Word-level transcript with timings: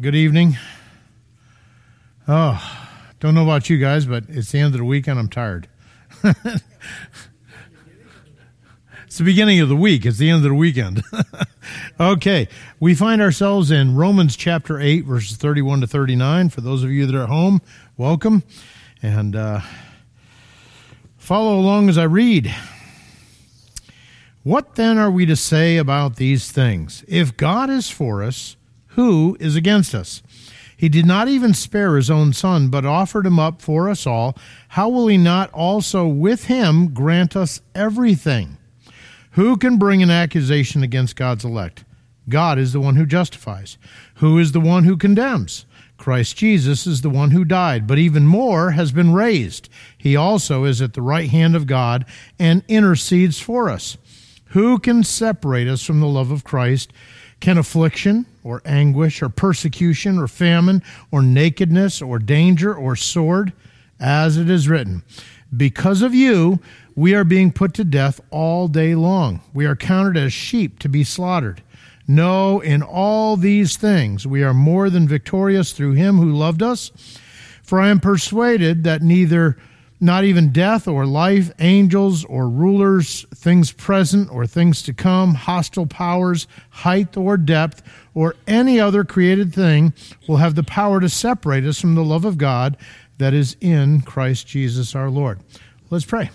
Good 0.00 0.14
evening. 0.14 0.56
Oh, 2.28 2.62
don't 3.18 3.34
know 3.34 3.42
about 3.42 3.68
you 3.68 3.78
guys, 3.78 4.06
but 4.06 4.24
it's 4.28 4.52
the 4.52 4.60
end 4.60 4.74
of 4.74 4.78
the 4.78 4.84
weekend. 4.84 5.18
I'm 5.18 5.28
tired. 5.28 5.66
it's 6.22 6.62
the 9.16 9.24
beginning 9.24 9.58
of 9.58 9.68
the 9.68 9.74
week. 9.74 10.06
It's 10.06 10.18
the 10.18 10.30
end 10.30 10.44
of 10.44 10.50
the 10.50 10.54
weekend. 10.54 11.02
okay, 12.00 12.46
we 12.78 12.94
find 12.94 13.20
ourselves 13.20 13.72
in 13.72 13.96
Romans 13.96 14.36
chapter 14.36 14.78
8, 14.78 15.00
verses 15.00 15.36
31 15.36 15.80
to 15.80 15.88
39. 15.88 16.50
For 16.50 16.60
those 16.60 16.84
of 16.84 16.92
you 16.92 17.04
that 17.04 17.14
are 17.16 17.24
at 17.24 17.28
home, 17.28 17.60
welcome. 17.96 18.44
And 19.02 19.34
uh, 19.34 19.62
follow 21.16 21.58
along 21.58 21.88
as 21.88 21.98
I 21.98 22.04
read. 22.04 22.54
What 24.44 24.76
then 24.76 24.96
are 24.96 25.10
we 25.10 25.26
to 25.26 25.34
say 25.34 25.76
about 25.76 26.16
these 26.16 26.52
things? 26.52 27.04
If 27.08 27.36
God 27.36 27.68
is 27.68 27.90
for 27.90 28.22
us, 28.22 28.54
who 28.88 29.36
is 29.40 29.56
against 29.56 29.94
us? 29.94 30.22
He 30.76 30.88
did 30.88 31.06
not 31.06 31.26
even 31.26 31.54
spare 31.54 31.96
his 31.96 32.08
own 32.08 32.32
son, 32.32 32.68
but 32.68 32.84
offered 32.84 33.26
him 33.26 33.40
up 33.40 33.60
for 33.60 33.88
us 33.88 34.06
all. 34.06 34.36
How 34.68 34.88
will 34.88 35.08
he 35.08 35.16
not 35.16 35.50
also 35.52 36.06
with 36.06 36.44
him 36.44 36.94
grant 36.94 37.34
us 37.34 37.60
everything? 37.74 38.58
Who 39.32 39.56
can 39.56 39.76
bring 39.76 40.02
an 40.02 40.10
accusation 40.10 40.82
against 40.82 41.16
God's 41.16 41.44
elect? 41.44 41.84
God 42.28 42.58
is 42.58 42.72
the 42.72 42.80
one 42.80 42.96
who 42.96 43.06
justifies. 43.06 43.76
Who 44.16 44.38
is 44.38 44.52
the 44.52 44.60
one 44.60 44.84
who 44.84 44.96
condemns? 44.96 45.64
Christ 45.96 46.36
Jesus 46.36 46.86
is 46.86 47.00
the 47.00 47.10
one 47.10 47.32
who 47.32 47.44
died, 47.44 47.86
but 47.86 47.98
even 47.98 48.24
more 48.24 48.70
has 48.70 48.92
been 48.92 49.12
raised. 49.12 49.68
He 49.96 50.14
also 50.14 50.64
is 50.64 50.80
at 50.80 50.94
the 50.94 51.02
right 51.02 51.28
hand 51.28 51.56
of 51.56 51.66
God 51.66 52.04
and 52.38 52.62
intercedes 52.68 53.40
for 53.40 53.68
us. 53.68 53.98
Who 54.52 54.78
can 54.78 55.02
separate 55.02 55.66
us 55.66 55.82
from 55.82 56.00
the 56.00 56.06
love 56.06 56.30
of 56.30 56.44
Christ? 56.44 56.92
Can 57.40 57.58
affliction 57.58 58.26
or 58.42 58.62
anguish 58.64 59.22
or 59.22 59.28
persecution 59.28 60.18
or 60.18 60.26
famine 60.26 60.82
or 61.10 61.22
nakedness 61.22 62.02
or 62.02 62.18
danger 62.18 62.74
or 62.74 62.96
sword? 62.96 63.52
As 64.00 64.36
it 64.36 64.48
is 64.48 64.68
written, 64.68 65.02
Because 65.56 66.02
of 66.02 66.14
you, 66.14 66.60
we 66.94 67.14
are 67.14 67.24
being 67.24 67.52
put 67.52 67.74
to 67.74 67.84
death 67.84 68.20
all 68.30 68.68
day 68.68 68.94
long. 68.94 69.40
We 69.52 69.66
are 69.66 69.76
counted 69.76 70.16
as 70.16 70.32
sheep 70.32 70.78
to 70.80 70.88
be 70.88 71.04
slaughtered. 71.04 71.62
No, 72.06 72.60
in 72.60 72.82
all 72.82 73.36
these 73.36 73.76
things 73.76 74.26
we 74.26 74.42
are 74.42 74.54
more 74.54 74.88
than 74.88 75.06
victorious 75.06 75.72
through 75.72 75.92
him 75.92 76.16
who 76.16 76.32
loved 76.32 76.62
us. 76.62 76.90
For 77.62 77.80
I 77.80 77.90
am 77.90 78.00
persuaded 78.00 78.84
that 78.84 79.02
neither 79.02 79.58
not 80.00 80.24
even 80.24 80.52
death 80.52 80.86
or 80.86 81.06
life, 81.06 81.50
angels 81.58 82.24
or 82.24 82.48
rulers, 82.48 83.26
things 83.34 83.72
present 83.72 84.30
or 84.30 84.46
things 84.46 84.82
to 84.82 84.92
come, 84.92 85.34
hostile 85.34 85.86
powers, 85.86 86.46
height 86.70 87.16
or 87.16 87.36
depth, 87.36 87.82
or 88.14 88.36
any 88.46 88.78
other 88.78 89.04
created 89.04 89.52
thing 89.52 89.92
will 90.28 90.36
have 90.36 90.54
the 90.54 90.62
power 90.62 91.00
to 91.00 91.08
separate 91.08 91.64
us 91.64 91.80
from 91.80 91.94
the 91.94 92.04
love 92.04 92.24
of 92.24 92.38
God 92.38 92.76
that 93.18 93.34
is 93.34 93.56
in 93.60 94.00
Christ 94.02 94.46
Jesus 94.46 94.94
our 94.94 95.10
Lord. 95.10 95.40
Let's 95.90 96.04
pray. 96.04 96.30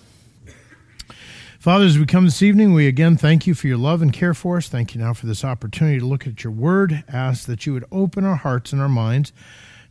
Father, 1.59 1.85
as 1.85 1.97
we 1.97 2.05
come 2.05 2.25
this 2.25 2.41
evening, 2.41 2.73
we 2.73 2.87
again 2.87 3.15
thank 3.15 3.47
you 3.47 3.53
for 3.53 3.67
your 3.67 3.77
love 3.77 4.01
and 4.01 4.11
care 4.11 4.33
for 4.33 4.57
us. 4.57 4.67
Thank 4.67 4.93
you 4.93 4.99
now 4.99 5.13
for 5.13 5.27
this 5.27 5.45
opportunity 5.45 5.99
to 5.99 6.05
look 6.05 6.27
at 6.27 6.43
your 6.43 6.51
word. 6.51 7.05
Ask 7.07 7.45
that 7.45 7.65
you 7.65 7.71
would 7.71 7.85
open 7.89 8.25
our 8.25 8.35
hearts 8.35 8.73
and 8.73 8.81
our 8.81 8.89
minds 8.89 9.31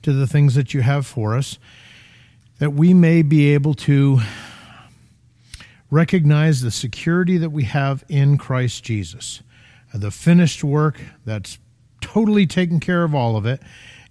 to 0.03 0.13
the 0.13 0.27
things 0.27 0.55
that 0.55 0.75
you 0.75 0.83
have 0.83 1.07
for 1.07 1.35
us 1.35 1.59
that 2.59 2.71
we 2.71 2.95
may 2.95 3.23
be 3.23 3.55
able 3.55 3.75
to 3.75 4.21
recognize 5.91 6.63
the 6.63 6.71
security 6.71 7.37
that 7.37 7.51
we 7.51 7.65
have 7.65 8.05
in 8.09 8.39
Christ 8.39 8.83
Jesus, 8.83 9.43
uh, 9.93 9.99
the 9.99 10.11
finished 10.11 10.65
work 10.65 11.01
that's 11.25 11.59
totally 12.01 12.47
taken 12.47 12.81
care 12.81 13.05
of 13.05 13.15
all 13.15 13.37
of 13.37 13.47
it, 13.47 13.61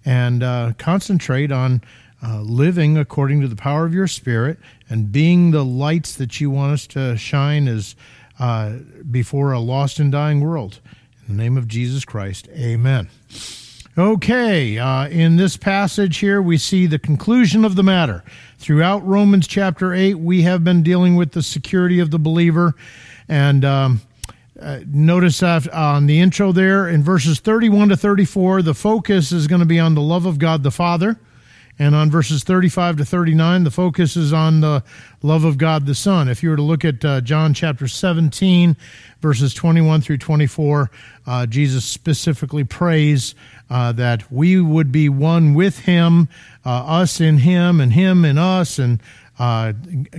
and 0.04 0.42
uh, 0.42 0.72
concentrate 0.78 1.50
on 1.50 1.82
uh, 2.22 2.40
living 2.40 2.96
according 2.96 3.40
to 3.40 3.48
the 3.48 3.56
power 3.56 3.84
of 3.84 3.92
your 3.92 4.06
Spirit 4.06 4.58
and 4.88 5.10
being 5.10 5.50
the 5.50 5.64
lights 5.64 6.14
that 6.14 6.40
you 6.40 6.50
want 6.50 6.72
us 6.72 6.86
to 6.86 7.16
shine 7.16 7.66
as 7.66 7.96
uh, 8.38 8.74
before 9.10 9.52
a 9.52 9.60
lost 9.60 9.98
and 9.98 10.12
dying 10.12 10.40
world. 10.40 10.80
In 11.26 11.36
the 11.36 11.42
name 11.42 11.56
of 11.56 11.66
Jesus 11.68 12.04
Christ, 12.04 12.48
amen. 12.50 13.08
Okay, 13.98 14.78
uh, 14.78 15.06
in 15.08 15.36
this 15.36 15.58
passage 15.58 16.16
here, 16.16 16.40
we 16.40 16.56
see 16.56 16.86
the 16.86 16.98
conclusion 16.98 17.62
of 17.62 17.76
the 17.76 17.82
matter. 17.82 18.24
Throughout 18.56 19.06
Romans 19.06 19.46
chapter 19.46 19.92
8, 19.92 20.14
we 20.14 20.40
have 20.42 20.64
been 20.64 20.82
dealing 20.82 21.14
with 21.14 21.32
the 21.32 21.42
security 21.42 21.98
of 21.98 22.10
the 22.10 22.18
believer. 22.18 22.74
And 23.28 23.66
um, 23.66 24.00
uh, 24.58 24.80
notice 24.86 25.42
on 25.42 26.06
the 26.06 26.20
intro 26.20 26.52
there, 26.52 26.88
in 26.88 27.02
verses 27.02 27.38
31 27.40 27.90
to 27.90 27.96
34, 27.98 28.62
the 28.62 28.72
focus 28.72 29.30
is 29.30 29.46
going 29.46 29.60
to 29.60 29.66
be 29.66 29.78
on 29.78 29.94
the 29.94 30.00
love 30.00 30.24
of 30.24 30.38
God 30.38 30.62
the 30.62 30.70
Father. 30.70 31.18
And 31.78 31.94
on 31.94 32.10
verses 32.10 32.44
35 32.44 32.98
to 32.98 33.04
39, 33.04 33.64
the 33.64 33.70
focus 33.70 34.16
is 34.16 34.32
on 34.32 34.60
the 34.60 34.84
love 35.22 35.44
of 35.44 35.58
God 35.58 35.84
the 35.84 35.94
Son. 35.94 36.28
If 36.28 36.42
you 36.42 36.48
were 36.48 36.56
to 36.56 36.62
look 36.62 36.84
at 36.84 37.04
uh, 37.04 37.20
John 37.20 37.52
chapter 37.54 37.88
17, 37.88 38.76
verses 39.20 39.52
21 39.52 40.00
through 40.00 40.18
24, 40.18 40.90
uh, 41.26 41.46
Jesus 41.46 41.84
specifically 41.84 42.64
prays 42.64 43.34
uh, 43.72 43.90
that 43.90 44.30
we 44.30 44.60
would 44.60 44.92
be 44.92 45.08
one 45.08 45.54
with 45.54 45.78
him, 45.80 46.28
uh, 46.64 46.68
us 46.68 47.22
in 47.22 47.38
him, 47.38 47.80
and 47.80 47.94
him 47.94 48.22
in 48.22 48.36
us, 48.36 48.78
and 48.78 49.00
uh, 49.38 49.72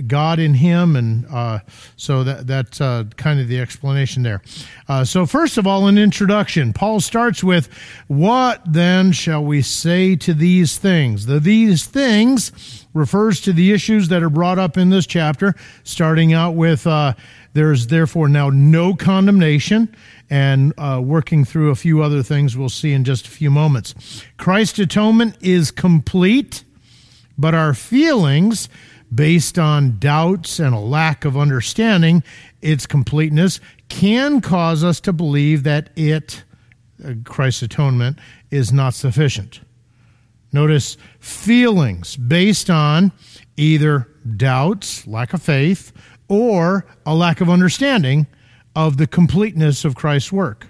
God 0.08 0.40
in 0.40 0.54
him, 0.54 0.96
and 0.96 1.24
uh, 1.30 1.60
so 1.94 2.24
that 2.24 2.48
that's 2.48 2.80
uh, 2.80 3.04
kind 3.16 3.38
of 3.38 3.46
the 3.46 3.60
explanation 3.60 4.24
there. 4.24 4.42
Uh, 4.88 5.04
so 5.04 5.24
first 5.24 5.56
of 5.56 5.68
all, 5.68 5.86
an 5.86 5.96
introduction. 5.96 6.72
Paul 6.72 6.98
starts 6.98 7.44
with, 7.44 7.68
"What 8.08 8.60
then 8.66 9.12
shall 9.12 9.44
we 9.44 9.62
say 9.62 10.16
to 10.16 10.34
these 10.34 10.76
things?" 10.76 11.26
The 11.26 11.38
these 11.38 11.86
things 11.86 12.86
refers 12.92 13.40
to 13.42 13.52
the 13.52 13.70
issues 13.70 14.08
that 14.08 14.22
are 14.22 14.30
brought 14.30 14.58
up 14.58 14.76
in 14.76 14.90
this 14.90 15.06
chapter, 15.06 15.54
starting 15.84 16.32
out 16.32 16.56
with, 16.56 16.84
uh, 16.84 17.14
"There's 17.52 17.86
therefore 17.86 18.28
now 18.28 18.50
no 18.50 18.94
condemnation." 18.94 19.94
And 20.30 20.72
uh, 20.78 21.00
working 21.04 21.44
through 21.44 21.70
a 21.70 21.74
few 21.74 22.02
other 22.02 22.22
things 22.22 22.56
we'll 22.56 22.68
see 22.68 22.92
in 22.92 23.04
just 23.04 23.26
a 23.26 23.30
few 23.30 23.50
moments. 23.50 23.94
Christ's 24.36 24.78
atonement 24.78 25.36
is 25.40 25.70
complete, 25.70 26.64
but 27.36 27.54
our 27.54 27.74
feelings, 27.74 28.68
based 29.14 29.58
on 29.58 29.98
doubts 29.98 30.58
and 30.58 30.74
a 30.74 30.78
lack 30.78 31.24
of 31.24 31.36
understanding 31.36 32.22
its 32.62 32.86
completeness, 32.86 33.60
can 33.88 34.40
cause 34.40 34.82
us 34.82 35.00
to 35.00 35.12
believe 35.12 35.62
that 35.64 35.90
it, 35.96 36.44
uh, 37.04 37.14
Christ's 37.24 37.62
atonement, 37.62 38.18
is 38.50 38.72
not 38.72 38.94
sufficient. 38.94 39.60
Notice 40.52 40.96
feelings 41.18 42.16
based 42.16 42.70
on 42.70 43.12
either 43.56 44.08
doubts, 44.36 45.06
lack 45.06 45.34
of 45.34 45.42
faith, 45.42 45.92
or 46.28 46.86
a 47.04 47.14
lack 47.14 47.40
of 47.40 47.50
understanding 47.50 48.26
of 48.74 48.96
the 48.96 49.06
completeness 49.06 49.84
of 49.84 49.94
Christ's 49.94 50.32
work. 50.32 50.66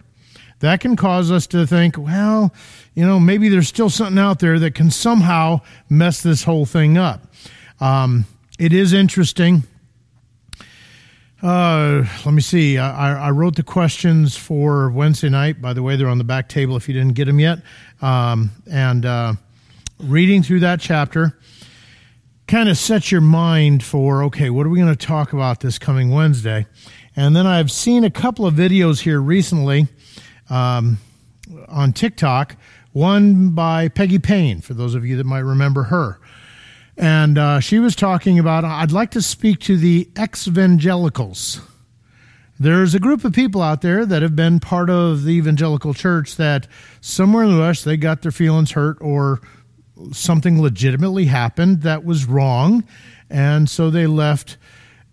That 0.61 0.81
can 0.81 0.97
cause 0.97 1.31
us 1.31 1.47
to 1.49 1.67
think, 1.67 1.99
well, 1.99 2.55
you 2.95 3.05
know, 3.05 3.19
maybe 3.21 3.49
there's 3.49 3.69
still 3.69 3.91
something 3.91 4.19
out 4.19 4.39
there 4.39 4.59
that 4.59 4.75
can 4.75 4.91
somehow 4.91 5.61
mess 5.89 6.23
this 6.23 6.45
whole 6.45 6.65
thing 6.65 6.97
up. 6.97 7.33
Um, 7.81 8.25
it 8.59 8.73
is 8.73 8.93
interesting. 8.93 9.65
Uh, 11.43 12.07
let 12.25 12.33
me 12.33 12.41
see. 12.41 12.79
I, 12.79 13.27
I, 13.27 13.31
wrote 13.31 13.57
the 13.57 13.63
questions 13.63 14.35
for 14.35 14.89
Wednesday 14.91 15.29
night. 15.29 15.61
By 15.61 15.75
the 15.75 15.83
way, 15.83 15.97
they're 15.97 16.09
on 16.09 16.17
the 16.17 16.25
back 16.25 16.49
table 16.49 16.75
if 16.77 16.89
you 16.89 16.95
didn't 16.95 17.13
get 17.13 17.27
them 17.27 17.39
yet. 17.39 17.59
Um, 18.01 18.51
and 18.71 19.05
uh, 19.05 19.35
reading 19.99 20.43
through 20.43 20.61
that 20.61 20.81
chapter 20.81 21.39
kind 22.47 22.71
of 22.71 22.79
sets 22.79 23.13
your 23.13 23.21
mind 23.21 23.83
for 23.83 24.23
okay, 24.25 24.49
what 24.49 24.65
are 24.65 24.71
we 24.71 24.79
going 24.79 24.95
to 24.95 25.07
talk 25.07 25.35
about 25.35 25.61
this 25.61 25.79
coming 25.79 26.11
Wednesday? 26.11 26.67
And 27.17 27.35
then 27.35 27.47
I've 27.47 27.71
seen 27.71 28.05
a 28.05 28.11
couple 28.11 28.47
of 28.47 28.55
videos 28.55 29.01
here 29.01 29.21
recently 29.21 29.87
um, 30.51 30.99
on 31.69 31.93
TikTok, 31.93 32.57
one 32.93 33.51
by 33.51 33.89
Peggy 33.89 34.19
Payne, 34.19 34.61
for 34.61 34.75
those 34.75 34.95
of 34.95 35.05
you 35.05 35.17
that 35.17 35.25
might 35.25 35.41
remember 35.41 35.85
her. 35.85 36.19
And 36.97 37.39
uh, 37.39 37.61
she 37.61 37.79
was 37.79 37.97
talking 37.97 38.39
about, 38.39 38.65
I'd 38.65 38.93
like 38.93 39.13
to 39.13 39.23
speak 39.23 39.61
to 39.61 39.77
the 39.77 40.09
ex 40.17 40.47
evangelicals. 40.47 41.61
There's 42.59 42.95
a 42.95 43.01
group 43.01 43.25
of 43.25 43.33
people 43.33 43.63
out 43.63 43.83
there 43.83 44.07
that 44.07 44.23
have 44.23 44.37
been 44.37 44.61
part 44.61 44.89
of 44.89 45.25
the 45.25 45.33
evangelical 45.33 45.93
church 45.93 46.37
that 46.37 46.69
somewhere 47.01 47.45
in 47.45 47.53
the 47.53 47.61
West 47.61 47.85
they 47.85 47.97
got 47.97 48.23
their 48.23 48.31
feelings 48.31 48.73
hurt 48.73 48.97
or 49.01 49.41
something 50.13 50.63
legitimately 50.63 51.25
happened 51.25 51.83
that 51.83 52.05
was 52.05 52.27
wrong. 52.27 52.85
And 53.29 53.69
so 53.69 53.91
they 53.91 54.07
left 54.07 54.57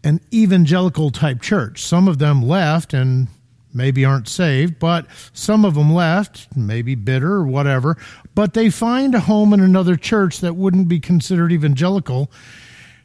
an 0.04 0.22
evangelical 0.34 1.12
type 1.12 1.42
church. 1.42 1.84
Some 1.84 2.08
of 2.08 2.18
them 2.18 2.42
left 2.42 2.94
and 2.94 3.28
maybe 3.74 4.04
aren't 4.04 4.28
saved, 4.28 4.80
but 4.80 5.06
some 5.34 5.64
of 5.64 5.76
them 5.76 5.94
left, 5.94 6.48
maybe 6.56 6.96
bitter 6.96 7.34
or 7.34 7.46
whatever, 7.46 7.98
but 8.36 8.54
they 8.54 8.70
find 8.70 9.16
a 9.16 9.20
home 9.22 9.54
in 9.54 9.60
another 9.60 9.96
church 9.96 10.40
that 10.40 10.56
wouldn't 10.56 10.88
be 10.88 11.00
considered 11.00 11.52
evangelical, 11.52 12.32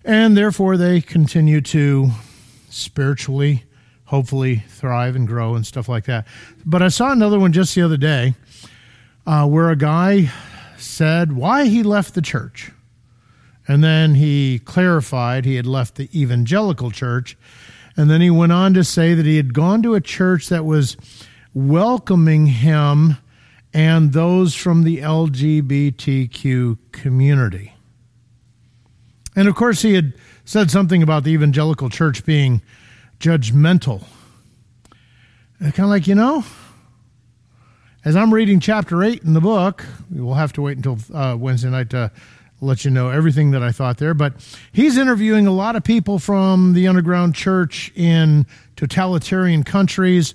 and 0.05 0.37
therefore 0.37 0.77
they 0.77 1.01
continue 1.01 1.61
to 1.61 2.11
spiritually, 2.69 3.65
hopefully, 4.07 4.65
thrive 4.69 5.17
and 5.17 5.27
grow 5.27 5.55
and 5.55 5.67
stuff 5.67 5.89
like 5.89 6.05
that. 6.05 6.27
But 6.65 6.83
I 6.83 6.89
saw 6.89 7.13
another 7.13 7.39
one 7.39 7.53
just 7.53 7.75
the 7.75 7.83
other 7.83 7.97
day 7.97 8.35
uh, 9.27 9.47
where 9.47 9.71
a 9.71 9.77
guy 9.77 10.31
said 10.79 11.33
why 11.33 11.67
he 11.67 11.83
left 11.83 12.15
the 12.15 12.23
church. 12.23 12.71
And 13.69 13.83
then 13.83 14.15
he 14.15 14.61
clarified 14.61 15.45
he 15.45 15.57
had 15.57 15.67
left 15.67 15.97
the 15.97 16.09
evangelical 16.19 16.91
church. 16.91 17.37
And 17.97 18.11
then 18.11 18.21
he 18.21 18.31
went 18.31 18.53
on 18.53 18.75
to 18.75 18.85
say 18.85 19.15
that 19.15 19.27
he 19.27 19.37
had 19.37 19.55
gone 19.55 19.83
to 19.83 19.95
a 19.95 20.01
church 20.01 20.49
that 20.49 20.65
was 20.65 20.97
welcoming 21.55 22.47
him 22.47 23.17
and 23.73 24.13
those 24.13 24.55
from 24.55 24.85
the 24.85 24.99
LGBTQ 24.99 26.79
community. 26.93 27.75
And 29.35 29.49
of 29.49 29.55
course, 29.55 29.83
he 29.83 29.95
had 29.95 30.15
said 30.45 30.71
something 30.71 31.03
about 31.03 31.25
the 31.25 31.33
evangelical 31.33 31.91
church 31.91 32.25
being 32.25 32.63
judgmental. 33.19 34.05
Kind 35.61 35.79
of 35.79 35.89
like, 35.89 36.07
you 36.07 36.15
know, 36.15 36.45
as 38.05 38.15
I'm 38.15 38.33
reading 38.33 38.61
chapter 38.61 39.03
8 39.03 39.25
in 39.25 39.35
the 39.35 39.41
book, 39.41 39.85
we'll 40.11 40.35
have 40.35 40.53
to 40.55 40.63
wait 40.63 40.77
until 40.77 40.99
uh, 41.13 41.37
Wednesday 41.37 41.71
night 41.71 41.91
to 41.91 42.11
let 42.67 42.85
you 42.85 42.91
know 42.91 43.09
everything 43.09 43.53
that 43.53 43.63
I 43.63 43.73
thought 43.73 43.99
there. 43.99 44.15
But 44.15 44.35
he's 44.73 44.97
interviewing 44.99 45.47
a 45.47 45.53
lot 45.53 45.77
of 45.77 45.85
people 45.85 46.19
from 46.19 46.75
the 46.75 46.87
underground 46.89 47.35
church 47.35 47.93
in 47.95 48.47
totalitarian 48.77 49.63
countries 49.63 50.35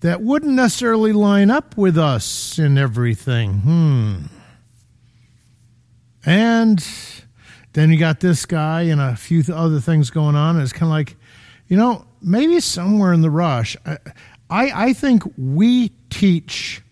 that 0.00 0.22
wouldn't 0.22 0.52
necessarily 0.52 1.12
line 1.12 1.50
up 1.50 1.76
with 1.76 1.98
us 1.98 2.58
in 2.58 2.78
everything. 2.78 3.54
Hmm. 3.60 4.16
And 6.24 6.84
then 7.72 7.90
you 7.90 7.98
got 7.98 8.20
this 8.20 8.44
guy 8.46 8.82
and 8.82 9.00
a 9.00 9.16
few 9.16 9.42
other 9.52 9.80
things 9.80 10.10
going 10.10 10.36
on. 10.36 10.56
And 10.56 10.62
it's 10.62 10.72
kind 10.72 10.84
of 10.84 10.90
like, 10.90 11.16
you 11.68 11.76
know, 11.76 12.06
maybe 12.20 12.60
somewhere 12.60 13.12
in 13.12 13.22
the 13.22 13.30
rush, 13.30 13.76
I, 13.86 13.98
I 14.50 14.92
think 14.92 15.22
we 15.36 15.90
teach 16.10 16.82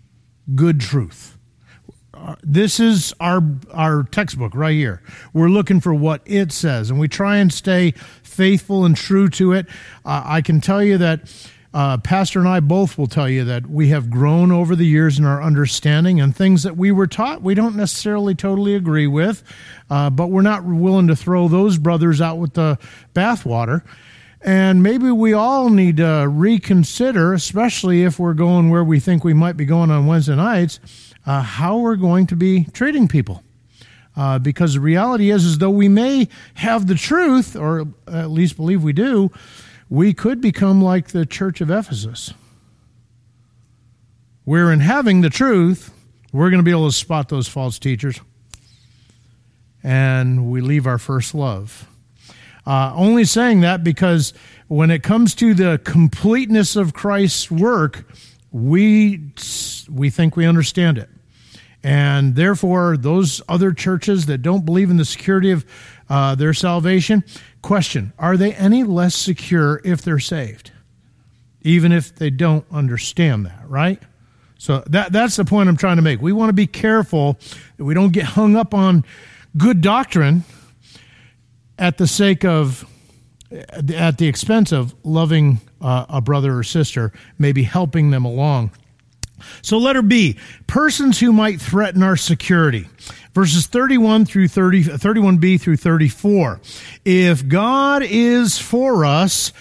good 0.55 0.81
truth. 0.81 1.36
This 2.43 2.81
is 2.81 3.15
our 3.21 3.43
our 3.73 4.05
textbook 4.05 4.55
right 4.55 4.75
here. 4.75 5.03
We're 5.33 5.49
looking 5.49 5.81
for 5.81 5.95
what 5.95 6.23
it 6.25 6.53
says, 6.53 6.91
and 6.91 6.99
we 6.99 7.09
try 7.09 7.37
and 7.37 7.53
stay 7.53 7.93
faithful 8.23 8.85
and 8.85 8.97
true 8.97 9.29
to 9.31 9.53
it. 9.53 9.67
Uh, 10.05 10.23
I 10.25 10.41
can 10.41 10.61
tell 10.61 10.83
you 10.83 10.99
that 10.99 11.21
uh, 11.75 11.99
Pastor 11.99 12.39
and 12.39 12.49
I 12.49 12.61
both 12.61 12.97
will 12.97 13.07
tell 13.07 13.29
you 13.29 13.45
that 13.45 13.67
we 13.69 13.89
have 13.89 14.11
grown 14.11 14.51
over 14.51 14.75
the 14.75 14.87
years 14.87 15.19
in 15.19 15.25
our 15.25 15.43
understanding, 15.43 16.21
and 16.21 16.35
things 16.35 16.63
that 16.63 16.77
we 16.77 16.91
were 16.91 17.07
taught 17.07 17.43
we 17.43 17.55
don't 17.55 17.77
necessarily 17.77 18.35
totally 18.35 18.75
agree 18.75 19.07
with, 19.07 19.43
uh, 19.91 20.11
but 20.11 20.29
we're 20.29 20.43
not 20.43 20.65
willing 20.65 21.09
to 21.09 21.17
throw 21.17 21.49
those 21.49 21.79
brothers 21.79 22.21
out 22.21 22.39
with 22.39 22.55
the 22.55 22.79
bathwater. 23.15 23.83
And 24.41 24.83
maybe 24.83 25.11
we 25.11 25.33
all 25.33 25.71
need 25.71 25.97
to 25.97 26.27
reconsider, 26.31 27.33
especially 27.33 28.05
if 28.05 28.19
we're 28.19 28.35
going 28.35 28.71
where 28.71 28.85
we 28.85 29.01
think 29.01 29.25
we 29.25 29.35
might 29.35 29.57
be 29.57 29.65
going 29.65 29.91
on 29.91 30.07
Wednesday 30.07 30.37
nights, 30.37 30.79
uh, 31.27 31.43
how 31.43 31.79
we're 31.79 31.97
going 31.97 32.27
to 32.29 32.37
be 32.37 32.65
treating 32.73 33.09
people. 33.09 33.43
Uh, 34.17 34.39
because 34.39 34.75
the 34.75 34.81
reality 34.81 35.31
is, 35.31 35.45
is 35.45 35.59
though 35.59 35.69
we 35.69 35.89
may 35.89 36.27
have 36.55 36.87
the 36.87 36.95
truth, 36.95 37.55
or 37.55 37.87
at 38.07 38.31
least 38.31 38.57
believe 38.57 38.83
we 38.83 38.95
do, 38.95 39.31
we 39.91 40.15
could 40.15 40.41
become 40.41 40.81
like 40.81 41.09
the 41.09 41.27
church 41.27 41.61
of 41.61 41.71
Ephesus. 41.71 42.33
Where 44.45 44.73
in 44.73 44.81
having 44.81 45.21
the 45.21 45.29
truth, 45.29 45.93
we're 46.33 46.51
going 46.51 46.61
to 46.61 46.65
be 46.65 46.71
able 46.71 46.89
to 46.89 46.97
spot 46.97 47.29
those 47.29 47.49
false 47.49 47.79
teachers, 47.79 48.21
and 49.83 50.51
we 50.51 50.61
leave 50.61 50.87
our 50.87 50.99
first 50.99 51.35
love. 51.35 51.87
Uh, 52.67 52.93
only 52.97 53.25
saying 53.25 53.61
that 53.61 53.85
because 53.85 54.33
when 54.69 54.91
it 54.91 55.03
comes 55.03 55.35
to 55.37 55.55
the 55.55 55.81
completeness 55.85 56.75
of 56.75 56.93
Christ's 56.93 57.51
work, 57.51 58.09
we 58.51 59.21
we 59.89 60.11
think 60.11 60.37
we 60.37 60.47
understand 60.47 60.99
it, 60.99 61.09
and 61.87 62.35
therefore 62.35 62.97
those 62.97 63.41
other 63.49 63.73
churches 63.73 64.27
that 64.27 64.39
don't 64.39 64.67
believe 64.67 64.91
in 64.91 64.97
the 64.97 65.05
security 65.05 65.53
of 65.53 65.65
uh, 66.09 66.35
their 66.35 66.53
salvation, 66.53 67.23
question: 67.63 68.13
Are 68.19 68.37
they 68.37 68.53
any 68.55 68.83
less 68.83 69.15
secure 69.15 69.81
if 69.85 70.03
they're 70.03 70.19
saved, 70.19 70.73
even 71.63 71.93
if 71.93 72.13
they 72.17 72.29
don't 72.29 72.65
understand 72.73 73.47
that? 73.47 73.63
Right. 73.69 74.03
So 74.59 74.83
that 74.89 75.13
that's 75.13 75.37
the 75.37 75.45
point 75.45 75.69
I'm 75.69 75.77
trying 75.77 75.95
to 75.95 76.03
make. 76.03 76.21
We 76.21 76.33
want 76.33 76.49
to 76.49 76.55
be 76.55 76.67
careful 76.67 77.39
that 77.77 77.85
we 77.85 77.95
don't 77.95 78.13
get 78.13 78.25
hung 78.25 78.57
up 78.57 78.75
on 78.75 79.05
good 79.57 79.81
doctrine 79.81 80.43
at 81.79 81.99
the 81.99 82.09
sake 82.09 82.45
of 82.45 82.85
at 83.53 84.19
the 84.19 84.27
expense 84.27 84.73
of 84.73 84.93
loving 85.05 85.61
uh, 85.81 86.07
a 86.09 86.21
brother 86.21 86.59
or 86.59 86.65
sister, 86.65 87.13
maybe 87.39 87.63
helping 87.63 88.11
them 88.11 88.25
along. 88.25 88.73
So, 89.63 89.79
letter 89.79 90.03
B, 90.03 90.37
persons 90.67 91.21
who 91.21 91.33
might 91.33 91.61
threaten 91.61 92.03
our 92.03 92.17
security. 92.17 92.89
Verses 93.35 93.67
31 93.67 94.25
through 94.25 94.49
30, 94.49 94.85
31b 94.85 95.61
through 95.61 95.77
34. 95.77 96.61
If 97.05 97.47
God 97.47 98.03
is 98.03 98.59
for 98.59 99.05
us, 99.05 99.53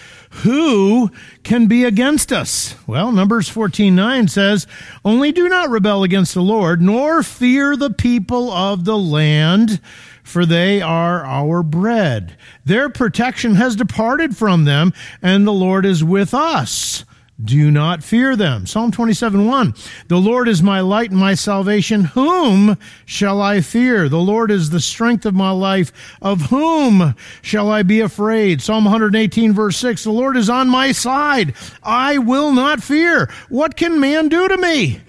who 0.42 1.10
can 1.42 1.66
be 1.66 1.84
against 1.84 2.32
us? 2.32 2.74
Well, 2.86 3.12
Numbers 3.12 3.48
14:9 3.48 4.28
says, 4.28 4.66
"Only 5.04 5.32
do 5.32 5.48
not 5.48 5.70
rebel 5.70 6.02
against 6.02 6.34
the 6.34 6.42
Lord, 6.42 6.82
nor 6.82 7.22
fear 7.22 7.76
the 7.76 7.90
people 7.90 8.50
of 8.50 8.84
the 8.84 8.98
land, 8.98 9.80
for 10.22 10.44
they 10.44 10.82
are 10.82 11.24
our 11.24 11.62
bread. 11.62 12.36
Their 12.64 12.88
protection 12.88 13.54
has 13.54 13.76
departed 13.76 14.36
from 14.36 14.64
them, 14.64 14.92
and 15.22 15.46
the 15.46 15.52
Lord 15.52 15.86
is 15.86 16.02
with 16.02 16.34
us. 16.34 17.04
Do 17.42 17.70
not 17.70 18.02
fear 18.02 18.34
them. 18.34 18.66
Psalm 18.66 18.90
27 18.90 19.46
1. 19.46 19.74
The 20.08 20.16
Lord 20.16 20.48
is 20.48 20.62
my 20.62 20.80
light 20.80 21.10
and 21.10 21.20
my 21.20 21.34
salvation. 21.34 22.04
Whom 22.04 22.78
shall 23.04 23.42
I 23.42 23.60
fear? 23.60 24.08
The 24.08 24.18
Lord 24.18 24.50
is 24.50 24.70
the 24.70 24.80
strength 24.80 25.26
of 25.26 25.34
my 25.34 25.50
life. 25.50 25.92
Of 26.22 26.42
whom 26.42 27.14
shall 27.42 27.70
I 27.70 27.82
be 27.82 28.00
afraid? 28.00 28.62
Psalm 28.62 28.84
118 28.84 29.52
verse 29.52 29.76
6. 29.76 30.04
The 30.04 30.12
Lord 30.12 30.38
is 30.38 30.48
on 30.48 30.70
my 30.70 30.92
side. 30.92 31.54
I 31.82 32.16
will 32.16 32.52
not 32.52 32.82
fear. 32.82 33.30
What 33.50 33.76
can 33.76 34.00
man 34.00 34.28
do 34.28 34.48
to 34.48 34.56
me? 34.56 35.00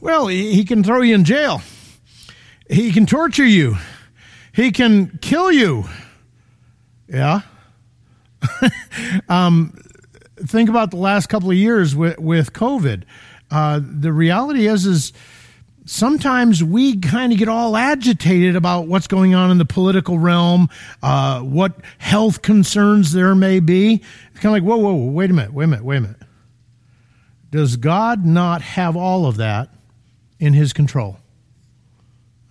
Well, 0.00 0.26
he 0.26 0.64
can 0.64 0.84
throw 0.84 1.00
you 1.00 1.14
in 1.14 1.24
jail. 1.24 1.62
He 2.68 2.92
can 2.92 3.06
torture 3.06 3.44
you. 3.44 3.76
He 4.52 4.70
can 4.70 5.18
kill 5.22 5.50
you. 5.50 5.84
Yeah. 7.08 7.40
um, 9.28 9.78
think 10.46 10.68
about 10.68 10.90
the 10.90 10.96
last 10.96 11.28
couple 11.28 11.50
of 11.50 11.56
years 11.56 11.94
with, 11.94 12.18
with 12.18 12.52
COVID. 12.52 13.04
Uh, 13.50 13.80
the 13.82 14.12
reality 14.12 14.66
is, 14.66 14.86
is 14.86 15.12
sometimes 15.84 16.62
we 16.62 16.98
kind 16.98 17.32
of 17.32 17.38
get 17.38 17.48
all 17.48 17.76
agitated 17.76 18.56
about 18.56 18.86
what's 18.86 19.06
going 19.06 19.34
on 19.34 19.50
in 19.50 19.58
the 19.58 19.64
political 19.64 20.18
realm, 20.18 20.68
uh, 21.02 21.40
what 21.40 21.72
health 21.98 22.42
concerns 22.42 23.12
there 23.12 23.34
may 23.34 23.60
be. 23.60 23.94
It's 23.94 24.40
kind 24.40 24.56
of 24.56 24.62
like, 24.62 24.68
whoa, 24.68 24.76
whoa, 24.76 24.94
whoa, 24.94 25.10
wait 25.10 25.30
a 25.30 25.34
minute, 25.34 25.52
wait 25.52 25.64
a 25.64 25.68
minute, 25.68 25.84
wait 25.84 25.96
a 25.96 26.00
minute. 26.02 26.16
Does 27.50 27.76
God 27.76 28.24
not 28.24 28.62
have 28.62 28.96
all 28.96 29.26
of 29.26 29.38
that 29.38 29.70
in 30.38 30.52
his 30.52 30.72
control? 30.72 31.18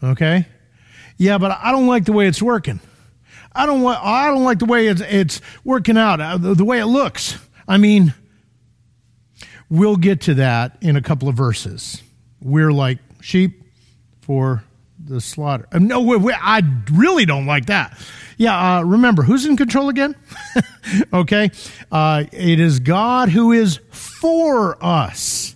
Okay? 0.04 0.46
Yeah, 1.18 1.38
but 1.38 1.58
I 1.62 1.72
don't 1.72 1.88
like 1.88 2.06
the 2.06 2.13
way 2.13 2.28
it's 2.28 2.42
working. 2.42 2.80
I 3.54 3.66
don't 3.66 3.82
want, 3.82 4.04
I 4.04 4.28
don't 4.28 4.44
like 4.44 4.60
the 4.60 4.66
way 4.66 4.88
it's, 4.88 5.02
it's 5.02 5.42
working 5.63 5.98
out, 5.98 6.22
uh, 6.22 6.38
the, 6.38 6.54
the 6.54 6.66
way 6.66 6.80
it 6.80 6.86
looks. 6.86 7.38
I 7.70 7.78
mean, 7.78 8.16
we'll 9.70 9.96
get 9.96 10.22
to 10.22 10.34
that 10.34 10.78
in 10.82 10.96
a 10.96 11.02
couple 11.02 11.30
of 11.30 11.36
verses. 11.36 12.02
We're 12.42 12.74
like 12.74 12.98
sheep 13.22 13.62
for 14.22 14.64
the 15.06 15.22
slaughter. 15.22 15.68
Uh, 15.72 15.78
no, 15.78 16.30
I 16.34 16.64
really 16.92 17.26
don't 17.26 17.46
like 17.46 17.68
that. 17.68 17.96
Yeah, 18.38 18.78
uh, 18.78 18.84
remember, 18.84 19.22
who's 19.22 19.46
in 19.46 19.56
control 19.56 19.90
again? 19.90 20.16
okay. 21.14 21.52
Uh, 21.92 22.24
it 22.32 22.60
is 22.60 22.80
God 22.80 23.30
who 23.30 23.52
is 23.52 23.80
for 23.92 24.84
us. 24.84 25.56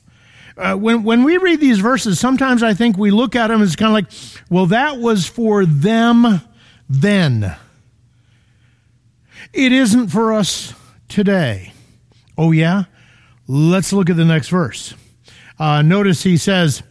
Uh, 0.55 0.75
when 0.75 1.03
when 1.03 1.23
we 1.23 1.37
read 1.37 1.59
these 1.59 1.79
verses, 1.79 2.19
sometimes 2.19 2.61
I 2.61 2.75
think 2.75 2.95
we 2.95 3.09
look 3.09 3.35
at 3.35 3.47
them 3.47 3.63
as 3.63 3.75
kind 3.75 3.89
of 3.89 3.93
like, 3.93 4.41
well, 4.51 4.67
that 4.67 4.99
was 4.99 5.25
for 5.25 5.65
them 5.65 6.41
then. 6.87 7.55
It 9.51 9.71
isn't 9.71 10.09
for 10.09 10.31
us 10.31 10.75
today. 11.07 11.73
Oh 12.37 12.51
yeah, 12.51 12.85
let's 13.47 13.93
look 13.93 14.09
at 14.09 14.17
the 14.17 14.25
next 14.25 14.49
verse. 14.49 14.93
Uh, 15.59 15.81
notice 15.81 16.23
he 16.23 16.37
says 16.37 16.83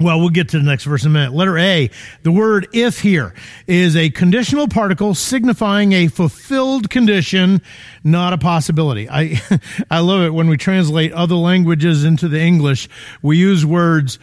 well, 0.00 0.18
we'll 0.18 0.30
get 0.30 0.48
to 0.48 0.58
the 0.58 0.64
next 0.64 0.84
verse 0.84 1.04
in 1.04 1.10
a 1.10 1.14
minute. 1.14 1.32
Letter 1.32 1.56
A, 1.56 1.88
the 2.24 2.32
word 2.32 2.66
if 2.72 3.00
here 3.00 3.32
is 3.68 3.94
a 3.94 4.10
conditional 4.10 4.66
particle 4.66 5.14
signifying 5.14 5.92
a 5.92 6.08
fulfilled 6.08 6.90
condition, 6.90 7.62
not 8.02 8.32
a 8.32 8.38
possibility. 8.38 9.08
I, 9.08 9.40
I 9.90 10.00
love 10.00 10.22
it 10.22 10.30
when 10.30 10.48
we 10.48 10.56
translate 10.56 11.12
other 11.12 11.36
languages 11.36 12.04
into 12.04 12.26
the 12.26 12.40
English. 12.40 12.88
We 13.22 13.38
use 13.38 13.64
words, 13.64 14.18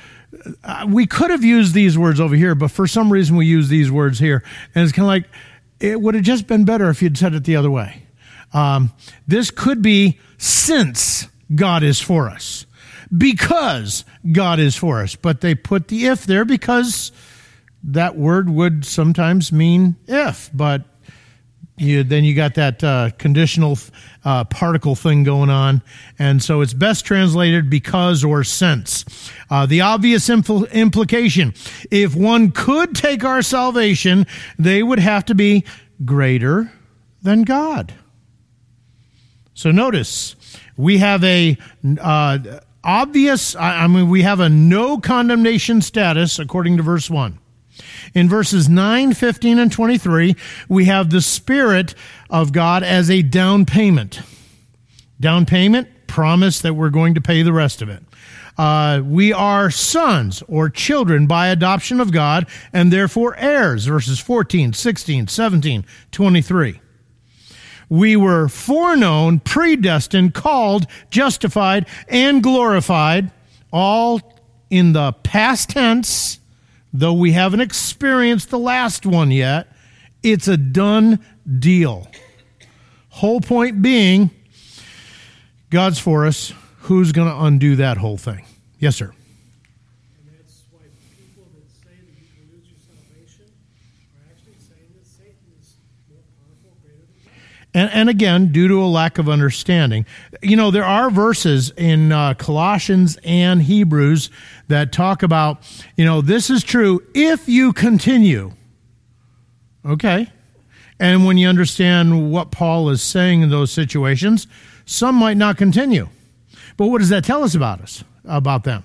uh, 0.64 0.88
we 0.90 1.08
could 1.08 1.32
have 1.32 1.44
used 1.44 1.74
these 1.74 1.98
words 1.98 2.20
over 2.20 2.36
here, 2.36 2.54
but 2.54 2.72
for 2.72 2.86
some 2.86 3.12
reason 3.12 3.38
we 3.38 3.46
use 3.46 3.70
these 3.70 3.90
words 3.90 4.20
here. 4.20 4.44
And 4.76 4.84
it's 4.84 4.92
kind 4.92 5.06
of 5.06 5.08
like, 5.08 5.26
it 5.80 6.02
would 6.02 6.16
have 6.16 6.24
just 6.24 6.48
been 6.48 6.66
better 6.66 6.90
if 6.90 7.02
you'd 7.02 7.18
said 7.18 7.34
it 7.34 7.46
the 7.46 7.56
other 7.56 7.72
way. 7.72 8.04
Um, 8.54 8.92
this 9.26 9.52
could 9.52 9.82
be 9.82 10.20
since 10.42 11.28
God 11.54 11.84
is 11.84 12.00
for 12.00 12.28
us 12.28 12.66
because 13.16 14.06
God 14.32 14.60
is 14.60 14.76
for 14.76 15.02
us. 15.02 15.16
But 15.16 15.42
they 15.42 15.54
put 15.54 15.88
the 15.88 16.08
if 16.08 16.26
there 16.26 16.46
because 16.46 17.12
that 17.84 18.18
word 18.18 18.50
would 18.50 18.84
sometimes 18.84 19.52
mean 19.52 19.98
if, 20.08 20.50
but 20.52 20.84
you, 21.78 22.04
then 22.04 22.24
you 22.24 22.34
got 22.34 22.56
that 22.56 22.84
uh, 22.84 23.12
conditional 23.20 23.78
uh, 24.26 24.44
particle 24.46 24.96
thing 24.96 25.24
going 25.24 25.52
on. 25.52 25.84
And 26.18 26.42
so 26.42 26.62
it's 26.62 26.74
best 26.74 27.06
translated 27.06 27.70
because 27.70 28.24
or 28.24 28.44
since. 28.44 29.06
Uh, 29.50 29.68
the 29.68 29.82
obvious 29.82 30.28
impl- 30.28 30.72
implication 30.72 31.54
if 31.92 32.16
one 32.16 32.52
could 32.52 32.96
take 32.96 33.24
our 33.24 33.44
salvation, 33.44 34.26
they 34.58 34.82
would 34.82 35.00
have 35.00 35.26
to 35.26 35.36
be 35.36 35.66
greater 36.04 36.72
than 37.22 37.44
God. 37.44 37.94
So 39.54 39.72
notice, 39.72 40.36
we 40.78 41.00
have 41.00 41.24
a 41.24 41.58
uh, 42.00 42.40
obvious, 42.84 43.56
I 43.56 43.88
mean, 43.88 44.10
we 44.10 44.24
have 44.24 44.40
a 44.40 44.50
no 44.50 44.98
condemnation 44.98 45.82
status 45.82 46.40
according 46.40 46.78
to 46.78 46.84
verse 46.84 47.10
1. 47.10 47.38
In 48.14 48.28
verses 48.28 48.68
9, 48.68 49.14
15, 49.14 49.60
and 49.60 49.72
23, 49.72 50.36
we 50.68 50.86
have 50.86 51.10
the 51.10 51.22
Spirit 51.22 51.96
of 52.30 52.52
God 52.52 52.84
as 52.84 53.10
a 53.10 53.22
down 53.22 53.66
payment. 53.66 54.22
Down 55.20 55.46
payment, 55.46 55.88
promise 56.08 56.62
that 56.62 56.74
we're 56.74 56.90
going 56.90 57.16
to 57.16 57.22
pay 57.22 57.42
the 57.42 57.54
rest 57.54 57.82
of 57.82 57.90
it. 57.90 58.04
Uh, 58.58 59.02
we 59.04 59.32
are 59.32 59.72
sons 59.72 60.44
or 60.48 60.70
children 60.70 61.26
by 61.26 61.48
adoption 61.48 62.00
of 62.00 62.12
God 62.12 62.48
and 62.74 62.92
therefore 62.92 63.36
heirs, 63.38 63.86
verses 63.86 64.20
14, 64.20 64.74
16, 64.74 65.28
17, 65.28 65.86
23. 66.12 66.82
We 67.92 68.16
were 68.16 68.48
foreknown, 68.48 69.42
predestined, 69.42 70.34
called, 70.34 70.88
justified, 71.12 71.86
and 72.08 72.42
glorified, 72.42 73.30
all 73.72 74.20
in 74.72 74.94
the 74.94 75.12
past 75.12 75.70
tense 75.70 76.40
Though 76.94 77.14
we 77.14 77.32
haven't 77.32 77.62
experienced 77.62 78.50
the 78.50 78.60
last 78.60 79.06
one 79.06 79.32
yet, 79.32 79.68
it's 80.24 80.48
a 80.48 80.58
done 80.58 81.20
deal. 81.60 82.08
Whole 83.10 83.42
point 83.42 83.82
being, 83.82 84.30
God's 85.70 86.00
for 86.00 86.26
us. 86.26 86.54
Who's 86.86 87.12
going 87.12 87.30
to 87.30 87.44
undo 87.44 87.78
that 87.78 87.98
whole 87.98 88.18
thing? 88.18 88.46
Yes, 88.80 88.96
sir. 88.96 89.14
And, 97.74 97.90
and, 97.92 98.10
again, 98.10 98.52
due 98.52 98.68
to 98.68 98.84
a 98.84 98.86
lack 98.86 99.18
of 99.18 99.30
understanding. 99.30 100.06
You 100.42 100.58
know, 100.58 100.72
there 100.72 100.84
are 100.84 101.10
verses 101.10 101.72
in 101.78 102.12
uh, 102.12 102.34
Colossians 102.34 103.18
and 103.24 103.62
Hebrews 103.62 104.30
that 104.68 104.92
talk 104.92 105.24
about, 105.24 105.64
you 105.96 106.04
know, 106.04 106.20
this 106.20 106.50
is 106.50 106.64
true 106.64 107.02
if 107.14 107.48
you 107.48 107.72
continue. 107.72 108.52
Okay. 109.86 110.28
And 111.00 111.26
when 111.26 111.38
you 111.38 111.48
understand 111.48 112.32
what 112.32 112.52
Paul 112.52 112.90
is 112.90 113.02
saying 113.02 113.42
in 113.42 113.50
those 113.50 113.72
situations, 113.72 114.48
some 114.86 115.16
might 115.16 115.38
not 115.38 115.58
continue. 115.58 116.10
But 116.78 116.88
what 116.88 117.00
does 117.00 117.10
that 117.10 117.24
tell 117.24 117.44
us 117.44 117.56
about 117.56 117.82
us, 117.82 118.04
about 118.26 118.66
them? 118.66 118.84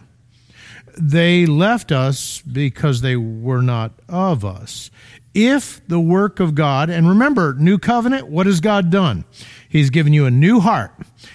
They 0.99 1.45
left 1.45 1.93
us 1.93 2.41
because 2.41 3.03
they 3.03 3.17
were 3.17 3.61
not 3.61 3.93
of 4.09 4.45
us 4.45 4.91
if 5.37 5.87
the 5.87 6.01
work 6.01 6.41
of 6.41 6.55
God, 6.55 6.89
and 6.89 7.07
remember, 7.07 7.55
new 7.59 7.79
covenant, 7.79 8.29
what 8.29 8.47
has 8.47 8.61
God 8.61 8.89
done? 8.89 9.27
He's 9.69 9.91
given 9.91 10.15
you 10.15 10.25
a 10.25 10.31
new 10.31 10.61
heart. 10.61 10.93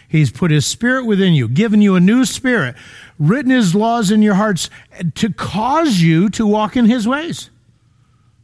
He's 0.07 0.31
put 0.31 0.49
his 0.49 0.65
spirit 0.65 1.05
within 1.05 1.33
you, 1.33 1.47
given 1.47 1.83
you 1.83 1.95
a 1.95 1.99
new 1.99 2.25
spirit, 2.25 2.75
written 3.19 3.51
his 3.51 3.75
laws 3.75 4.09
in 4.09 4.23
your 4.23 4.33
hearts 4.33 4.71
to 5.13 5.31
cause 5.31 6.01
you 6.01 6.29
to 6.31 6.47
walk 6.47 6.75
in 6.75 6.85
his 6.85 7.07
ways. 7.07 7.51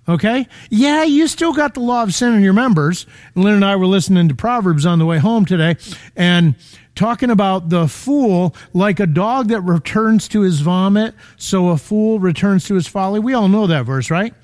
Okay? 0.07 0.47
Yeah, 0.69 1.03
you 1.03 1.27
still 1.27 1.53
got 1.53 1.73
the 1.73 1.79
law 1.79 2.03
of 2.03 2.13
sin 2.13 2.35
in 2.35 2.43
your 2.43 2.53
members. 2.53 3.07
Lynn 3.33 3.55
and 3.55 3.65
I 3.65 3.75
were 3.77 3.87
listening 3.87 4.29
to 4.29 4.35
Proverbs 4.35 4.85
on 4.85 4.99
the 4.99 5.07
way 5.07 5.17
home 5.17 5.43
today 5.43 5.75
and 6.15 6.53
talking 6.93 7.31
about 7.31 7.69
the 7.69 7.87
fool 7.87 8.55
like 8.73 8.99
a 8.99 9.07
dog 9.07 9.47
that 9.47 9.61
returns 9.61 10.27
to 10.27 10.41
his 10.41 10.59
vomit, 10.59 11.15
so 11.35 11.69
a 11.69 11.77
fool 11.77 12.19
returns 12.19 12.65
to 12.65 12.75
his 12.75 12.87
folly. 12.87 13.19
We 13.19 13.33
all 13.33 13.47
know 13.47 13.65
that 13.65 13.85
verse, 13.85 14.11
right? 14.11 14.35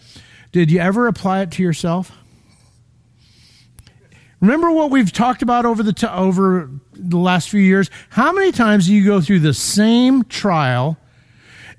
Did 0.54 0.70
you 0.70 0.80
ever 0.80 1.08
apply 1.08 1.42
it 1.42 1.52
to 1.52 1.64
yourself? 1.64 2.12
Remember 4.40 4.70
what 4.70 4.92
we've 4.92 5.12
talked 5.12 5.42
about 5.42 5.66
over 5.66 5.82
the 5.82 5.94
t- 5.94 6.06
over 6.06 6.70
the 6.94 7.18
last 7.18 7.50
few 7.50 7.60
years? 7.60 7.90
How 8.10 8.32
many 8.32 8.52
times 8.52 8.86
do 8.86 8.94
you 8.94 9.04
go 9.04 9.20
through 9.20 9.40
the 9.40 9.54
same 9.54 10.24
trial 10.26 10.98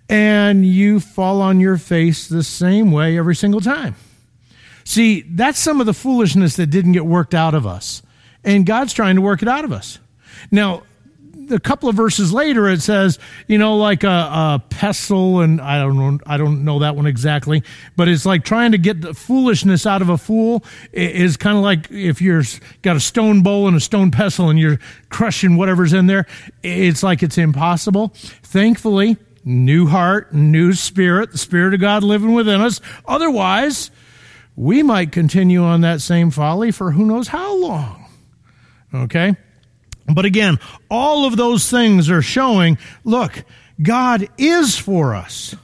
and 0.08 0.66
you 0.66 0.98
fall 0.98 1.40
on 1.40 1.60
your 1.60 1.76
face 1.76 2.26
the 2.26 2.42
same 2.42 2.90
way 2.90 3.16
every 3.16 3.36
single 3.36 3.60
time? 3.60 3.94
See, 4.82 5.22
that's 5.22 5.60
some 5.60 5.78
of 5.78 5.86
the 5.86 5.94
foolishness 5.94 6.56
that 6.56 6.66
didn't 6.66 6.92
get 6.92 7.06
worked 7.06 7.34
out 7.34 7.54
of 7.54 7.66
us. 7.66 8.02
And 8.42 8.66
God's 8.66 8.92
trying 8.92 9.14
to 9.14 9.22
work 9.22 9.40
it 9.40 9.48
out 9.48 9.64
of 9.64 9.72
us. 9.72 10.00
Now, 10.50 10.82
a 11.50 11.58
couple 11.58 11.88
of 11.88 11.94
verses 11.94 12.32
later, 12.32 12.68
it 12.68 12.82
says, 12.82 13.18
you 13.46 13.58
know, 13.58 13.76
like 13.76 14.04
a, 14.04 14.08
a, 14.08 14.62
pestle, 14.70 15.40
and 15.40 15.60
I 15.60 15.78
don't 15.78 15.96
know, 15.96 16.18
I 16.26 16.36
don't 16.36 16.64
know 16.64 16.80
that 16.80 16.96
one 16.96 17.06
exactly, 17.06 17.62
but 17.96 18.08
it's 18.08 18.26
like 18.26 18.44
trying 18.44 18.72
to 18.72 18.78
get 18.78 19.00
the 19.00 19.14
foolishness 19.14 19.86
out 19.86 20.02
of 20.02 20.08
a 20.08 20.18
fool 20.18 20.64
is 20.92 21.36
kind 21.36 21.56
of 21.56 21.62
like 21.62 21.90
if 21.90 22.20
you've 22.20 22.60
got 22.82 22.96
a 22.96 23.00
stone 23.00 23.42
bowl 23.42 23.68
and 23.68 23.76
a 23.76 23.80
stone 23.80 24.10
pestle 24.10 24.50
and 24.50 24.58
you're 24.58 24.78
crushing 25.10 25.56
whatever's 25.56 25.92
in 25.92 26.06
there. 26.06 26.26
It's 26.62 27.02
like 27.02 27.22
it's 27.22 27.38
impossible. 27.38 28.12
Thankfully, 28.14 29.16
new 29.44 29.86
heart, 29.86 30.32
new 30.32 30.72
spirit, 30.72 31.32
the 31.32 31.38
spirit 31.38 31.74
of 31.74 31.80
God 31.80 32.02
living 32.02 32.34
within 32.34 32.60
us. 32.60 32.80
Otherwise, 33.06 33.90
we 34.56 34.82
might 34.82 35.12
continue 35.12 35.62
on 35.62 35.82
that 35.82 36.00
same 36.00 36.30
folly 36.30 36.70
for 36.70 36.92
who 36.92 37.04
knows 37.04 37.28
how 37.28 37.56
long. 37.56 38.06
Okay? 38.94 39.36
But 40.06 40.24
again, 40.24 40.58
all 40.90 41.26
of 41.26 41.36
those 41.36 41.70
things 41.70 42.10
are 42.10 42.22
showing 42.22 42.78
look, 43.04 43.44
God 43.82 44.28
is 44.38 44.76
for 44.76 45.14
us. 45.14 45.54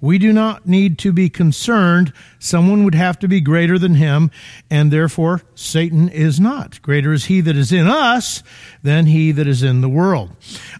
We 0.00 0.18
do 0.18 0.32
not 0.32 0.66
need 0.66 0.98
to 0.98 1.12
be 1.12 1.30
concerned. 1.30 2.12
Someone 2.38 2.84
would 2.84 2.94
have 2.94 3.18
to 3.20 3.28
be 3.28 3.40
greater 3.40 3.78
than 3.78 3.94
him, 3.94 4.30
and 4.70 4.92
therefore 4.92 5.42
Satan 5.54 6.10
is 6.10 6.38
not. 6.38 6.80
Greater 6.82 7.12
is 7.12 7.24
he 7.24 7.40
that 7.40 7.56
is 7.56 7.72
in 7.72 7.86
us 7.86 8.42
than 8.82 9.06
he 9.06 9.32
that 9.32 9.48
is 9.48 9.62
in 9.62 9.80
the 9.80 9.88
world. 9.88 10.30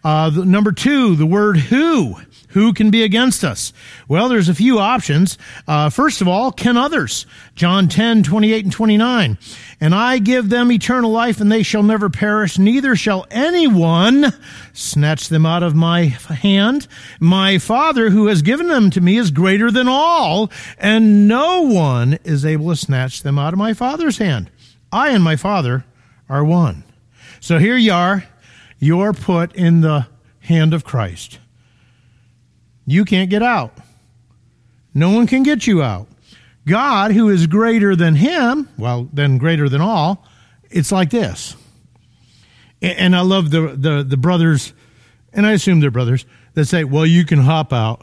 Uh, 0.05 0.31
the, 0.31 0.45
number 0.45 0.71
two, 0.71 1.17
the 1.17 1.27
word 1.27 1.57
who. 1.57 2.17
Who 2.57 2.73
can 2.73 2.91
be 2.91 3.03
against 3.03 3.45
us? 3.45 3.75
Well, 4.09 4.31
there's 4.31 4.49
a 4.49 4.55
few 4.55 4.79
options. 4.79 5.37
Uh, 5.69 5.91
first 5.91 6.23
of 6.23 6.27
all, 6.27 6.51
can 6.51 6.79
others? 6.79 7.27
John 7.55 7.87
10, 7.87 8.23
28 8.23 8.65
and 8.65 8.73
29. 8.73 9.37
And 9.79 9.95
I 9.95 10.17
give 10.17 10.49
them 10.49 10.73
eternal 10.73 11.11
life 11.11 11.39
and 11.39 11.53
they 11.53 11.63
shall 11.63 11.83
never 11.83 12.09
perish, 12.09 12.59
neither 12.59 12.97
shall 12.97 13.27
anyone 13.31 14.33
snatch 14.73 15.29
them 15.29 15.45
out 15.45 15.63
of 15.63 15.75
my 15.75 16.05
hand. 16.05 16.89
My 17.21 17.59
Father 17.59 18.09
who 18.09 18.29
has 18.29 18.41
given 18.41 18.69
them 18.69 18.89
to 18.89 19.03
me 19.03 19.19
is 19.19 19.31
greater 19.31 19.71
than 19.71 19.87
all, 19.87 20.51
and 20.79 21.29
no 21.29 21.61
one 21.61 22.15
is 22.25 22.47
able 22.47 22.71
to 22.71 22.77
snatch 22.77 23.23
them 23.23 23.39
out 23.39 23.53
of 23.53 23.59
my 23.59 23.75
Father's 23.75 24.17
hand. 24.17 24.51
I 24.91 25.11
and 25.11 25.23
my 25.23 25.37
Father 25.37 25.85
are 26.27 26.43
one. 26.43 26.85
So 27.39 27.59
here 27.59 27.77
you 27.77 27.93
are. 27.93 28.25
You're 28.79 29.13
put 29.13 29.55
in 29.55 29.83
the 29.83 30.07
hand 30.41 30.73
of 30.73 30.85
Christ. 30.85 31.39
You 32.87 33.05
can't 33.05 33.29
get 33.29 33.43
out. 33.43 33.77
No 34.95 35.11
one 35.11 35.27
can 35.27 35.43
get 35.43 35.67
you 35.67 35.83
out. 35.83 36.09
God, 36.67 37.13
who 37.13 37.29
is 37.29 37.47
greater 37.47 37.95
than 37.95 38.15
him, 38.15 38.69
well, 38.79 39.09
then 39.13 39.39
greater 39.39 39.69
than 39.69 39.81
all, 39.81 40.25
it's 40.71 40.91
like 40.91 41.11
this. 41.11 41.55
And 42.83 43.15
I 43.15 43.21
love 43.21 43.51
the, 43.51 43.75
the, 43.77 44.05
the 44.07 44.17
brothers, 44.17 44.73
and 45.33 45.47
I 45.47 45.53
assume 45.53 45.81
they're 45.81 45.91
brothers, 45.91 46.27
that 46.55 46.67
say, 46.67 46.85
well, 46.85 47.07
you 47.07 47.25
can 47.25 47.39
hop 47.39 47.73
out. 47.73 48.01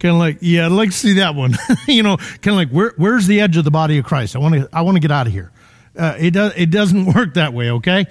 Kind 0.00 0.14
of 0.14 0.18
like, 0.18 0.38
yeah, 0.40 0.66
I'd 0.66 0.72
like 0.72 0.90
to 0.90 0.96
see 0.96 1.14
that 1.14 1.34
one. 1.34 1.56
you 1.86 2.02
know, 2.02 2.16
kind 2.16 2.48
of 2.48 2.54
like, 2.54 2.70
where, 2.70 2.92
where's 2.96 3.26
the 3.26 3.40
edge 3.40 3.56
of 3.56 3.64
the 3.64 3.70
body 3.70 3.98
of 3.98 4.04
Christ? 4.04 4.34
I 4.34 4.40
want 4.40 4.54
to, 4.54 4.68
I 4.72 4.82
want 4.82 4.96
to 4.96 5.00
get 5.00 5.12
out 5.12 5.26
of 5.26 5.32
here. 5.32 5.52
Uh, 5.96 6.16
it, 6.18 6.32
does, 6.32 6.52
it 6.56 6.70
doesn't 6.70 7.04
work 7.14 7.34
that 7.34 7.52
way, 7.52 7.70
okay? 7.70 8.06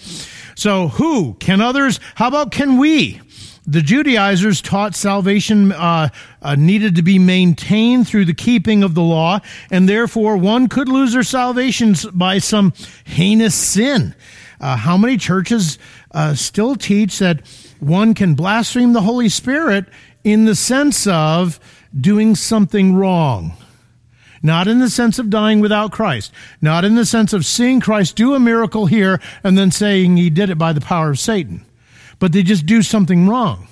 So, 0.56 0.88
who? 0.88 1.34
Can 1.34 1.60
others? 1.60 2.00
How 2.16 2.28
about 2.28 2.51
can 2.51 2.78
we? 2.78 3.20
The 3.68 3.82
Judaizers 3.82 4.60
taught 4.60 4.96
salvation 4.96 5.72
uh, 5.72 6.10
uh, 6.41 6.56
needed 6.56 6.96
to 6.96 7.03
be 7.03 7.20
maintained 7.20 8.08
through 8.08 8.25
the 8.25 8.34
keeping 8.34 8.82
of 8.82 8.96
the 8.96 9.03
law, 9.03 9.39
and 9.70 9.88
therefore 9.88 10.36
one 10.36 10.68
could 10.68 10.89
lose 10.89 11.13
their 11.13 11.22
salvation 11.22 11.96
by 12.12 12.39
some 12.39 12.74
heinous 13.03 13.53
sin. 13.53 14.15
Uh, 14.60 14.75
how 14.77 14.98
many 14.98 15.15
churches 15.15 15.77
uh, 16.12 16.34
still 16.34 16.75
teach 16.75 17.20
that 17.20 17.41
one 17.80 18.15
can 18.15 18.34
blaspheme 18.34 18.94
the 18.94 19.01
Holy 19.01 19.30
Spirit 19.30 19.86
in 20.24 20.46
the 20.46 20.56
sense 20.56 21.06
of 21.06 21.60
doing 22.00 22.36
something 22.36 22.96
wrong? 22.96 23.56
Not 24.41 24.68
in 24.68 24.80
the 24.80 24.89
sense 24.89 25.20
of 25.20 25.30
dying 25.30 25.60
without 25.60 25.91
Christ. 25.91 26.32
Not 26.62 26.84
in 26.84 26.96
the 26.96 27.06
sense 27.06 27.32
of 27.32 27.46
seeing 27.46 27.80
Christ 27.80 28.15
do 28.15 28.34
a 28.34 28.39
miracle 28.39 28.88
here 28.88 29.22
and 29.44 29.56
then 29.56 29.70
saying 29.70 30.18
he 30.18 30.32
did 30.32 30.50
it 30.50 30.58
by 30.58 30.74
the 30.74 30.82
power 30.82 31.12
of 31.12 31.20
Satan 31.20 31.63
but 32.22 32.32
they 32.32 32.44
just 32.44 32.68
do 32.68 32.84
something 32.84 33.28
wrong. 33.28 33.68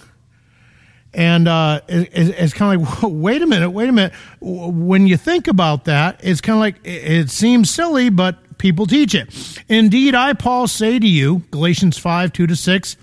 And 1.13 1.47
uh, 1.47 1.81
it, 1.87 2.09
it's 2.11 2.51
kind 2.51 2.81
of 2.81 3.03
like, 3.03 3.03
wait 3.11 3.41
a 3.43 3.45
minute, 3.45 3.69
wait 3.69 3.87
a 3.87 3.91
minute. 3.91 4.13
When 4.41 5.05
you 5.05 5.17
think 5.17 5.47
about 5.47 5.85
that, 5.85 6.19
it's 6.23 6.41
kind 6.41 6.57
of 6.57 6.61
like 6.61 6.75
it 6.83 7.29
seems 7.29 7.69
silly, 7.69 8.09
but 8.09 8.57
people 8.57 8.87
teach 8.87 9.13
it. 9.13 9.29
Indeed, 9.69 10.15
I, 10.15 10.33
Paul, 10.33 10.67
say 10.67 10.97
to 10.97 11.07
you, 11.07 11.43
Galatians 11.51 11.99
5 11.99 12.33
2 12.33 12.47
to 12.47 12.55
6, 12.55 12.97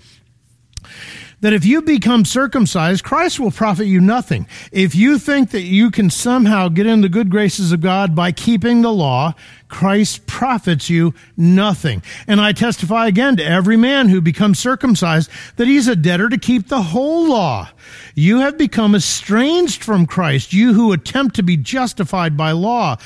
that 1.39 1.53
if 1.53 1.65
you 1.65 1.81
become 1.81 2.25
circumcised, 2.25 3.05
Christ 3.05 3.39
will 3.39 3.51
profit 3.51 3.87
you 3.87 4.01
nothing. 4.01 4.47
If 4.73 4.95
you 4.95 5.17
think 5.17 5.51
that 5.51 5.61
you 5.61 5.91
can 5.91 6.09
somehow 6.09 6.67
get 6.67 6.87
in 6.87 7.01
the 7.01 7.09
good 7.09 7.29
graces 7.29 7.71
of 7.71 7.79
God 7.79 8.15
by 8.15 8.33
keeping 8.33 8.81
the 8.81 8.91
law, 8.91 9.33
Christ 9.69 10.25
profits 10.27 10.89
you 10.89 11.13
nothing. 11.35 12.01
And 12.27 12.39
I 12.39 12.53
testify 12.53 13.07
again 13.07 13.37
to 13.37 13.45
every 13.45 13.77
man 13.77 14.09
who 14.09 14.21
becomes 14.21 14.59
circumcised 14.59 15.29
that 15.57 15.67
he's 15.67 15.87
a 15.87 15.95
debtor 15.95 16.29
to 16.29 16.37
keep 16.37 16.67
the 16.67 16.81
whole 16.81 17.29
law. 17.29 17.69
You 18.15 18.39
have 18.39 18.57
become 18.57 18.95
estranged 18.95 19.83
from 19.83 20.05
Christ, 20.05 20.53
you 20.53 20.73
who 20.73 20.91
attempt 20.91 21.35
to 21.35 21.43
be 21.43 21.57
justified 21.57 22.35
by 22.35 22.51
law. 22.51 22.97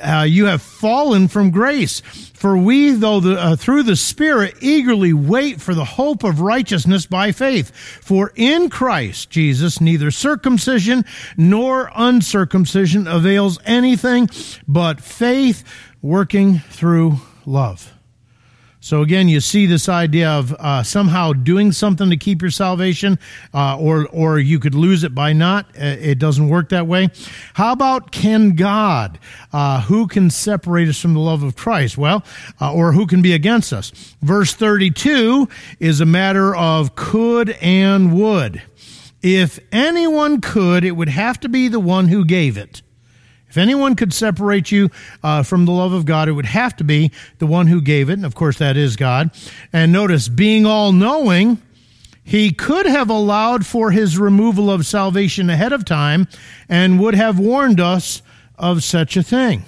Uh, 0.00 0.26
you 0.28 0.46
have 0.46 0.62
fallen 0.62 1.28
from 1.28 1.50
grace. 1.50 2.00
For 2.40 2.56
we, 2.56 2.92
though 2.92 3.20
the, 3.20 3.38
uh, 3.38 3.56
through 3.56 3.82
the 3.82 3.96
Spirit, 3.96 4.54
eagerly 4.62 5.12
wait 5.12 5.60
for 5.60 5.74
the 5.74 5.84
hope 5.84 6.24
of 6.24 6.40
righteousness 6.40 7.04
by 7.04 7.32
faith. 7.32 7.70
For 7.70 8.32
in 8.34 8.70
Christ 8.70 9.28
Jesus, 9.28 9.80
neither 9.80 10.10
circumcision 10.10 11.04
nor 11.36 11.90
uncircumcision 11.94 13.06
avails 13.06 13.58
anything, 13.66 14.30
but 14.66 15.00
faith 15.00 15.64
working 16.02 16.58
through 16.58 17.16
love. 17.46 17.92
So 18.82 19.02
again, 19.02 19.28
you 19.28 19.40
see 19.40 19.66
this 19.66 19.90
idea 19.90 20.30
of 20.30 20.54
uh, 20.54 20.82
somehow 20.82 21.34
doing 21.34 21.70
something 21.70 22.08
to 22.08 22.16
keep 22.16 22.40
your 22.40 22.50
salvation, 22.50 23.18
uh, 23.52 23.76
or 23.78 24.06
or 24.06 24.38
you 24.38 24.58
could 24.58 24.74
lose 24.74 25.04
it 25.04 25.14
by 25.14 25.34
not. 25.34 25.66
Uh, 25.76 25.96
it 26.00 26.18
doesn't 26.18 26.48
work 26.48 26.70
that 26.70 26.86
way. 26.86 27.10
How 27.52 27.72
about 27.72 28.10
can 28.10 28.54
God? 28.56 29.18
Uh, 29.52 29.82
who 29.82 30.06
can 30.06 30.30
separate 30.30 30.88
us 30.88 30.98
from 30.98 31.12
the 31.12 31.20
love 31.20 31.42
of 31.42 31.56
Christ? 31.56 31.98
Well, 31.98 32.24
uh, 32.58 32.72
or 32.72 32.92
who 32.92 33.06
can 33.06 33.20
be 33.20 33.34
against 33.34 33.74
us? 33.74 33.90
Verse 34.22 34.54
thirty-two 34.54 35.46
is 35.78 36.00
a 36.00 36.06
matter 36.06 36.56
of 36.56 36.94
could 36.94 37.50
and 37.60 38.18
would. 38.18 38.62
If 39.20 39.60
anyone 39.70 40.40
could, 40.40 40.84
it 40.84 40.92
would 40.92 41.10
have 41.10 41.38
to 41.40 41.50
be 41.50 41.68
the 41.68 41.80
one 41.80 42.08
who 42.08 42.24
gave 42.24 42.56
it. 42.56 42.80
If 43.50 43.58
anyone 43.58 43.96
could 43.96 44.14
separate 44.14 44.70
you 44.70 44.90
uh, 45.22 45.42
from 45.42 45.66
the 45.66 45.72
love 45.72 45.92
of 45.92 46.06
God, 46.06 46.28
it 46.28 46.32
would 46.32 46.46
have 46.46 46.76
to 46.76 46.84
be 46.84 47.10
the 47.38 47.46
one 47.46 47.66
who 47.66 47.80
gave 47.80 48.08
it. 48.08 48.14
And 48.14 48.24
of 48.24 48.34
course, 48.34 48.58
that 48.58 48.76
is 48.76 48.94
God. 48.96 49.30
And 49.72 49.92
notice, 49.92 50.28
being 50.28 50.66
all 50.66 50.92
knowing, 50.92 51.60
he 52.22 52.52
could 52.52 52.86
have 52.86 53.10
allowed 53.10 53.66
for 53.66 53.90
his 53.90 54.16
removal 54.16 54.70
of 54.70 54.86
salvation 54.86 55.50
ahead 55.50 55.72
of 55.72 55.84
time 55.84 56.28
and 56.68 57.00
would 57.00 57.14
have 57.14 57.38
warned 57.40 57.80
us 57.80 58.22
of 58.56 58.84
such 58.84 59.16
a 59.16 59.22
thing. 59.22 59.64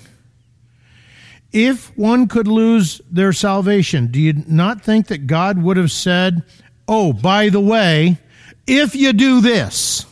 If 1.52 1.96
one 1.98 2.28
could 2.28 2.46
lose 2.48 3.00
their 3.10 3.32
salvation, 3.32 4.06
do 4.06 4.20
you 4.20 4.44
not 4.46 4.82
think 4.82 5.08
that 5.08 5.26
God 5.26 5.60
would 5.60 5.76
have 5.76 5.90
said, 5.90 6.44
Oh, 6.88 7.12
by 7.12 7.48
the 7.48 7.60
way, 7.60 8.18
if 8.66 8.94
you 8.94 9.12
do 9.12 9.40
this, 9.40 10.06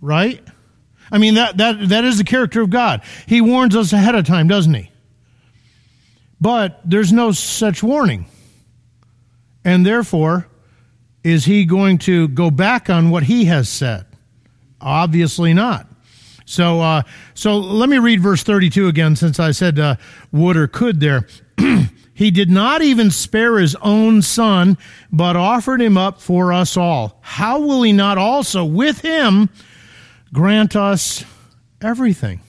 right? 0.00 0.43
I 1.10 1.18
mean, 1.18 1.34
that, 1.34 1.56
that, 1.58 1.88
that 1.88 2.04
is 2.04 2.18
the 2.18 2.24
character 2.24 2.62
of 2.62 2.70
God. 2.70 3.02
He 3.26 3.40
warns 3.40 3.76
us 3.76 3.92
ahead 3.92 4.14
of 4.14 4.26
time, 4.26 4.48
doesn't 4.48 4.74
he? 4.74 4.90
But 6.40 6.80
there's 6.84 7.12
no 7.12 7.32
such 7.32 7.82
warning. 7.82 8.26
And 9.64 9.84
therefore, 9.84 10.48
is 11.22 11.44
he 11.46 11.64
going 11.64 11.98
to 11.98 12.28
go 12.28 12.50
back 12.50 12.90
on 12.90 13.10
what 13.10 13.22
he 13.24 13.46
has 13.46 13.68
said? 13.68 14.06
Obviously 14.80 15.54
not. 15.54 15.86
So, 16.44 16.80
uh, 16.80 17.02
so 17.32 17.56
let 17.56 17.88
me 17.88 17.98
read 17.98 18.20
verse 18.20 18.42
32 18.42 18.88
again, 18.88 19.16
since 19.16 19.40
I 19.40 19.52
said 19.52 19.78
uh, 19.78 19.96
would 20.30 20.56
or 20.56 20.68
could 20.68 21.00
there. 21.00 21.26
he 22.14 22.30
did 22.30 22.50
not 22.50 22.82
even 22.82 23.10
spare 23.10 23.58
his 23.58 23.74
own 23.76 24.20
son, 24.20 24.76
but 25.10 25.36
offered 25.36 25.80
him 25.80 25.96
up 25.96 26.20
for 26.20 26.52
us 26.52 26.76
all. 26.76 27.18
How 27.22 27.60
will 27.60 27.82
he 27.82 27.92
not 27.92 28.18
also 28.18 28.64
with 28.64 29.00
him 29.00 29.48
grant 30.34 30.74
us 30.74 31.24
everything. 31.80 32.40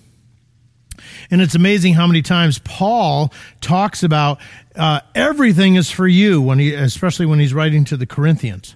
And 1.30 1.39
it's 1.39 1.56
amazing 1.56 1.93
how 1.93 2.08
many 2.08 2.24
times 2.24 2.60
Paul 2.60 3.32
talks 3.62 4.02
about 4.02 4.39
uh, 4.76 5.02
everything 5.13 5.76
is 5.76 5.91
for 5.91 6.08
you 6.08 6.41
when 6.41 6.58
he, 6.58 6.74
especially 6.74 7.28
when 7.28 7.39
he's 7.39 7.54
writing 7.54 7.86
to 7.86 7.98
the 7.98 8.08
Corinthians. 8.08 8.76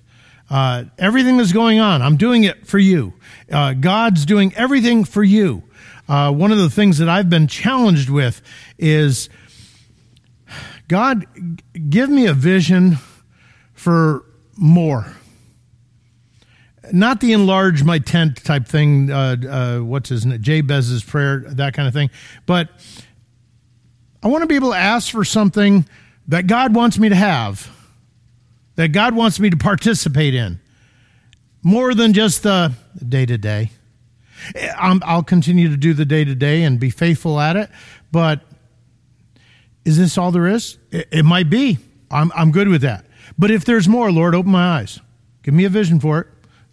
Uh, 0.49 0.85
everything 0.97 1.37
that's 1.37 1.51
going 1.51 1.79
on, 1.79 2.01
I'm 2.01 2.17
doing 2.17 2.43
it 2.43 2.67
for 2.67 2.77
you. 2.77 3.13
Uh, 3.51 3.73
God's 3.73 4.25
doing 4.25 4.53
everything 4.55 5.03
for 5.03 5.23
you. 5.23 5.63
Uh, 6.07 6.31
one 6.31 6.51
of 6.51 6.59
the 6.59 6.69
things 6.69 6.99
that 6.99 7.09
I've 7.09 7.29
been 7.29 7.47
challenged 7.47 8.09
with 8.09 8.41
is 8.77 9.29
God, 10.87 11.25
give 11.89 12.09
me 12.09 12.27
a 12.27 12.33
vision 12.33 12.97
for 13.73 14.23
more 14.55 15.15
not 16.91 17.21
the 17.21 17.33
enlarge 17.33 17.83
my 17.83 17.99
tent 17.99 18.43
type 18.43 18.67
thing. 18.67 19.11
Uh, 19.11 19.35
uh, 19.49 19.79
what's 19.79 20.09
his 20.09 20.25
name? 20.25 20.41
Jabez's 20.41 21.03
prayer, 21.03 21.39
that 21.47 21.73
kind 21.73 21.87
of 21.87 21.93
thing. 21.93 22.09
But 22.45 22.69
I 24.21 24.27
want 24.27 24.43
to 24.43 24.47
be 24.47 24.55
able 24.55 24.71
to 24.71 24.77
ask 24.77 25.11
for 25.11 25.23
something 25.23 25.87
that 26.27 26.47
God 26.47 26.75
wants 26.75 26.99
me 26.99 27.09
to 27.09 27.15
have, 27.15 27.69
that 28.75 28.89
God 28.89 29.15
wants 29.15 29.39
me 29.39 29.49
to 29.49 29.57
participate 29.57 30.35
in, 30.35 30.59
more 31.63 31.93
than 31.93 32.13
just 32.13 32.43
the 32.43 32.73
day 33.07 33.25
to 33.25 33.37
day. 33.37 33.71
I'll 34.77 35.23
continue 35.23 35.69
to 35.69 35.77
do 35.77 35.93
the 35.93 36.05
day 36.05 36.23
to 36.23 36.35
day 36.35 36.63
and 36.63 36.79
be 36.79 36.89
faithful 36.89 37.39
at 37.39 37.55
it, 37.55 37.69
but 38.11 38.41
is 39.83 39.97
this 39.97 40.17
all 40.17 40.31
there 40.31 40.47
is? 40.47 40.77
It, 40.91 41.07
it 41.11 41.23
might 41.23 41.49
be. 41.49 41.77
I'm, 42.11 42.31
I'm 42.35 42.51
good 42.51 42.67
with 42.67 42.81
that. 42.81 43.05
But 43.37 43.51
if 43.51 43.65
there's 43.65 43.87
more, 43.87 44.11
Lord, 44.11 44.35
open 44.35 44.51
my 44.51 44.79
eyes. 44.79 44.99
Give 45.43 45.53
me 45.53 45.65
a 45.65 45.69
vision 45.69 45.99
for 45.99 46.19
it. 46.19 46.27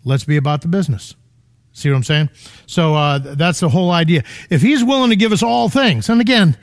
Let's 0.07 0.25
be 0.25 0.37
about 0.37 0.63
the 0.63 0.69
business. 0.69 1.17
See 1.73 1.91
what 1.91 1.97
I'm 1.97 2.05
saying? 2.05 2.31
So 2.67 2.95
uh, 2.95 3.19
that's 3.19 3.59
the 3.59 3.69
whole 3.69 3.91
idea. 3.91 4.23
If 4.49 4.63
he's 4.63 4.85
willing 4.85 5.11
to 5.11 5.17
give 5.17 5.33
us 5.33 5.43
all 5.43 5.69
things, 5.69 6.09
and 6.09 6.21
again, 6.21 6.57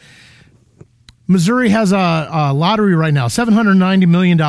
Missouri 1.27 1.67
has 1.69 1.91
a, 1.91 2.29
a 2.31 2.53
lottery 2.53 2.95
right 2.95 3.13
now, 3.13 3.27
$790 3.27 4.07
million. 4.07 4.41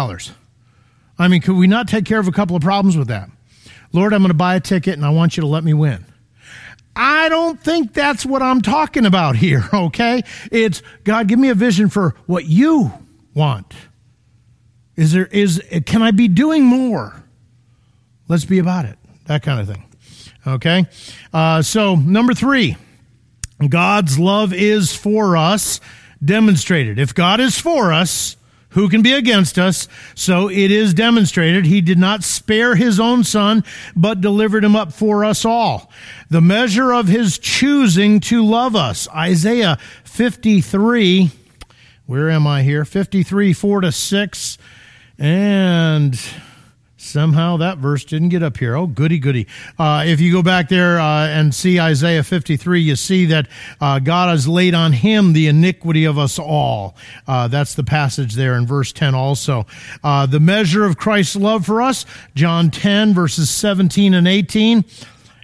I 1.18 1.28
mean, 1.28 1.42
could 1.42 1.56
we 1.56 1.66
not 1.66 1.88
take 1.88 2.04
care 2.04 2.20
of 2.20 2.28
a 2.28 2.32
couple 2.32 2.54
of 2.54 2.62
problems 2.62 2.96
with 2.96 3.08
that? 3.08 3.28
Lord, 3.92 4.14
I'm 4.14 4.20
going 4.20 4.28
to 4.28 4.34
buy 4.34 4.54
a 4.54 4.60
ticket 4.60 4.94
and 4.94 5.04
I 5.04 5.10
want 5.10 5.36
you 5.36 5.40
to 5.40 5.46
let 5.48 5.64
me 5.64 5.74
win. 5.74 6.06
I 6.94 7.28
don't 7.28 7.60
think 7.60 7.92
that's 7.92 8.24
what 8.24 8.42
I'm 8.42 8.62
talking 8.62 9.06
about 9.06 9.34
here, 9.34 9.68
okay? 9.74 10.22
It's 10.52 10.82
God, 11.02 11.26
give 11.26 11.40
me 11.40 11.48
a 11.48 11.54
vision 11.54 11.88
for 11.88 12.14
what 12.26 12.46
you 12.46 12.92
want. 13.34 13.74
Is 14.94 15.12
there 15.12 15.26
is 15.26 15.60
can 15.86 16.02
I 16.02 16.12
be 16.12 16.28
doing 16.28 16.64
more? 16.64 17.23
Let's 18.28 18.44
be 18.44 18.58
about 18.58 18.84
it. 18.84 18.98
That 19.26 19.42
kind 19.42 19.60
of 19.60 19.68
thing. 19.68 19.84
Okay? 20.46 20.86
Uh, 21.32 21.62
so, 21.62 21.94
number 21.94 22.34
three, 22.34 22.76
God's 23.68 24.18
love 24.18 24.52
is 24.52 24.94
for 24.94 25.36
us 25.36 25.80
demonstrated. 26.24 26.98
If 26.98 27.14
God 27.14 27.40
is 27.40 27.58
for 27.58 27.92
us, 27.92 28.36
who 28.74 28.88
can 28.88 29.02
be 29.02 29.12
against 29.12 29.56
us? 29.56 29.86
So 30.16 30.48
it 30.50 30.70
is 30.72 30.94
demonstrated. 30.94 31.64
He 31.64 31.80
did 31.80 31.98
not 31.98 32.24
spare 32.24 32.74
his 32.74 32.98
own 32.98 33.22
son, 33.22 33.62
but 33.94 34.20
delivered 34.20 34.64
him 34.64 34.74
up 34.74 34.92
for 34.92 35.24
us 35.24 35.44
all. 35.44 35.90
The 36.28 36.40
measure 36.40 36.92
of 36.92 37.06
his 37.06 37.38
choosing 37.38 38.18
to 38.20 38.44
love 38.44 38.74
us. 38.74 39.08
Isaiah 39.10 39.78
53. 40.04 41.30
Where 42.06 42.30
am 42.30 42.48
I 42.48 42.64
here? 42.64 42.84
53, 42.84 43.52
4 43.52 43.80
to 43.82 43.92
6. 43.92 44.58
And 45.18 46.20
Somehow 47.04 47.58
that 47.58 47.78
verse 47.78 48.02
didn't 48.02 48.30
get 48.30 48.42
up 48.42 48.56
here. 48.56 48.74
Oh, 48.76 48.86
goody, 48.86 49.18
goody. 49.18 49.46
Uh, 49.78 50.04
if 50.06 50.22
you 50.22 50.32
go 50.32 50.42
back 50.42 50.70
there 50.70 50.98
uh, 50.98 51.28
and 51.28 51.54
see 51.54 51.78
Isaiah 51.78 52.22
53, 52.22 52.80
you 52.80 52.96
see 52.96 53.26
that 53.26 53.46
uh, 53.78 53.98
God 53.98 54.30
has 54.30 54.48
laid 54.48 54.74
on 54.74 54.94
him 54.94 55.34
the 55.34 55.46
iniquity 55.46 56.06
of 56.06 56.18
us 56.18 56.38
all. 56.38 56.96
Uh, 57.28 57.46
that's 57.46 57.74
the 57.74 57.84
passage 57.84 58.34
there 58.34 58.54
in 58.54 58.66
verse 58.66 58.90
10 58.90 59.14
also. 59.14 59.66
Uh, 60.02 60.24
the 60.24 60.40
measure 60.40 60.86
of 60.86 60.96
Christ's 60.96 61.36
love 61.36 61.66
for 61.66 61.82
us, 61.82 62.06
John 62.34 62.70
10, 62.70 63.12
verses 63.12 63.50
17 63.50 64.14
and 64.14 64.26
18. 64.26 64.84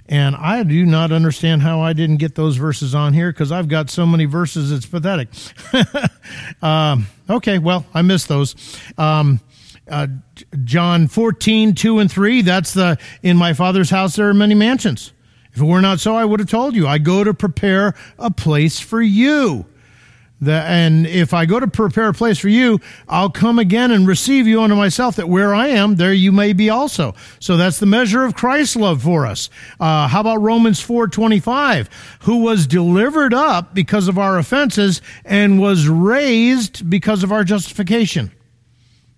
And 0.09 0.35
I 0.35 0.63
do 0.63 0.85
not 0.85 1.11
understand 1.11 1.61
how 1.61 1.79
I 1.79 1.93
didn't 1.93 2.17
get 2.17 2.33
those 2.33 2.57
verses 2.57 2.95
on 2.95 3.13
here 3.13 3.31
because 3.31 3.51
I've 3.51 3.67
got 3.67 3.91
so 3.91 4.05
many 4.07 4.25
verses, 4.25 4.71
it's 4.71 4.87
pathetic. 4.87 5.29
um, 6.61 7.05
okay, 7.29 7.59
well, 7.59 7.85
I 7.93 8.01
missed 8.01 8.27
those. 8.27 8.55
Um, 8.97 9.39
uh, 9.91 10.07
John 10.63 11.07
14, 11.07 11.75
2 11.75 11.99
and 11.99 12.11
3, 12.11 12.41
that's 12.41 12.73
the, 12.73 12.97
in 13.21 13.37
my 13.37 13.53
father's 13.53 13.89
house 13.89 14.15
there 14.15 14.29
are 14.29 14.33
many 14.33 14.55
mansions. 14.55 15.13
If 15.53 15.61
it 15.61 15.65
were 15.65 15.81
not 15.81 15.99
so, 15.99 16.15
I 16.15 16.25
would 16.25 16.39
have 16.39 16.49
told 16.49 16.75
you. 16.75 16.87
I 16.87 16.97
go 16.97 17.23
to 17.23 17.33
prepare 17.33 17.93
a 18.17 18.31
place 18.31 18.79
for 18.79 19.01
you. 19.01 19.65
The, 20.41 20.53
and 20.53 21.05
if 21.05 21.35
I 21.35 21.45
go 21.45 21.59
to 21.59 21.67
prepare 21.67 22.07
a 22.07 22.13
place 22.13 22.39
for 22.39 22.49
you, 22.49 22.79
I'll 23.07 23.29
come 23.29 23.59
again 23.59 23.91
and 23.91 24.07
receive 24.07 24.47
you 24.47 24.63
unto 24.63 24.75
myself, 24.75 25.17
that 25.17 25.29
where 25.29 25.53
I 25.53 25.67
am, 25.67 25.97
there 25.97 26.13
you 26.13 26.31
may 26.31 26.53
be 26.53 26.69
also. 26.69 27.13
So 27.39 27.57
that's 27.57 27.79
the 27.79 27.85
measure 27.85 28.25
of 28.25 28.33
Christ's 28.33 28.75
love 28.75 29.03
for 29.03 29.27
us. 29.27 29.51
Uh, 29.79 30.07
how 30.07 30.21
about 30.21 30.37
Romans 30.37 30.83
4.25? 30.83 31.89
Who 32.21 32.37
was 32.37 32.65
delivered 32.65 33.35
up 33.35 33.75
because 33.75 34.07
of 34.07 34.17
our 34.17 34.39
offenses 34.39 35.01
and 35.23 35.59
was 35.59 35.87
raised 35.87 36.89
because 36.89 37.21
of 37.23 37.31
our 37.31 37.43
justification. 37.43 38.31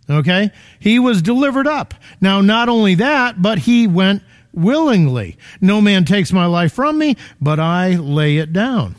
Okay? 0.10 0.52
He 0.80 1.00
was 1.00 1.22
delivered 1.22 1.68
up. 1.68 1.94
Now, 2.20 2.42
not 2.42 2.70
only 2.70 2.96
that, 2.96 3.42
but 3.42 3.60
he 3.60 3.88
went 3.88 4.24
willingly. 4.54 5.38
No 5.62 5.82
man 5.82 6.06
takes 6.06 6.32
my 6.32 6.46
life 6.46 6.74
from 6.74 6.98
me, 6.98 7.18
but 7.42 7.60
I 7.60 7.96
lay 7.96 8.38
it 8.38 8.54
down. 8.54 8.96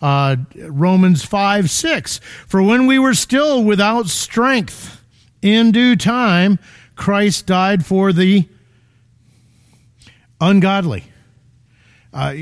Uh, 0.00 0.36
Romans 0.56 1.24
5 1.24 1.70
6. 1.70 2.18
For 2.46 2.62
when 2.62 2.86
we 2.86 2.98
were 2.98 3.14
still 3.14 3.64
without 3.64 4.08
strength, 4.08 5.02
in 5.40 5.72
due 5.72 5.96
time, 5.96 6.58
Christ 6.94 7.46
died 7.46 7.84
for 7.84 8.12
the 8.12 8.48
ungodly. 10.40 11.04
Uh, 12.12 12.34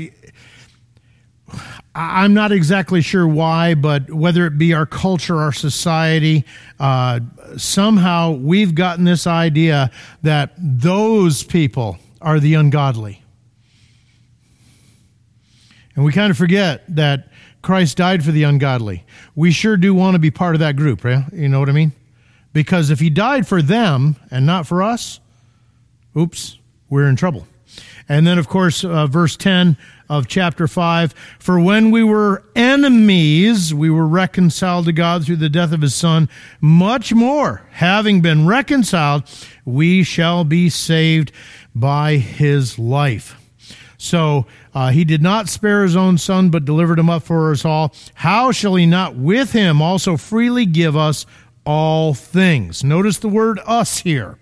I'm 1.93 2.33
not 2.33 2.51
exactly 2.51 3.01
sure 3.01 3.27
why, 3.27 3.73
but 3.73 4.11
whether 4.11 4.45
it 4.45 4.57
be 4.57 4.73
our 4.73 4.85
culture, 4.85 5.39
our 5.39 5.51
society, 5.51 6.45
uh, 6.79 7.19
somehow 7.57 8.31
we've 8.31 8.75
gotten 8.75 9.05
this 9.05 9.27
idea 9.27 9.91
that 10.21 10.53
those 10.57 11.43
people 11.43 11.97
are 12.21 12.39
the 12.39 12.53
ungodly. 12.53 13.21
And 15.95 16.05
we 16.05 16.13
kind 16.13 16.31
of 16.31 16.37
forget 16.37 16.83
that 16.95 17.27
Christ 17.61 17.97
died 17.97 18.23
for 18.23 18.31
the 18.31 18.43
ungodly. 18.43 19.03
We 19.35 19.51
sure 19.51 19.77
do 19.77 19.93
want 19.93 20.15
to 20.15 20.19
be 20.19 20.31
part 20.31 20.55
of 20.55 20.59
that 20.59 20.75
group, 20.75 21.03
right? 21.03 21.23
You 21.33 21.49
know 21.49 21.59
what 21.59 21.69
I 21.69 21.73
mean? 21.73 21.91
Because 22.53 22.89
if 22.89 22.99
he 22.99 23.09
died 23.09 23.47
for 23.47 23.61
them 23.61 24.15
and 24.29 24.45
not 24.45 24.67
for 24.67 24.83
us, 24.83 25.19
oops, 26.17 26.57
we're 26.89 27.07
in 27.07 27.15
trouble. 27.15 27.47
And 28.09 28.27
then, 28.27 28.37
of 28.37 28.49
course, 28.49 28.83
uh, 28.83 29.07
verse 29.07 29.37
10 29.37 29.77
of 30.11 30.27
chapter 30.27 30.67
5 30.67 31.13
For 31.39 31.57
when 31.57 31.89
we 31.89 32.03
were 32.03 32.43
enemies, 32.53 33.73
we 33.73 33.89
were 33.89 34.05
reconciled 34.05 34.85
to 34.85 34.91
God 34.91 35.25
through 35.25 35.37
the 35.37 35.49
death 35.49 35.71
of 35.71 35.81
his 35.81 35.95
Son. 35.95 36.27
Much 36.59 37.13
more, 37.13 37.63
having 37.71 38.19
been 38.19 38.45
reconciled, 38.45 39.23
we 39.63 40.03
shall 40.03 40.43
be 40.43 40.69
saved 40.69 41.31
by 41.73 42.17
his 42.17 42.77
life. 42.77 43.37
So 43.97 44.45
uh, 44.73 44.89
he 44.89 45.05
did 45.05 45.21
not 45.21 45.47
spare 45.47 45.83
his 45.83 45.95
own 45.95 46.17
son, 46.17 46.49
but 46.49 46.65
delivered 46.65 46.99
him 46.99 47.09
up 47.09 47.23
for 47.23 47.51
us 47.51 47.63
all. 47.63 47.93
How 48.15 48.51
shall 48.51 48.75
he 48.75 48.85
not 48.85 49.15
with 49.15 49.53
him 49.53 49.81
also 49.81 50.17
freely 50.17 50.65
give 50.65 50.97
us 50.97 51.25
all 51.65 52.13
things? 52.13 52.83
Notice 52.83 53.19
the 53.19 53.29
word 53.29 53.59
us 53.65 53.99
here. 53.99 54.37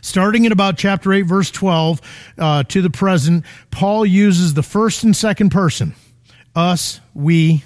Starting 0.00 0.46
at 0.46 0.52
about 0.52 0.78
chapter 0.78 1.12
8, 1.12 1.22
verse 1.22 1.50
12 1.50 2.00
uh, 2.38 2.62
to 2.64 2.82
the 2.82 2.90
present, 2.90 3.44
Paul 3.70 4.06
uses 4.06 4.54
the 4.54 4.62
first 4.62 5.04
and 5.04 5.14
second 5.14 5.50
person 5.50 5.94
us, 6.58 7.00
we, 7.14 7.62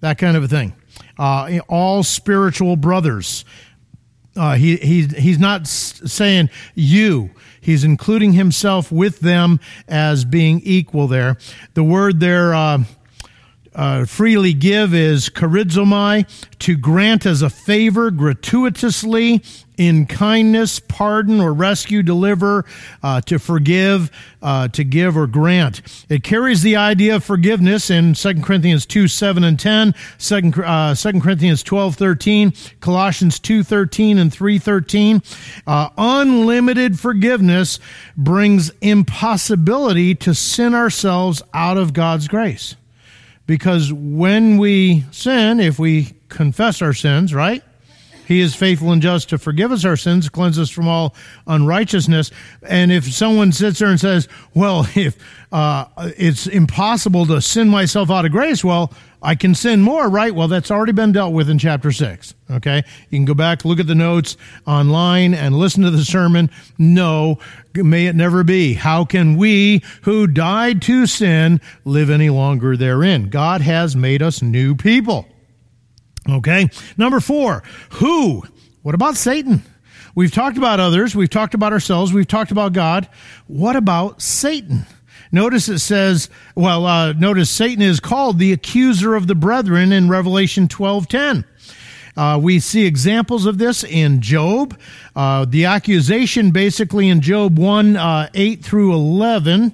that 0.00 0.18
kind 0.18 0.36
of 0.36 0.44
a 0.44 0.48
thing. 0.48 0.74
Uh, 1.18 1.58
all 1.68 2.02
spiritual 2.02 2.76
brothers. 2.76 3.44
Uh, 4.36 4.54
he, 4.54 4.76
he, 4.76 5.02
he's 5.06 5.38
not 5.38 5.66
saying 5.66 6.48
you. 6.74 7.30
He's 7.60 7.82
including 7.82 8.32
himself 8.32 8.92
with 8.92 9.18
them 9.18 9.58
as 9.88 10.24
being 10.24 10.60
equal 10.62 11.08
there. 11.08 11.36
The 11.74 11.82
word 11.82 12.20
there, 12.20 12.54
uh, 12.54 12.84
uh, 13.78 14.04
freely 14.04 14.52
give 14.52 14.92
is 14.92 15.28
charizomai, 15.30 16.26
to 16.58 16.76
grant 16.76 17.24
as 17.24 17.42
a 17.42 17.48
favor 17.48 18.10
gratuitously, 18.10 19.40
in 19.76 20.06
kindness, 20.06 20.80
pardon 20.80 21.40
or 21.40 21.54
rescue, 21.54 22.02
deliver, 22.02 22.64
uh, 23.02 23.20
to 23.22 23.38
forgive, 23.38 24.10
uh, 24.42 24.66
to 24.66 24.82
give 24.82 25.16
or 25.16 25.28
grant. 25.28 25.80
It 26.08 26.24
carries 26.24 26.62
the 26.62 26.74
idea 26.74 27.14
of 27.14 27.24
forgiveness 27.24 27.88
in 27.88 28.14
2 28.14 28.42
Corinthians 28.42 28.84
2, 28.84 29.06
7 29.06 29.44
and 29.44 29.58
10, 29.58 29.94
2, 30.18 30.64
uh, 30.64 30.94
2 30.96 31.20
Corinthians 31.20 31.62
12, 31.62 31.94
13, 31.94 32.52
Colossians 32.80 33.38
2, 33.38 33.62
13 33.62 34.18
and 34.18 34.32
3, 34.32 34.58
13. 34.58 35.22
Uh, 35.66 35.88
unlimited 35.96 36.98
forgiveness 36.98 37.78
brings 38.16 38.72
impossibility 38.80 40.16
to 40.16 40.34
sin 40.34 40.74
ourselves 40.74 41.40
out 41.54 41.78
of 41.78 41.92
God's 41.92 42.26
grace. 42.26 42.74
Because 43.48 43.90
when 43.94 44.58
we 44.58 45.06
sin, 45.10 45.58
if 45.58 45.78
we 45.78 46.12
confess 46.28 46.82
our 46.82 46.92
sins, 46.92 47.32
right? 47.32 47.62
He 48.28 48.40
is 48.40 48.54
faithful 48.54 48.92
and 48.92 49.00
just 49.00 49.30
to 49.30 49.38
forgive 49.38 49.72
us 49.72 49.86
our 49.86 49.96
sins, 49.96 50.28
cleanse 50.28 50.58
us 50.58 50.68
from 50.68 50.86
all 50.86 51.14
unrighteousness. 51.46 52.30
And 52.62 52.92
if 52.92 53.10
someone 53.10 53.52
sits 53.52 53.78
there 53.78 53.88
and 53.88 53.98
says, 53.98 54.28
well, 54.52 54.86
if 54.94 55.16
uh, 55.50 55.86
it's 56.18 56.46
impossible 56.46 57.24
to 57.24 57.40
sin 57.40 57.70
myself 57.70 58.10
out 58.10 58.26
of 58.26 58.32
grace, 58.32 58.62
well, 58.62 58.92
I 59.22 59.34
can 59.34 59.54
sin 59.54 59.80
more, 59.80 60.10
right? 60.10 60.34
Well, 60.34 60.46
that's 60.46 60.70
already 60.70 60.92
been 60.92 61.10
dealt 61.10 61.32
with 61.32 61.48
in 61.48 61.58
chapter 61.58 61.90
6. 61.90 62.34
Okay? 62.50 62.84
You 63.08 63.18
can 63.18 63.24
go 63.24 63.32
back, 63.32 63.64
look 63.64 63.80
at 63.80 63.86
the 63.86 63.94
notes 63.94 64.36
online, 64.66 65.32
and 65.32 65.56
listen 65.56 65.82
to 65.84 65.90
the 65.90 66.04
sermon. 66.04 66.50
No, 66.76 67.38
may 67.74 68.08
it 68.08 68.14
never 68.14 68.44
be. 68.44 68.74
How 68.74 69.06
can 69.06 69.38
we 69.38 69.82
who 70.02 70.26
died 70.26 70.82
to 70.82 71.06
sin 71.06 71.62
live 71.86 72.10
any 72.10 72.28
longer 72.28 72.76
therein? 72.76 73.30
God 73.30 73.62
has 73.62 73.96
made 73.96 74.20
us 74.20 74.42
new 74.42 74.74
people. 74.74 75.26
Okay. 76.28 76.68
Number 76.96 77.20
four, 77.20 77.62
who? 77.92 78.42
What 78.82 78.94
about 78.94 79.16
Satan? 79.16 79.62
We've 80.14 80.32
talked 80.32 80.58
about 80.58 80.80
others. 80.80 81.14
We've 81.14 81.30
talked 81.30 81.54
about 81.54 81.72
ourselves. 81.72 82.12
We've 82.12 82.26
talked 82.26 82.50
about 82.50 82.72
God. 82.72 83.08
What 83.46 83.76
about 83.76 84.20
Satan? 84.20 84.84
Notice 85.30 85.68
it 85.68 85.78
says, 85.78 86.30
well, 86.54 86.86
uh, 86.86 87.12
notice 87.12 87.50
Satan 87.50 87.82
is 87.82 88.00
called 88.00 88.38
the 88.38 88.52
accuser 88.52 89.14
of 89.14 89.26
the 89.26 89.34
brethren 89.34 89.92
in 89.92 90.08
Revelation 90.08 90.68
12:10. 90.68 91.44
Uh, 92.16 92.38
we 92.42 92.58
see 92.58 92.84
examples 92.84 93.46
of 93.46 93.58
this 93.58 93.84
in 93.84 94.20
Job. 94.20 94.76
Uh, 95.14 95.44
the 95.44 95.66
accusation 95.66 96.50
basically 96.50 97.08
in 97.08 97.20
Job 97.20 97.56
1 97.58 97.96
uh, 97.96 98.28
8 98.34 98.64
through 98.64 98.92
11 98.92 99.72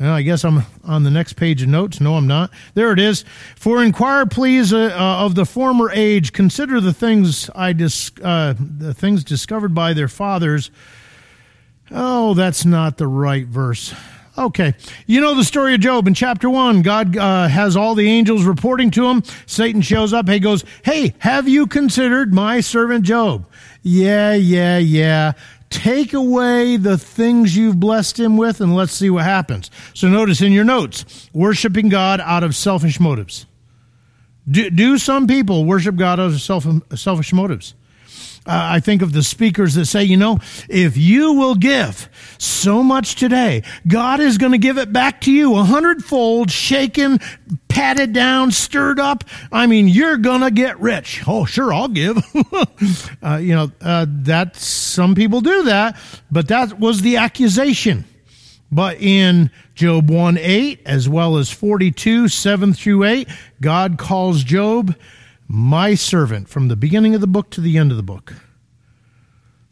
well, 0.00 0.12
I 0.12 0.22
guess 0.22 0.44
I'm 0.44 0.62
on 0.82 1.04
the 1.04 1.10
next 1.10 1.34
page 1.34 1.62
of 1.62 1.68
notes. 1.68 2.00
No, 2.00 2.16
I'm 2.16 2.26
not. 2.26 2.50
There 2.74 2.92
it 2.92 2.98
is. 2.98 3.24
For 3.56 3.82
inquire, 3.82 4.26
please, 4.26 4.72
uh, 4.72 4.92
uh, 4.92 5.24
of 5.24 5.34
the 5.36 5.46
former 5.46 5.90
age, 5.92 6.32
consider 6.32 6.80
the 6.80 6.92
things 6.92 7.48
I 7.54 7.72
dis- 7.72 8.10
uh, 8.22 8.54
the 8.58 8.92
things 8.92 9.22
discovered 9.22 9.74
by 9.74 9.92
their 9.92 10.08
fathers. 10.08 10.70
Oh, 11.90 12.34
that's 12.34 12.64
not 12.64 12.96
the 12.96 13.06
right 13.06 13.46
verse. 13.46 13.94
Okay. 14.36 14.74
You 15.06 15.20
know 15.20 15.34
the 15.34 15.44
story 15.44 15.74
of 15.74 15.80
Job 15.80 16.08
in 16.08 16.14
chapter 16.14 16.50
one. 16.50 16.82
God 16.82 17.16
uh, 17.16 17.46
has 17.46 17.76
all 17.76 17.94
the 17.94 18.08
angels 18.08 18.42
reporting 18.42 18.90
to 18.92 19.06
him. 19.06 19.22
Satan 19.46 19.80
shows 19.80 20.12
up. 20.12 20.28
He 20.28 20.40
goes, 20.40 20.64
Hey, 20.82 21.14
have 21.18 21.48
you 21.48 21.68
considered 21.68 22.34
my 22.34 22.58
servant 22.60 23.04
Job? 23.04 23.46
Yeah, 23.82 24.32
yeah, 24.34 24.78
yeah 24.78 25.34
take 25.74 26.12
away 26.14 26.76
the 26.76 26.96
things 26.96 27.56
you've 27.56 27.80
blessed 27.80 28.18
him 28.20 28.36
with 28.36 28.60
and 28.60 28.74
let's 28.76 28.92
see 28.92 29.10
what 29.10 29.24
happens. 29.24 29.70
So 29.92 30.08
notice 30.08 30.40
in 30.40 30.52
your 30.52 30.64
notes, 30.64 31.28
worshiping 31.32 31.88
God 31.88 32.20
out 32.20 32.44
of 32.44 32.54
selfish 32.54 33.00
motives. 33.00 33.46
Do, 34.48 34.70
do 34.70 34.98
some 34.98 35.26
people 35.26 35.64
worship 35.64 35.96
God 35.96 36.20
out 36.20 36.30
of 36.30 36.40
self, 36.40 36.66
selfish 36.94 37.32
motives? 37.32 37.74
Uh, 38.46 38.72
I 38.72 38.80
think 38.80 39.00
of 39.00 39.12
the 39.14 39.22
speakers 39.22 39.74
that 39.74 39.86
say, 39.86 40.04
you 40.04 40.18
know, 40.18 40.38
if 40.68 40.98
you 40.98 41.32
will 41.32 41.54
give 41.54 42.10
so 42.36 42.82
much 42.82 43.14
today, 43.14 43.62
God 43.86 44.20
is 44.20 44.36
going 44.36 44.52
to 44.52 44.58
give 44.58 44.76
it 44.76 44.92
back 44.92 45.22
to 45.22 45.32
you 45.32 45.56
a 45.56 45.64
hundredfold, 45.64 46.50
shaken, 46.50 47.20
patted 47.68 48.12
down, 48.12 48.50
stirred 48.50 49.00
up. 49.00 49.24
I 49.50 49.66
mean, 49.66 49.88
you're 49.88 50.18
going 50.18 50.42
to 50.42 50.50
get 50.50 50.78
rich. 50.78 51.22
Oh, 51.26 51.46
sure, 51.46 51.72
I'll 51.72 51.88
give. 51.88 52.18
uh, 53.22 53.36
you 53.36 53.54
know, 53.54 53.72
uh, 53.80 54.04
that 54.08 54.56
some 54.56 55.14
people 55.14 55.40
do 55.40 55.62
that, 55.64 55.96
but 56.30 56.48
that 56.48 56.78
was 56.78 57.00
the 57.00 57.16
accusation. 57.16 58.04
But 58.70 59.00
in 59.00 59.50
Job 59.74 60.10
1 60.10 60.36
8, 60.36 60.82
as 60.84 61.08
well 61.08 61.38
as 61.38 61.50
42 61.50 62.28
7 62.28 62.74
through 62.74 63.04
8, 63.04 63.28
God 63.60 63.96
calls 63.96 64.44
Job 64.44 64.94
my 65.46 65.94
servant 65.94 66.48
from 66.48 66.68
the 66.68 66.76
beginning 66.76 67.14
of 67.14 67.20
the 67.20 67.26
book 67.26 67.50
to 67.50 67.60
the 67.60 67.78
end 67.78 67.90
of 67.90 67.96
the 67.96 68.02
book. 68.02 68.34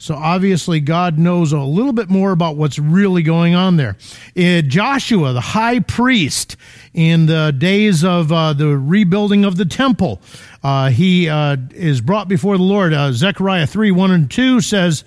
So 0.03 0.17
obviously, 0.17 0.81
God 0.81 1.17
knows 1.17 1.53
a 1.53 1.61
little 1.61 1.93
bit 1.93 2.11
more 2.11 2.33
about 2.33 2.57
what's 2.57 2.77
really 2.77 3.23
going 3.23 3.55
on 3.55 3.77
there. 3.77 3.97
Uh, 4.37 4.61
Joshua, 4.63 5.33
the 5.33 5.41
high 5.41 5.79
priest, 5.79 6.57
in 6.93 7.27
the 7.27 7.55
days 7.57 8.03
of 8.03 8.33
uh, 8.33 8.53
the 8.53 8.77
rebuilding 8.77 9.45
of 9.45 9.57
the 9.57 9.65
temple, 9.65 10.21
uh, 10.65 10.91
he 10.91 11.29
uh, 11.29 11.57
is 11.71 12.01
brought 12.01 12.27
before 12.27 12.57
the 12.57 12.65
Lord. 12.65 12.93
Uh, 12.93 13.13
Zechariah 13.13 13.69
3 13.69 13.93
1 13.93 14.11
and 14.11 14.29
2 14.29 14.61
says, 14.61 15.05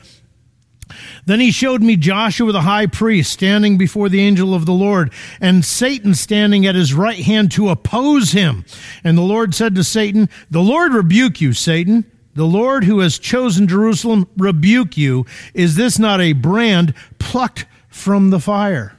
Then 1.25 1.39
he 1.39 1.51
showed 1.51 1.81
me 1.81 1.95
Joshua 1.95 2.51
the 2.51 2.61
high 2.61 2.85
priest 2.85 3.31
standing 3.31 3.77
before 3.77 4.09
the 4.09 4.21
angel 4.21 4.53
of 4.53 4.65
the 4.65 4.73
Lord, 4.73 5.11
and 5.41 5.65
Satan 5.65 6.13
standing 6.13 6.65
at 6.65 6.75
his 6.75 6.93
right 6.93 7.19
hand 7.19 7.51
to 7.53 7.69
oppose 7.69 8.31
him. 8.31 8.65
And 9.03 9.17
the 9.17 9.23
Lord 9.23 9.55
said 9.55 9.75
to 9.75 9.83
Satan, 9.83 10.29
The 10.51 10.61
Lord 10.61 10.93
rebuke 10.93 11.41
you, 11.41 11.53
Satan. 11.53 12.05
The 12.35 12.45
Lord 12.45 12.83
who 12.83 12.99
has 12.99 13.17
chosen 13.17 13.67
Jerusalem 13.67 14.27
rebuke 14.37 14.97
you. 14.97 15.25
Is 15.53 15.75
this 15.75 15.97
not 15.97 16.19
a 16.19 16.33
brand 16.33 16.93
plucked 17.17 17.65
from 17.87 18.29
the 18.29 18.41
fire? 18.41 18.94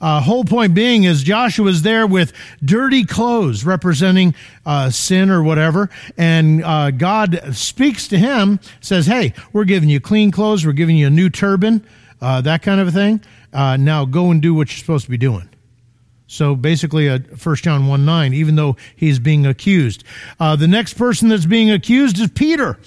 Uh, 0.00 0.20
whole 0.20 0.44
point 0.44 0.74
being 0.74 1.04
is 1.04 1.22
Joshua 1.22 1.68
is 1.68 1.82
there 1.82 2.06
with 2.06 2.32
dirty 2.64 3.04
clothes 3.04 3.64
representing 3.64 4.34
uh, 4.64 4.90
sin 4.90 5.30
or 5.30 5.42
whatever, 5.42 5.90
and 6.16 6.62
uh, 6.64 6.90
God 6.90 7.40
speaks 7.52 8.08
to 8.08 8.18
him, 8.18 8.60
says, 8.80 9.06
"Hey, 9.06 9.32
we're 9.52 9.64
giving 9.64 9.88
you 9.88 10.00
clean 10.00 10.30
clothes, 10.30 10.66
we're 10.66 10.72
giving 10.72 10.96
you 10.96 11.06
a 11.06 11.10
new 11.10 11.30
turban, 11.30 11.84
uh, 12.20 12.40
that 12.42 12.62
kind 12.62 12.80
of 12.80 12.88
a 12.88 12.92
thing. 12.92 13.20
Uh, 13.52 13.76
now 13.76 14.04
go 14.04 14.30
and 14.30 14.42
do 14.42 14.54
what 14.54 14.68
you're 14.70 14.78
supposed 14.78 15.04
to 15.04 15.10
be 15.10 15.18
doing." 15.18 15.48
So 16.28 16.56
basically, 16.56 17.06
a 17.06 17.18
1 17.18 17.56
John 17.56 17.86
1 17.86 18.04
9, 18.04 18.34
even 18.34 18.56
though 18.56 18.76
he's 18.96 19.18
being 19.18 19.46
accused. 19.46 20.02
Uh, 20.40 20.56
the 20.56 20.66
next 20.66 20.94
person 20.94 21.28
that's 21.28 21.46
being 21.46 21.70
accused 21.70 22.18
is 22.18 22.30
Peter. 22.30 22.78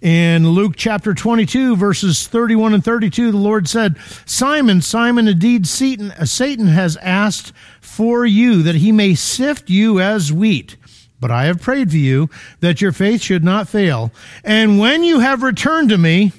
In 0.00 0.48
Luke 0.48 0.74
chapter 0.76 1.14
22, 1.14 1.76
verses 1.76 2.26
31 2.28 2.74
and 2.74 2.84
32, 2.84 3.32
the 3.32 3.38
Lord 3.38 3.68
said, 3.68 3.96
Simon, 4.26 4.80
Simon, 4.80 5.26
indeed 5.26 5.66
Satan, 5.66 6.12
uh, 6.12 6.24
Satan 6.24 6.66
has 6.68 6.96
asked 6.98 7.52
for 7.80 8.24
you 8.24 8.62
that 8.62 8.76
he 8.76 8.92
may 8.92 9.14
sift 9.14 9.70
you 9.70 10.00
as 10.00 10.32
wheat. 10.32 10.76
But 11.20 11.30
I 11.30 11.44
have 11.44 11.62
prayed 11.62 11.90
for 11.90 11.96
you 11.96 12.28
that 12.60 12.80
your 12.80 12.92
faith 12.92 13.22
should 13.22 13.42
not 13.42 13.66
fail. 13.66 14.12
And 14.44 14.78
when 14.78 15.02
you 15.02 15.20
have 15.20 15.42
returned 15.42 15.88
to 15.88 15.98
me, 15.98 16.32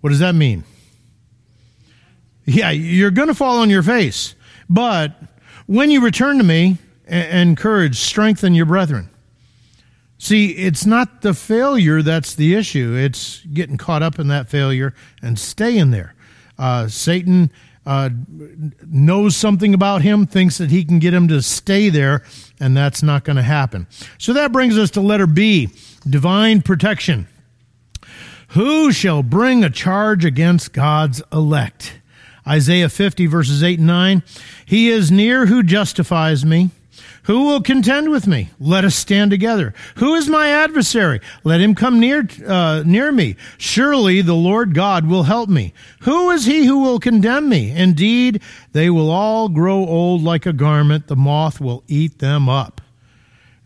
what 0.00 0.10
does 0.10 0.18
that 0.18 0.34
mean? 0.34 0.64
Yeah, 2.44 2.70
you're 2.70 3.10
going 3.10 3.28
to 3.28 3.34
fall 3.34 3.60
on 3.60 3.70
your 3.70 3.82
face. 3.82 4.34
But 4.74 5.14
when 5.66 5.92
you 5.92 6.00
return 6.00 6.38
to 6.38 6.44
me, 6.44 6.78
encourage, 7.06 8.00
strengthen 8.00 8.54
your 8.54 8.66
brethren. 8.66 9.08
See, 10.18 10.50
it's 10.50 10.84
not 10.84 11.22
the 11.22 11.32
failure 11.32 12.02
that's 12.02 12.34
the 12.34 12.54
issue. 12.54 12.94
It's 12.96 13.40
getting 13.52 13.76
caught 13.76 14.02
up 14.02 14.18
in 14.18 14.26
that 14.28 14.48
failure 14.48 14.92
and 15.22 15.38
staying 15.38 15.92
there. 15.92 16.14
Uh, 16.58 16.88
Satan 16.88 17.52
uh, 17.86 18.10
knows 18.84 19.36
something 19.36 19.74
about 19.74 20.02
him, 20.02 20.26
thinks 20.26 20.58
that 20.58 20.70
he 20.70 20.84
can 20.84 20.98
get 20.98 21.14
him 21.14 21.28
to 21.28 21.40
stay 21.40 21.88
there, 21.88 22.24
and 22.58 22.76
that's 22.76 23.02
not 23.02 23.22
going 23.22 23.36
to 23.36 23.42
happen. 23.42 23.86
So 24.18 24.32
that 24.32 24.50
brings 24.50 24.76
us 24.76 24.90
to 24.92 25.00
letter 25.00 25.26
B 25.26 25.68
divine 26.08 26.62
protection. 26.62 27.28
Who 28.48 28.92
shall 28.92 29.22
bring 29.22 29.62
a 29.62 29.70
charge 29.70 30.24
against 30.24 30.72
God's 30.72 31.22
elect? 31.32 32.00
Isaiah 32.46 32.88
50, 32.88 33.26
verses 33.26 33.62
8 33.62 33.78
and 33.78 33.86
9. 33.86 34.22
He 34.66 34.88
is 34.88 35.10
near 35.10 35.46
who 35.46 35.62
justifies 35.62 36.44
me 36.44 36.70
who 37.24 37.44
will 37.44 37.62
contend 37.62 38.10
with 38.10 38.26
me? 38.26 38.50
Let 38.60 38.84
us 38.84 38.94
stand 38.94 39.30
together. 39.30 39.72
Who 39.96 40.14
is 40.14 40.28
my 40.28 40.48
adversary? 40.48 41.20
Let 41.42 41.60
him 41.60 41.74
come 41.74 41.98
near, 41.98 42.28
uh, 42.46 42.82
near 42.84 43.10
me. 43.12 43.36
Surely 43.56 44.20
the 44.20 44.34
Lord 44.34 44.74
God 44.74 45.06
will 45.06 45.22
help 45.22 45.48
me. 45.48 45.72
Who 46.00 46.30
is 46.30 46.44
he 46.44 46.66
who 46.66 46.82
will 46.82 47.00
condemn 47.00 47.48
me? 47.48 47.70
Indeed, 47.70 48.42
they 48.72 48.90
will 48.90 49.10
all 49.10 49.48
grow 49.48 49.86
old 49.86 50.22
like 50.22 50.44
a 50.44 50.52
garment. 50.52 51.06
The 51.06 51.16
moth 51.16 51.60
will 51.60 51.82
eat 51.88 52.18
them 52.18 52.48
up. 52.48 52.82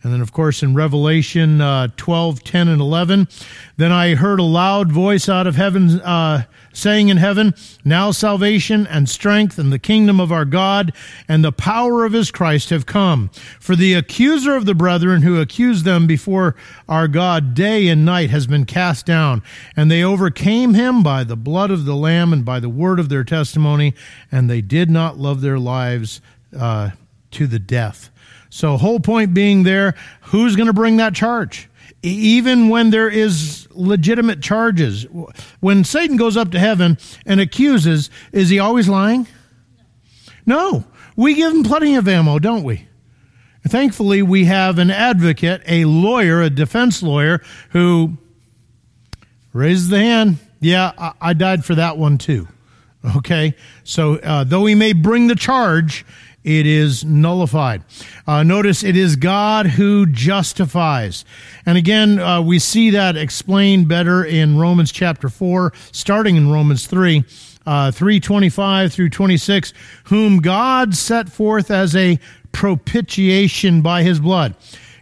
And 0.02 0.12
then, 0.12 0.20
of 0.20 0.32
course, 0.32 0.62
in 0.62 0.74
Revelation 0.74 1.60
uh, 1.60 1.88
12, 1.96 2.44
10, 2.44 2.68
and 2.68 2.80
11, 2.80 3.26
then 3.76 3.90
I 3.90 4.14
heard 4.14 4.38
a 4.38 4.44
loud 4.44 4.92
voice 4.92 5.28
out 5.28 5.48
of 5.48 5.56
heaven 5.56 6.00
uh, 6.00 6.44
saying 6.72 7.08
in 7.08 7.16
heaven, 7.16 7.52
Now 7.84 8.12
salvation 8.12 8.86
and 8.86 9.08
strength 9.08 9.58
and 9.58 9.72
the 9.72 9.78
kingdom 9.78 10.20
of 10.20 10.30
our 10.30 10.44
God 10.44 10.92
and 11.26 11.44
the 11.44 11.50
power 11.50 12.04
of 12.04 12.12
his 12.12 12.30
Christ 12.30 12.70
have 12.70 12.86
come. 12.86 13.30
For 13.58 13.74
the 13.74 13.94
accuser 13.94 14.54
of 14.54 14.66
the 14.66 14.74
brethren 14.74 15.22
who 15.22 15.40
accused 15.40 15.84
them 15.84 16.06
before 16.06 16.54
our 16.88 17.08
God 17.08 17.54
day 17.54 17.88
and 17.88 18.04
night 18.04 18.30
has 18.30 18.46
been 18.46 18.66
cast 18.66 19.04
down. 19.04 19.42
And 19.76 19.90
they 19.90 20.04
overcame 20.04 20.74
him 20.74 21.02
by 21.02 21.24
the 21.24 21.36
blood 21.36 21.72
of 21.72 21.84
the 21.84 21.96
Lamb 21.96 22.32
and 22.32 22.44
by 22.44 22.60
the 22.60 22.68
word 22.68 23.00
of 23.00 23.08
their 23.08 23.24
testimony, 23.24 23.94
and 24.30 24.48
they 24.48 24.60
did 24.60 24.90
not 24.90 25.18
love 25.18 25.40
their 25.40 25.58
lives 25.58 26.20
uh, 26.56 26.90
to 27.32 27.48
the 27.48 27.58
death. 27.58 28.10
So, 28.50 28.76
whole 28.76 29.00
point 29.00 29.34
being 29.34 29.62
there, 29.62 29.94
who's 30.22 30.56
going 30.56 30.68
to 30.68 30.72
bring 30.72 30.96
that 30.96 31.14
charge? 31.14 31.68
Even 32.02 32.68
when 32.68 32.90
there 32.90 33.08
is 33.08 33.68
legitimate 33.70 34.40
charges. 34.40 35.06
When 35.60 35.84
Satan 35.84 36.16
goes 36.16 36.36
up 36.36 36.50
to 36.52 36.58
heaven 36.58 36.98
and 37.26 37.40
accuses, 37.40 38.10
is 38.32 38.48
he 38.48 38.58
always 38.58 38.88
lying? 38.88 39.26
No. 40.46 40.84
We 41.16 41.34
give 41.34 41.52
him 41.52 41.64
plenty 41.64 41.96
of 41.96 42.06
ammo, 42.08 42.38
don't 42.38 42.64
we? 42.64 42.86
Thankfully, 43.66 44.22
we 44.22 44.44
have 44.44 44.78
an 44.78 44.90
advocate, 44.90 45.62
a 45.66 45.84
lawyer, 45.84 46.42
a 46.42 46.50
defense 46.50 47.02
lawyer, 47.02 47.42
who 47.70 48.16
raises 49.52 49.88
the 49.88 49.98
hand. 49.98 50.38
Yeah, 50.60 51.12
I, 51.20 51.32
died 51.34 51.64
for 51.64 51.74
that 51.74 51.98
one 51.98 52.18
too. 52.18 52.48
Okay? 53.16 53.54
So, 53.84 54.16
uh, 54.16 54.44
though 54.44 54.66
he 54.66 54.74
may 54.74 54.92
bring 54.92 55.28
the 55.28 55.34
charge, 55.34 56.04
it 56.48 56.66
is 56.66 57.04
nullified. 57.04 57.82
Uh, 58.26 58.42
notice 58.42 58.82
it 58.82 58.96
is 58.96 59.16
God 59.16 59.66
who 59.66 60.06
justifies. 60.06 61.26
And 61.66 61.76
again, 61.76 62.18
uh, 62.18 62.40
we 62.40 62.58
see 62.58 62.88
that 62.90 63.18
explained 63.18 63.86
better 63.86 64.24
in 64.24 64.56
Romans 64.56 64.90
chapter 64.90 65.28
4, 65.28 65.74
starting 65.92 66.36
in 66.36 66.50
Romans 66.50 66.86
3. 66.86 67.24
Uh, 67.66 67.90
325 67.90 68.94
through 68.94 69.10
26, 69.10 69.74
whom 70.04 70.38
God 70.38 70.94
set 70.94 71.28
forth 71.28 71.70
as 71.70 71.94
a 71.94 72.18
propitiation 72.50 73.82
by 73.82 74.02
his 74.02 74.20
blood. 74.20 74.56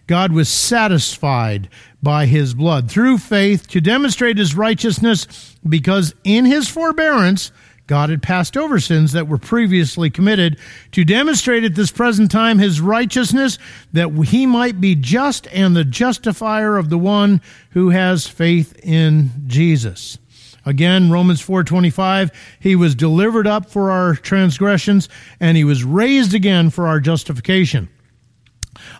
God 0.08 0.32
was 0.32 0.48
satisfied 0.48 1.68
by 2.02 2.26
his 2.26 2.54
blood 2.54 2.90
through 2.90 3.18
faith 3.18 3.68
to 3.68 3.80
demonstrate 3.80 4.36
his 4.36 4.56
righteousness 4.56 5.56
because 5.68 6.12
in 6.24 6.44
his 6.44 6.68
forbearance 6.68 7.52
God 7.86 8.10
had 8.10 8.22
passed 8.22 8.56
over 8.56 8.80
sins 8.80 9.12
that 9.12 9.28
were 9.28 9.38
previously 9.38 10.10
committed 10.10 10.58
to 10.92 11.04
demonstrate 11.04 11.62
at 11.62 11.74
this 11.74 11.90
present 11.90 12.30
time 12.30 12.58
his 12.58 12.80
righteousness 12.80 13.58
that 13.92 14.10
he 14.26 14.44
might 14.44 14.80
be 14.80 14.94
just 14.94 15.46
and 15.52 15.76
the 15.76 15.84
justifier 15.84 16.76
of 16.76 16.90
the 16.90 16.98
one 16.98 17.40
who 17.70 17.90
has 17.90 18.26
faith 18.26 18.76
in 18.82 19.30
Jesus. 19.46 20.18
Again, 20.64 21.12
Romans 21.12 21.40
4:25, 21.40 22.30
he 22.58 22.74
was 22.74 22.96
delivered 22.96 23.46
up 23.46 23.70
for 23.70 23.92
our 23.92 24.16
transgressions 24.16 25.08
and 25.38 25.56
he 25.56 25.62
was 25.62 25.84
raised 25.84 26.34
again 26.34 26.70
for 26.70 26.88
our 26.88 26.98
justification. 26.98 27.88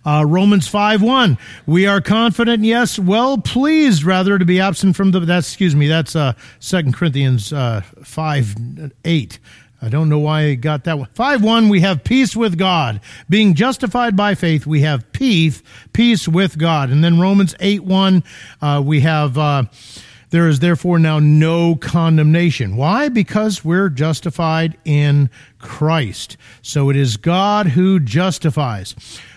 Uh, 0.07 0.25
Romans 0.25 0.69
5 0.69 1.03
1. 1.03 1.37
We 1.66 1.87
are 1.88 2.01
confident, 2.01 2.62
yes, 2.62 2.97
well 2.97 3.38
pleased 3.38 4.05
rather 4.05 4.38
to 4.38 4.45
be 4.45 4.61
absent 4.61 4.95
from 4.95 5.11
the. 5.11 5.19
That's, 5.19 5.49
excuse 5.49 5.75
me, 5.75 5.88
that's 5.88 6.14
uh, 6.14 6.35
2 6.61 6.92
Corinthians 6.92 7.53
uh, 7.53 7.81
5 8.05 8.55
8. 9.05 9.38
I 9.83 9.88
don't 9.88 10.09
know 10.09 10.21
why 10.21 10.42
I 10.42 10.55
got 10.55 10.85
that 10.85 10.99
one. 10.99 11.09
5 11.14 11.42
1, 11.42 11.69
we 11.69 11.81
have 11.81 12.05
peace 12.05 12.37
with 12.37 12.57
God. 12.57 13.01
Being 13.29 13.55
justified 13.55 14.14
by 14.16 14.37
faith, 14.37 14.64
we 14.64 14.83
have 14.83 15.11
peace, 15.11 15.61
peace 15.92 16.29
with 16.29 16.57
God. 16.57 16.90
And 16.90 17.03
then 17.03 17.19
Romans 17.19 17.57
8 17.59 17.83
1, 17.83 18.23
uh, 18.62 18.83
we 18.85 19.01
have. 19.01 19.37
Uh, 19.37 19.64
there 20.31 20.49
is 20.49 20.59
therefore 20.59 20.99
now 20.99 21.21
no 21.21 21.77
condemnation. 21.77 22.77
Why? 22.77 23.09
Because 23.09 23.64
we're 23.64 23.88
justified 23.88 24.77
in 24.85 25.31
Christ. 25.61 26.37
So 26.62 26.90
it 26.90 26.97
is 26.97 27.16
God 27.16 27.69
who 27.69 28.01
justifies. 28.01 28.97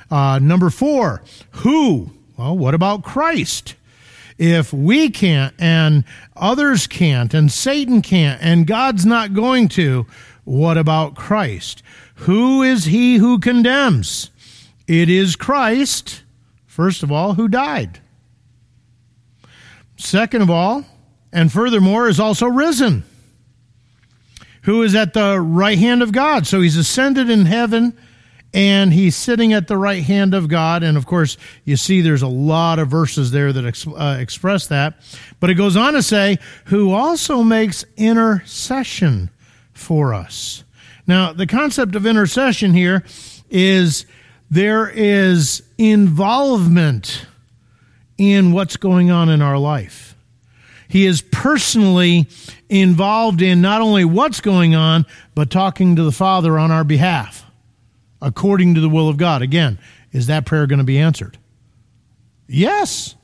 Uh, 0.10 0.40
number 0.40 0.70
four, 0.70 1.22
who? 1.52 2.12
Well, 2.38 2.58
what 2.58 2.74
about 2.74 3.04
Christ? 3.04 3.76
If 4.38 4.72
we 4.72 5.10
can't 5.10 5.54
and 5.60 6.06
others 6.36 6.88
can't 6.88 7.34
and 7.34 7.52
Satan 7.52 8.02
can't 8.02 8.42
and 8.42 8.66
God's 8.66 9.06
not 9.06 9.34
going 9.34 9.68
to, 9.70 10.08
what 10.46 10.78
about 10.78 11.16
Christ? 11.16 11.84
Who 12.16 12.64
is 12.64 12.86
he 12.86 13.18
who 13.18 13.40
condemns? 13.40 14.32
It 14.88 15.10
is 15.10 15.36
Christ, 15.36 16.24
first 16.66 17.04
of 17.04 17.12
all, 17.12 17.34
who 17.34 17.48
died. 17.48 18.00
Second 19.98 20.42
of 20.42 20.50
all, 20.50 20.86
and 21.32 21.52
furthermore, 21.52 22.08
is 22.08 22.20
also 22.20 22.48
risen, 22.48 23.04
who 24.64 24.82
is 24.82 24.96
at 24.96 25.14
the 25.14 25.40
right 25.40 25.78
hand 25.78 26.02
of 26.02 26.12
God. 26.12 26.48
So 26.48 26.62
he's 26.62 26.78
ascended 26.78 27.30
in 27.30 27.46
heaven 27.46 27.96
and 28.54 28.92
he's 28.92 29.16
sitting 29.16 29.54
at 29.54 29.68
the 29.68 29.78
right 29.78 30.04
hand 30.04 30.34
of 30.34 30.48
God. 30.48 30.84
And 30.84 30.98
of 30.98 31.06
course, 31.06 31.38
you 31.66 31.78
see 31.78 32.02
there's 32.02 32.22
a 32.22 32.28
lot 32.28 32.80
of 32.80 32.88
verses 32.88 33.32
there 33.32 33.54
that 33.54 33.66
ex- 33.66 33.88
uh, 33.88 34.18
express 34.20 34.68
that. 34.68 34.96
But 35.40 35.50
it 35.50 35.56
goes 35.56 35.76
on 35.76 35.94
to 35.94 36.04
say, 36.04 36.40
who 36.66 36.92
also 36.92 37.44
makes 37.44 37.86
intercession 37.96 39.30
for 39.74 40.14
us. 40.14 40.64
Now, 41.06 41.34
the 41.34 41.48
concept 41.48 41.96
of 41.96 42.06
intercession 42.06 42.74
here 42.74 43.04
is 43.50 44.06
there 44.52 44.90
is 44.90 45.64
involvement 45.78 47.26
in 48.18 48.52
what's 48.52 48.78
going 48.78 49.10
on 49.12 49.30
in 49.30 49.42
our 49.42 49.58
life. 49.58 50.16
He 50.88 51.06
is 51.06 51.22
personally 51.22 52.28
involved 52.68 53.42
in 53.42 53.62
not 53.62 53.82
only 53.82 54.06
what's 54.06 54.42
going 54.42 54.76
on, 54.76 55.06
but 55.36 55.52
talking 55.52 55.96
to 55.96 56.04
the 56.04 56.12
Father 56.12 56.58
on 56.58 56.72
our 56.72 56.84
behalf, 56.84 57.46
according 58.22 58.76
to 58.76 58.82
the 58.82 58.90
will 58.90 59.10
of 59.10 59.18
God. 59.18 59.42
Again, 59.42 59.80
is 60.12 60.28
that 60.28 60.46
prayer 60.46 60.68
going 60.68 60.80
to 60.80 60.86
be 60.86 61.00
answered? 61.00 61.38
Yes, 62.48 63.16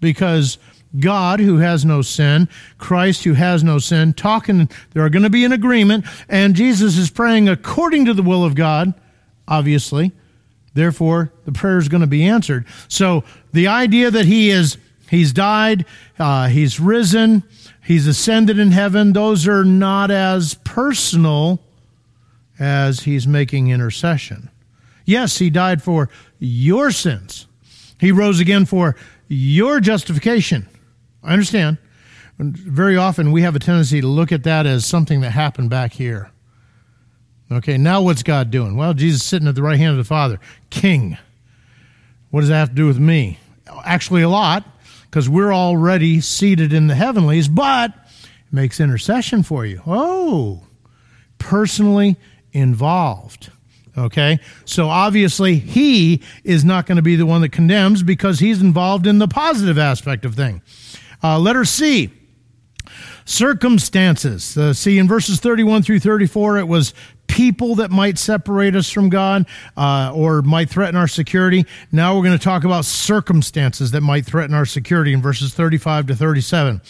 because 0.00 0.58
God, 0.98 1.40
who 1.40 1.58
has 1.58 1.84
no 1.84 2.02
sin, 2.02 2.48
Christ, 2.78 3.24
who 3.24 3.34
has 3.34 3.62
no 3.62 3.78
sin, 3.78 4.14
talking, 4.14 4.70
there 4.92 5.04
are 5.04 5.10
going 5.10 5.22
to 5.22 5.30
be 5.30 5.44
an 5.44 5.52
agreement, 5.52 6.06
and 6.28 6.54
Jesus 6.54 6.96
is 6.96 7.10
praying 7.10 7.48
according 7.48 8.06
to 8.06 8.14
the 8.14 8.22
will 8.22 8.44
of 8.44 8.54
God, 8.54 8.94
obviously. 9.46 10.12
Therefore, 10.74 11.32
the 11.44 11.52
prayer 11.52 11.78
is 11.78 11.88
going 11.88 12.02
to 12.02 12.06
be 12.06 12.24
answered. 12.26 12.66
So 12.88 13.24
the 13.52 13.68
idea 13.68 14.10
that 14.10 14.26
he 14.26 14.50
is, 14.50 14.76
he's 15.08 15.32
died, 15.32 15.86
uh, 16.18 16.48
he's 16.48 16.78
risen, 16.80 17.42
he's 17.84 18.06
ascended 18.06 18.58
in 18.58 18.70
heaven, 18.70 19.12
those 19.12 19.46
are 19.46 19.64
not 19.64 20.10
as 20.10 20.54
personal 20.64 21.62
as 22.58 23.00
he's 23.00 23.26
making 23.26 23.68
intercession. 23.68 24.50
Yes, 25.04 25.38
he 25.38 25.50
died 25.50 25.82
for 25.82 26.08
your 26.38 26.90
sins. 26.90 27.46
He 27.98 28.12
rose 28.12 28.40
again 28.40 28.64
for 28.66 28.96
your 29.28 29.80
justification. 29.80 30.68
I 31.22 31.32
understand. 31.32 31.78
Very 32.38 32.96
often 32.96 33.32
we 33.32 33.42
have 33.42 33.56
a 33.56 33.60
tendency 33.60 34.00
to 34.00 34.06
look 34.06 34.30
at 34.30 34.44
that 34.44 34.66
as 34.66 34.84
something 34.84 35.20
that 35.22 35.30
happened 35.30 35.70
back 35.70 35.94
here. 35.94 36.30
Okay, 37.50 37.78
now 37.78 38.02
what's 38.02 38.22
God 38.22 38.50
doing? 38.50 38.76
Well, 38.76 38.92
Jesus 38.92 39.22
is 39.22 39.26
sitting 39.26 39.48
at 39.48 39.54
the 39.54 39.62
right 39.62 39.78
hand 39.78 39.92
of 39.92 39.98
the 39.98 40.04
Father, 40.04 40.40
King. 40.68 41.16
What 42.30 42.40
does 42.40 42.48
that 42.50 42.56
have 42.56 42.68
to 42.70 42.74
do 42.74 42.86
with 42.86 42.98
me? 42.98 43.38
Actually, 43.84 44.22
a 44.22 44.28
lot, 44.28 44.64
because 45.04 45.28
we're 45.28 45.54
already 45.54 46.20
seated 46.20 46.72
in 46.72 46.88
the 46.88 46.94
heavenlies, 46.94 47.48
but 47.48 47.92
makes 48.50 48.80
intercession 48.80 49.42
for 49.42 49.64
you. 49.64 49.80
Oh, 49.86 50.64
personally 51.38 52.16
involved. 52.56 53.50
Okay? 53.96 54.38
So 54.64 54.88
obviously, 54.88 55.56
he 55.56 56.22
is 56.44 56.64
not 56.64 56.86
going 56.86 56.96
to 56.96 57.02
be 57.02 57.16
the 57.16 57.26
one 57.26 57.40
that 57.42 57.52
condemns 57.52 58.02
because 58.02 58.38
he's 58.40 58.60
involved 58.60 59.06
in 59.06 59.18
the 59.18 59.28
positive 59.28 59.78
aspect 59.78 60.24
of 60.24 60.34
thing. 60.34 60.62
Uh, 61.22 61.38
letter 61.38 61.64
C. 61.64 62.10
Circumstances. 63.24 64.56
Uh, 64.56 64.72
see, 64.72 64.98
in 64.98 65.08
verses 65.08 65.40
31 65.40 65.82
through 65.82 65.98
34, 65.98 66.58
it 66.58 66.68
was 66.68 66.94
people 67.26 67.74
that 67.76 67.90
might 67.90 68.18
separate 68.18 68.76
us 68.76 68.90
from 68.90 69.08
God 69.08 69.46
uh, 69.76 70.12
or 70.14 70.42
might 70.42 70.70
threaten 70.70 70.94
our 70.94 71.08
security. 71.08 71.66
Now 71.90 72.14
we're 72.14 72.22
going 72.22 72.38
to 72.38 72.44
talk 72.44 72.64
about 72.64 72.84
circumstances 72.84 73.90
that 73.90 74.02
might 74.02 74.24
threaten 74.24 74.54
our 74.54 74.66
security 74.66 75.12
in 75.12 75.20
verses 75.20 75.52
35 75.52 76.06
to 76.06 76.14
37. 76.16 76.80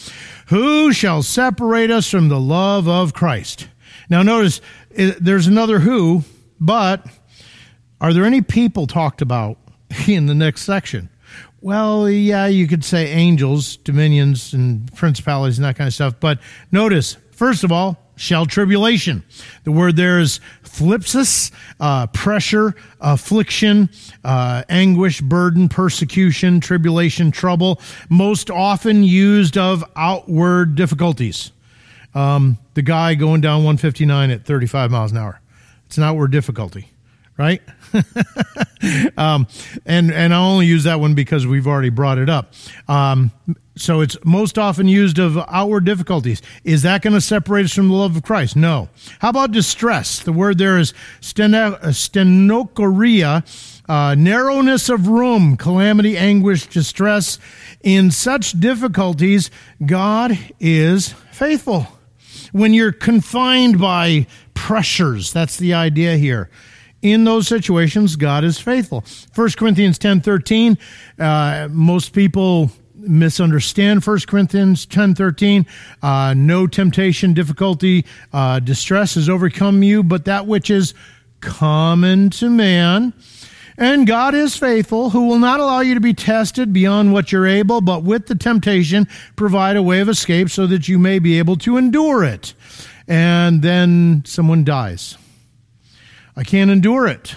Who 0.49 0.93
shall 0.93 1.23
separate 1.23 1.91
us 1.91 2.11
from 2.11 2.29
the 2.29 2.41
love 2.41 2.87
of 2.87 3.15
Christ? 3.15 3.69
Now 4.11 4.23
notice 4.23 4.61
there's 4.97 5.47
another 5.47 5.81
who 5.81 6.25
but 6.61 7.07
are 8.01 8.13
there 8.13 8.25
any 8.25 8.43
people 8.43 8.87
talked 8.87 9.23
about 9.23 9.59
in 10.09 10.27
the 10.27 10.35
next 10.35 10.63
section? 10.63 11.09
Well, 11.61 12.09
yeah, 12.09 12.47
you 12.47 12.69
could 12.69 12.85
say 12.85 13.09
angels, 13.09 13.77
dominions, 13.79 14.53
and 14.53 14.93
principalities 14.95 15.59
and 15.59 15.65
that 15.65 15.77
kind 15.77 15.89
of 15.89 15.95
stuff. 15.95 16.15
But 16.21 16.39
notice, 16.71 17.17
first 17.33 17.65
of 17.65 17.73
all, 17.73 17.99
shell 18.15 18.47
tribulation. 18.47 19.25
The 19.65 19.73
word 19.73 19.97
there 19.97 20.21
is 20.21 20.39
thlipsis, 20.65 21.51
uh, 21.81 22.07
pressure, 22.09 22.75
affliction, 23.01 23.91
uh, 24.23 24.65
anguish, 24.69 25.21
burden, 25.21 25.69
persecution, 25.69 26.61
tribulation, 26.61 27.31
trouble, 27.31 27.81
most 28.09 28.51
often 28.51 29.03
used 29.03 29.59
of 29.59 29.85
outward 29.97 30.77
difficulties. 30.77 31.53
Um, 32.17 32.59
the 32.73 32.81
guy 32.81 33.15
going 33.15 33.43
down 33.43 33.59
159 33.59 34.31
at 34.31 34.47
35 34.47 34.91
miles 34.91 35.13
an 35.13 35.19
hour. 35.19 35.39
It's 35.85 35.99
an 35.99 36.03
outward 36.03 36.33
difficulty, 36.33 36.89
right? 37.37 37.61
um, 39.19 39.47
and 39.85 40.11
and 40.11 40.33
I 40.33 40.39
only 40.39 40.65
use 40.65 40.85
that 40.85 40.99
one 40.99 41.15
because 41.15 41.47
we've 41.47 41.67
already 41.67 41.91
brought 41.91 42.17
it 42.17 42.31
up. 42.31 42.55
Um, 42.89 43.33
so 43.77 44.01
it's 44.01 44.17
most 44.25 44.59
often 44.59 44.89
used 44.89 45.19
of 45.19 45.37
outward 45.37 45.85
difficulties. 45.85 46.41
Is 46.65 46.81
that 46.83 47.03
going 47.03 47.13
to 47.13 47.21
separate 47.21 47.67
us 47.67 47.75
from 47.75 47.89
the 47.89 47.95
love 47.95 48.17
of 48.17 48.23
Christ? 48.23 48.57
No. 48.57 48.89
How 49.19 49.29
about 49.29 49.53
distress? 49.53 50.21
The 50.21 50.33
word 50.33 50.57
there 50.57 50.79
is 50.79 50.95
stenochoria, 51.21 51.83
uh, 53.87 54.15
narrowness 54.15 54.89
of 54.89 55.07
room, 55.07 55.59
calamity, 55.59 56.17
anguish, 56.17 56.67
distress. 56.67 57.39
In 57.83 58.11
such 58.11 58.59
difficulties, 58.59 59.51
God 59.85 60.39
is 60.59 61.13
faithful. 61.31 61.87
When 62.53 62.75
you're 62.75 62.93
confined 62.93 63.81
by 63.81 64.27
pressures. 64.55 65.33
That's 65.33 65.57
the 65.57 65.75
idea 65.75 66.17
here. 66.17 66.51
In 67.03 67.25
those 67.25 67.47
situations, 67.47 68.17
God 68.17 68.43
is 68.43 68.59
faithful. 68.59 69.05
1 69.35 69.51
Corinthians 69.57 69.99
10 69.99 70.23
13, 70.23 70.77
uh, 71.21 71.69
most 71.71 72.13
people 72.13 72.73
misunderstand 72.97 74.05
1 74.05 74.19
Corinthians 74.27 74.87
10 74.87 75.15
13. 75.15 75.67
Uh, 76.03 76.35
no 76.37 76.67
temptation, 76.67 77.35
difficulty, 77.35 78.05
uh, 78.33 78.59
distress 78.59 79.15
has 79.15 79.29
overcome 79.29 79.83
you, 79.83 80.03
but 80.03 80.25
that 80.25 80.47
which 80.47 80.71
is 80.71 80.95
common 81.41 82.31
to 82.31 82.51
man. 82.51 83.13
And 83.79 84.07
God 84.07 84.35
is 84.35 84.57
faithful, 84.57 85.11
who 85.11 85.27
will 85.27 85.39
not 85.39 85.61
allow 85.61 85.81
you 85.81 85.95
to 85.95 86.01
be 86.01 86.15
tested 86.15 86.73
beyond 86.73 87.13
what 87.13 87.31
you're 87.31 87.47
able, 87.47 87.81
but 87.81 88.03
with 88.03 88.27
the 88.27 88.35
temptation, 88.35 89.07
provide 89.37 89.77
a 89.77 89.83
way 89.83 90.01
of 90.01 90.09
escape 90.09 90.49
so 90.49 90.67
that 90.67 90.89
you 90.89 90.99
may 90.99 91.19
be 91.19 91.39
able 91.39 91.57
to 91.59 91.77
endure 91.77 92.25
it 92.25 92.55
and 93.09 93.63
then 93.63 94.23
someone 94.27 94.65
dies. 94.65 95.17
I 96.37 96.45
can't 96.45 96.71
endure 96.71 97.07
it. 97.07 97.35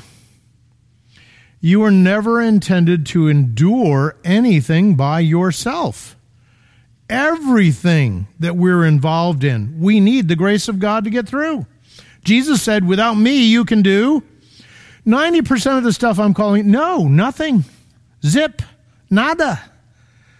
You 1.62 1.84
are 1.84 1.92
never 1.92 2.42
intended 2.42 3.06
to 3.08 3.28
endure 3.28 4.16
anything 4.24 4.96
by 4.96 5.20
yourself. 5.20 6.16
Everything 7.10 8.28
that 8.40 8.56
we're 8.56 8.86
involved 8.86 9.44
in, 9.44 9.80
we 9.80 10.00
need 10.00 10.28
the 10.28 10.36
grace 10.36 10.68
of 10.68 10.80
God 10.80 11.04
to 11.04 11.10
get 11.10 11.28
through. 11.28 11.66
Jesus 12.24 12.62
said, 12.62 12.88
Without 12.88 13.16
me, 13.16 13.46
you 13.46 13.66
can 13.66 13.82
do 13.82 14.24
90% 15.10 15.78
of 15.78 15.84
the 15.84 15.92
stuff 15.92 16.20
I'm 16.20 16.34
calling, 16.34 16.70
no, 16.70 17.08
nothing. 17.08 17.66
Zip, 18.24 18.62
nada. 19.10 19.60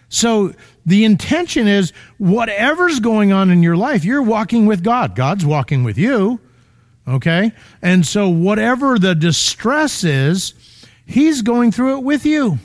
So 0.08 0.54
the 0.86 1.04
intention 1.04 1.66
is 1.66 1.92
whatever's 2.18 3.00
going 3.00 3.32
on 3.32 3.50
in 3.50 3.62
your 3.62 3.76
life, 3.76 4.04
you're 4.04 4.22
walking 4.22 4.66
with 4.66 4.82
God. 4.82 5.14
God's 5.14 5.44
walking 5.44 5.84
with 5.84 5.98
you. 5.98 6.40
Okay? 7.06 7.52
And 7.82 8.06
so 8.06 8.28
whatever 8.28 8.98
the 8.98 9.14
distress 9.14 10.04
is, 10.04 10.54
He's 11.04 11.42
going 11.42 11.72
through 11.72 11.98
it 11.98 12.04
with 12.04 12.24
you. 12.24 12.60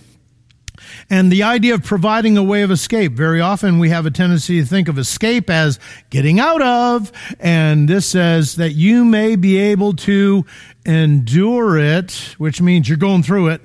And 1.09 1.31
the 1.31 1.43
idea 1.43 1.75
of 1.75 1.83
providing 1.83 2.35
a 2.35 2.43
way 2.43 2.63
of 2.63 2.71
escape, 2.71 3.13
very 3.13 3.39
often 3.39 3.77
we 3.77 3.89
have 3.89 4.05
a 4.05 4.11
tendency 4.11 4.59
to 4.59 4.65
think 4.65 4.87
of 4.87 4.97
escape 4.97 5.49
as 5.49 5.79
getting 6.09 6.39
out 6.39 6.61
of. 6.61 7.11
And 7.39 7.87
this 7.87 8.07
says 8.07 8.55
that 8.55 8.71
you 8.71 9.05
may 9.05 9.35
be 9.35 9.57
able 9.57 9.93
to 9.97 10.45
endure 10.85 11.77
it, 11.77 12.35
which 12.37 12.59
means 12.59 12.89
you're 12.89 12.97
going 12.97 13.21
through 13.21 13.49
it. 13.49 13.61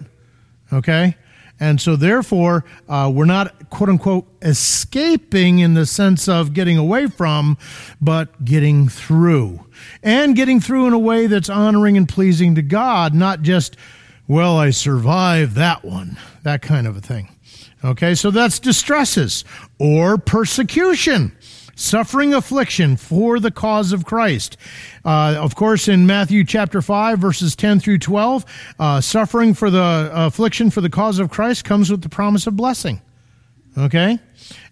Okay? 0.72 1.16
And 1.58 1.78
so, 1.78 1.94
therefore, 1.94 2.64
uh, 2.88 3.10
we're 3.14 3.26
not 3.26 3.68
quote 3.68 3.90
unquote 3.90 4.26
escaping 4.40 5.58
in 5.58 5.74
the 5.74 5.84
sense 5.84 6.26
of 6.26 6.54
getting 6.54 6.78
away 6.78 7.06
from, 7.06 7.58
but 8.00 8.44
getting 8.44 8.88
through. 8.88 9.66
And 10.02 10.34
getting 10.34 10.60
through 10.60 10.86
in 10.86 10.94
a 10.94 10.98
way 10.98 11.26
that's 11.26 11.50
honoring 11.50 11.98
and 11.98 12.08
pleasing 12.08 12.54
to 12.54 12.62
God, 12.62 13.14
not 13.14 13.42
just, 13.42 13.76
well, 14.30 14.56
I 14.56 14.70
survived 14.70 15.56
that 15.56 15.84
one, 15.84 16.16
that 16.44 16.62
kind 16.62 16.86
of 16.86 16.96
a 16.96 17.00
thing. 17.00 17.34
Okay, 17.84 18.14
so 18.14 18.30
that's 18.30 18.60
distresses 18.60 19.44
or 19.80 20.18
persecution 20.18 21.36
suffering 21.74 22.32
affliction 22.32 22.96
for 22.96 23.40
the 23.40 23.50
cause 23.50 23.92
of 23.92 24.04
Christ. 24.04 24.56
Uh, 25.04 25.34
of 25.36 25.56
course, 25.56 25.88
in 25.88 26.06
Matthew 26.06 26.44
chapter 26.44 26.80
5, 26.80 27.18
verses 27.18 27.56
10 27.56 27.80
through 27.80 27.98
12, 27.98 28.44
uh, 28.78 29.00
suffering 29.00 29.52
for 29.52 29.68
the 29.68 30.10
affliction 30.12 30.70
for 30.70 30.80
the 30.80 30.90
cause 30.90 31.18
of 31.18 31.30
Christ 31.30 31.64
comes 31.64 31.90
with 31.90 32.02
the 32.02 32.08
promise 32.08 32.46
of 32.46 32.54
blessing. 32.54 33.00
Okay? 33.78 34.18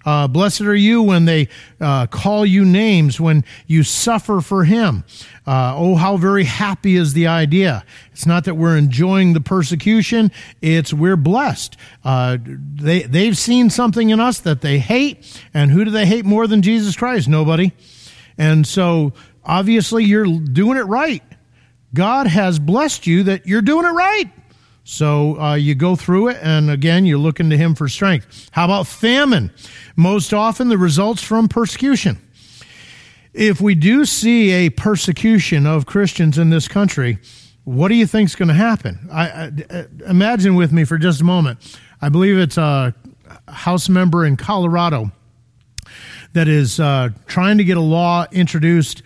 Uh, 0.04 0.26
blessed 0.26 0.62
are 0.62 0.74
you 0.74 1.02
when 1.02 1.24
they 1.24 1.48
uh, 1.80 2.06
call 2.06 2.46
you 2.46 2.64
names, 2.64 3.20
when 3.20 3.44
you 3.66 3.82
suffer 3.82 4.40
for 4.40 4.64
him. 4.64 5.04
Uh, 5.46 5.74
oh, 5.76 5.94
how 5.94 6.16
very 6.16 6.44
happy 6.44 6.96
is 6.96 7.12
the 7.12 7.26
idea. 7.26 7.84
It's 8.12 8.26
not 8.26 8.44
that 8.44 8.54
we're 8.54 8.76
enjoying 8.76 9.34
the 9.34 9.40
persecution, 9.40 10.32
it's 10.62 10.92
we're 10.92 11.16
blessed. 11.16 11.76
Uh, 12.04 12.38
they, 12.42 13.02
they've 13.02 13.36
seen 13.36 13.70
something 13.70 14.10
in 14.10 14.20
us 14.20 14.40
that 14.40 14.62
they 14.62 14.78
hate, 14.78 15.40
and 15.52 15.70
who 15.70 15.84
do 15.84 15.90
they 15.90 16.06
hate 16.06 16.24
more 16.24 16.46
than 16.46 16.62
Jesus 16.62 16.96
Christ? 16.96 17.28
Nobody. 17.28 17.72
And 18.36 18.66
so, 18.66 19.12
obviously, 19.44 20.04
you're 20.04 20.26
doing 20.26 20.78
it 20.78 20.84
right. 20.84 21.22
God 21.94 22.26
has 22.26 22.58
blessed 22.58 23.06
you 23.06 23.24
that 23.24 23.46
you're 23.46 23.62
doing 23.62 23.84
it 23.84 23.90
right. 23.90 24.30
So 24.90 25.38
uh, 25.38 25.54
you 25.54 25.74
go 25.74 25.96
through 25.96 26.28
it, 26.28 26.38
and 26.40 26.70
again, 26.70 27.04
you're 27.04 27.18
looking 27.18 27.50
to 27.50 27.58
Him 27.58 27.74
for 27.74 27.90
strength. 27.90 28.48
How 28.52 28.64
about 28.64 28.86
famine? 28.86 29.52
Most 29.96 30.32
often, 30.32 30.70
the 30.70 30.78
results 30.78 31.22
from 31.22 31.46
persecution. 31.46 32.16
If 33.34 33.60
we 33.60 33.74
do 33.74 34.06
see 34.06 34.50
a 34.50 34.70
persecution 34.70 35.66
of 35.66 35.84
Christians 35.84 36.38
in 36.38 36.48
this 36.48 36.68
country, 36.68 37.18
what 37.64 37.88
do 37.88 37.96
you 37.96 38.06
think 38.06 38.30
is 38.30 38.34
going 38.34 38.48
to 38.48 38.54
happen? 38.54 39.10
I, 39.12 39.52
I, 39.70 39.86
imagine 40.08 40.54
with 40.54 40.72
me 40.72 40.84
for 40.84 40.96
just 40.96 41.20
a 41.20 41.24
moment. 41.24 41.58
I 42.00 42.08
believe 42.08 42.38
it's 42.38 42.56
a 42.56 42.94
House 43.46 43.90
member 43.90 44.24
in 44.24 44.38
Colorado 44.38 45.12
that 46.32 46.48
is 46.48 46.80
uh, 46.80 47.10
trying 47.26 47.58
to 47.58 47.64
get 47.64 47.76
a 47.76 47.82
law 47.82 48.24
introduced 48.32 49.02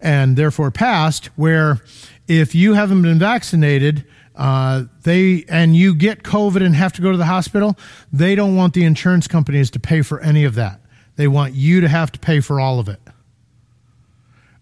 and 0.00 0.34
therefore 0.34 0.70
passed 0.70 1.26
where 1.36 1.82
if 2.26 2.54
you 2.54 2.72
haven't 2.72 3.02
been 3.02 3.18
vaccinated, 3.18 4.06
uh, 4.36 4.84
they 5.02 5.44
and 5.48 5.74
you 5.74 5.94
get 5.94 6.22
COVID 6.22 6.64
and 6.64 6.74
have 6.74 6.92
to 6.94 7.02
go 7.02 7.10
to 7.10 7.16
the 7.16 7.24
hospital, 7.24 7.76
they 8.12 8.34
don't 8.34 8.54
want 8.54 8.74
the 8.74 8.84
insurance 8.84 9.26
companies 9.26 9.70
to 9.70 9.80
pay 9.80 10.02
for 10.02 10.20
any 10.20 10.44
of 10.44 10.54
that. 10.56 10.80
They 11.16 11.28
want 11.28 11.54
you 11.54 11.80
to 11.80 11.88
have 11.88 12.12
to 12.12 12.18
pay 12.18 12.40
for 12.40 12.60
all 12.60 12.78
of 12.78 12.88
it. 12.88 13.00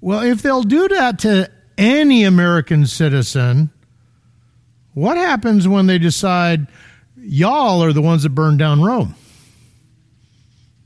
Well, 0.01 0.21
if 0.21 0.43
they'll 0.43 0.63
do 0.63 0.87
that 0.89 1.19
to 1.21 1.51
any 1.77 2.25
American 2.25 2.87
citizen, 2.87 3.71
what 4.93 5.17
happens 5.17 5.67
when 5.67 5.87
they 5.87 5.99
decide 5.99 6.69
y'all 7.17 7.83
are 7.83 7.93
the 7.93 8.03
ones 8.03 8.23
that 8.23 8.31
burned 8.31 8.59
down 8.59 8.83
Rome? 8.83 9.15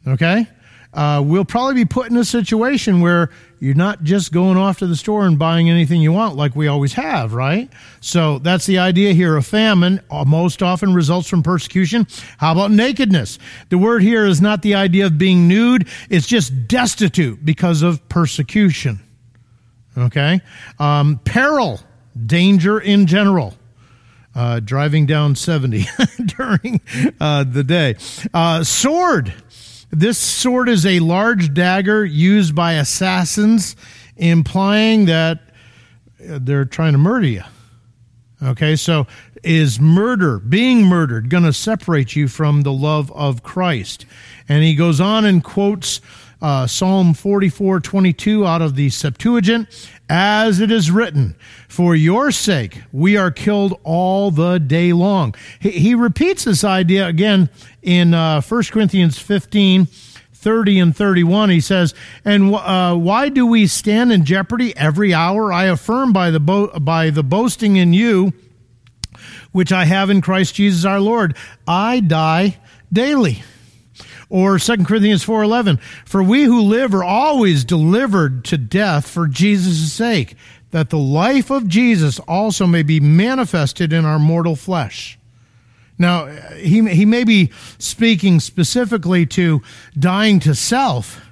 Okay? 0.06 0.46
Uh, 0.94 1.22
we'll 1.24 1.44
probably 1.44 1.74
be 1.74 1.84
put 1.84 2.10
in 2.10 2.16
a 2.16 2.24
situation 2.24 3.00
where 3.00 3.30
you're 3.60 3.74
not 3.74 4.02
just 4.02 4.32
going 4.32 4.56
off 4.56 4.78
to 4.78 4.86
the 4.86 4.96
store 4.96 5.26
and 5.26 5.38
buying 5.38 5.68
anything 5.68 6.00
you 6.00 6.12
want 6.12 6.36
like 6.36 6.54
we 6.54 6.68
always 6.68 6.92
have, 6.94 7.34
right? 7.34 7.70
So 8.00 8.38
that's 8.38 8.66
the 8.66 8.78
idea 8.78 9.12
here. 9.12 9.36
A 9.36 9.42
famine 9.42 10.00
uh, 10.10 10.24
most 10.24 10.62
often 10.62 10.94
results 10.94 11.28
from 11.28 11.42
persecution. 11.42 12.06
How 12.38 12.52
about 12.52 12.70
nakedness? 12.70 13.38
The 13.68 13.78
word 13.78 14.02
here 14.02 14.26
is 14.26 14.40
not 14.40 14.62
the 14.62 14.74
idea 14.74 15.06
of 15.06 15.18
being 15.18 15.48
nude, 15.48 15.88
it's 16.08 16.26
just 16.26 16.68
destitute 16.68 17.44
because 17.44 17.82
of 17.82 18.08
persecution. 18.08 19.00
Okay? 19.96 20.40
Um, 20.78 21.20
peril, 21.24 21.80
danger 22.26 22.78
in 22.78 23.06
general. 23.06 23.54
Uh, 24.34 24.60
driving 24.60 25.04
down 25.04 25.34
70 25.34 25.86
during 26.26 26.80
uh, 27.20 27.42
the 27.42 27.64
day. 27.64 27.96
Uh, 28.32 28.62
sword 28.62 29.34
this 29.90 30.18
sword 30.18 30.68
is 30.68 30.84
a 30.84 31.00
large 31.00 31.54
dagger 31.54 32.04
used 32.04 32.54
by 32.54 32.74
assassins, 32.74 33.76
implying 34.16 35.06
that 35.06 35.40
uh, 36.20 36.38
they're 36.42 36.64
trying 36.64 36.92
to 36.92 36.98
murder 36.98 37.26
you. 37.26 37.42
Okay, 38.42 38.76
so 38.76 39.06
is 39.42 39.80
murder, 39.80 40.38
being 40.38 40.84
murdered, 40.84 41.30
going 41.30 41.42
to 41.44 41.52
separate 41.52 42.14
you 42.14 42.28
from 42.28 42.62
the 42.62 42.72
love 42.72 43.10
of 43.12 43.42
Christ? 43.42 44.06
And 44.48 44.62
he 44.62 44.74
goes 44.74 45.00
on 45.00 45.24
and 45.24 45.42
quotes 45.42 46.00
uh, 46.40 46.66
Psalm 46.66 47.14
44 47.14 47.80
22 47.80 48.46
out 48.46 48.62
of 48.62 48.76
the 48.76 48.90
Septuagint, 48.90 49.68
as 50.08 50.60
it 50.60 50.70
is 50.70 50.90
written, 50.90 51.36
For 51.68 51.96
your 51.96 52.30
sake 52.30 52.82
we 52.92 53.16
are 53.16 53.30
killed 53.30 53.78
all 53.82 54.30
the 54.30 54.58
day 54.58 54.92
long. 54.92 55.34
He, 55.60 55.70
he 55.70 55.94
repeats 55.94 56.44
this 56.44 56.64
idea 56.64 57.06
again 57.06 57.50
in 57.82 58.14
uh, 58.14 58.40
1 58.40 58.62
Corinthians 58.70 59.18
15 59.18 59.88
30 60.32 60.78
and 60.78 60.96
31. 60.96 61.50
He 61.50 61.60
says, 61.60 61.94
And 62.24 62.54
uh, 62.54 62.94
why 62.94 63.28
do 63.28 63.44
we 63.44 63.66
stand 63.66 64.12
in 64.12 64.24
jeopardy 64.24 64.76
every 64.76 65.12
hour? 65.12 65.52
I 65.52 65.64
affirm 65.64 66.12
by 66.12 66.30
the, 66.30 66.38
bo- 66.38 66.78
by 66.78 67.10
the 67.10 67.24
boasting 67.24 67.74
in 67.76 67.92
you, 67.92 68.32
which 69.50 69.72
I 69.72 69.84
have 69.84 70.10
in 70.10 70.20
Christ 70.20 70.54
Jesus 70.54 70.84
our 70.84 71.00
Lord, 71.00 71.36
I 71.66 71.98
die 71.98 72.58
daily 72.92 73.42
or 74.30 74.58
2 74.58 74.84
Corinthians 74.84 75.24
4:11 75.24 75.78
for 76.04 76.22
we 76.22 76.44
who 76.44 76.60
live 76.60 76.94
are 76.94 77.04
always 77.04 77.64
delivered 77.64 78.44
to 78.46 78.58
death 78.58 79.08
for 79.08 79.26
Jesus' 79.26 79.92
sake 79.92 80.36
that 80.70 80.90
the 80.90 80.98
life 80.98 81.50
of 81.50 81.66
Jesus 81.66 82.18
also 82.20 82.66
may 82.66 82.82
be 82.82 83.00
manifested 83.00 83.92
in 83.92 84.04
our 84.04 84.18
mortal 84.18 84.56
flesh. 84.56 85.18
Now 85.98 86.26
he 86.56 86.86
he 86.88 87.06
may 87.06 87.24
be 87.24 87.50
speaking 87.78 88.40
specifically 88.40 89.26
to 89.26 89.62
dying 89.98 90.40
to 90.40 90.54
self 90.54 91.22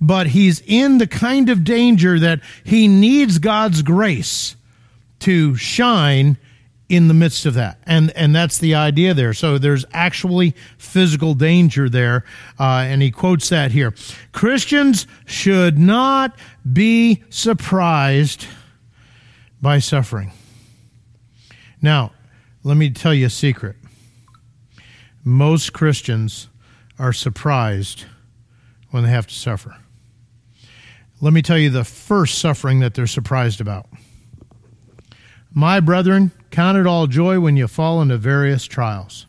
but 0.00 0.28
he's 0.28 0.62
in 0.66 0.98
the 0.98 1.06
kind 1.06 1.50
of 1.50 1.62
danger 1.62 2.18
that 2.18 2.40
he 2.64 2.88
needs 2.88 3.38
God's 3.38 3.82
grace 3.82 4.56
to 5.20 5.54
shine 5.56 6.38
in 6.90 7.06
the 7.06 7.14
midst 7.14 7.46
of 7.46 7.54
that. 7.54 7.78
And, 7.86 8.10
and 8.16 8.34
that's 8.34 8.58
the 8.58 8.74
idea 8.74 9.14
there. 9.14 9.32
So 9.32 9.58
there's 9.58 9.84
actually 9.92 10.56
physical 10.76 11.34
danger 11.34 11.88
there. 11.88 12.24
Uh, 12.58 12.84
and 12.84 13.00
he 13.00 13.12
quotes 13.12 13.48
that 13.50 13.70
here. 13.70 13.94
Christians 14.32 15.06
should 15.24 15.78
not 15.78 16.36
be 16.70 17.22
surprised 17.30 18.46
by 19.62 19.78
suffering. 19.78 20.32
Now, 21.80 22.10
let 22.64 22.76
me 22.76 22.90
tell 22.90 23.14
you 23.14 23.26
a 23.26 23.30
secret. 23.30 23.76
Most 25.22 25.72
Christians 25.72 26.48
are 26.98 27.12
surprised 27.12 28.04
when 28.90 29.04
they 29.04 29.10
have 29.10 29.28
to 29.28 29.34
suffer. 29.34 29.76
Let 31.20 31.32
me 31.32 31.40
tell 31.40 31.58
you 31.58 31.70
the 31.70 31.84
first 31.84 32.38
suffering 32.38 32.80
that 32.80 32.94
they're 32.94 33.06
surprised 33.06 33.60
about. 33.60 33.86
My 35.52 35.80
brethren, 35.80 36.32
count 36.50 36.78
it 36.78 36.86
all 36.86 37.06
joy 37.06 37.40
when 37.40 37.56
you 37.56 37.66
fall 37.66 38.00
into 38.02 38.16
various 38.16 38.64
trials. 38.64 39.26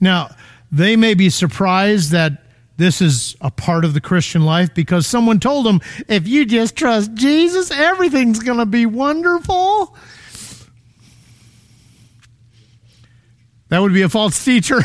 Now, 0.00 0.34
they 0.72 0.96
may 0.96 1.14
be 1.14 1.30
surprised 1.30 2.12
that 2.12 2.44
this 2.76 3.02
is 3.02 3.36
a 3.42 3.50
part 3.50 3.84
of 3.84 3.92
the 3.92 4.00
Christian 4.00 4.46
life 4.46 4.72
because 4.72 5.06
someone 5.06 5.38
told 5.38 5.66
them, 5.66 5.80
if 6.08 6.26
you 6.26 6.46
just 6.46 6.76
trust 6.76 7.12
Jesus, 7.12 7.70
everything's 7.70 8.40
going 8.40 8.58
to 8.58 8.66
be 8.66 8.86
wonderful. 8.86 9.94
That 13.68 13.80
would 13.80 13.92
be 13.92 14.02
a 14.02 14.08
false 14.08 14.42
teacher. 14.42 14.80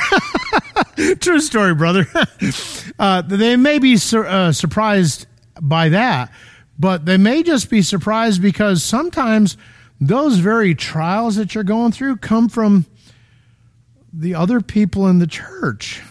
True 1.19 1.39
story, 1.39 1.73
brother. 1.73 2.05
uh, 2.99 3.21
they 3.21 3.55
may 3.55 3.79
be 3.79 3.97
sur- 3.97 4.27
uh, 4.27 4.51
surprised 4.51 5.25
by 5.61 5.89
that, 5.89 6.31
but 6.77 7.05
they 7.05 7.17
may 7.17 7.43
just 7.43 7.69
be 7.69 7.81
surprised 7.81 8.41
because 8.41 8.83
sometimes 8.83 9.57
those 9.99 10.37
very 10.37 10.75
trials 10.75 11.35
that 11.37 11.55
you're 11.55 11.63
going 11.63 11.91
through 11.91 12.17
come 12.17 12.49
from 12.49 12.85
the 14.11 14.35
other 14.35 14.61
people 14.61 15.07
in 15.07 15.19
the 15.19 15.27
church. 15.27 16.01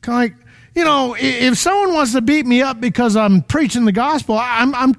Kind 0.00 0.32
of 0.32 0.38
like, 0.38 0.46
you 0.74 0.84
know, 0.84 1.16
if 1.18 1.56
someone 1.56 1.94
wants 1.94 2.12
to 2.12 2.20
beat 2.20 2.46
me 2.46 2.62
up 2.62 2.80
because 2.80 3.16
I'm 3.16 3.42
preaching 3.42 3.84
the 3.84 3.92
gospel, 3.92 4.36
I'm, 4.38 4.74
I'm 4.74 4.94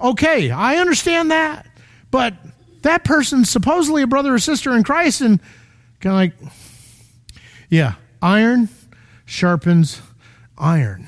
okay. 0.00 0.50
I 0.50 0.76
understand 0.76 1.30
that. 1.30 1.66
But 2.10 2.34
that 2.82 3.04
person's 3.04 3.48
supposedly 3.48 4.02
a 4.02 4.06
brother 4.06 4.34
or 4.34 4.38
sister 4.38 4.76
in 4.76 4.82
Christ, 4.82 5.20
and 5.20 5.40
kind 6.00 6.32
of 6.32 6.44
like, 6.44 6.52
yeah, 7.68 7.94
iron 8.20 8.68
sharpens 9.26 10.00
iron. 10.58 11.06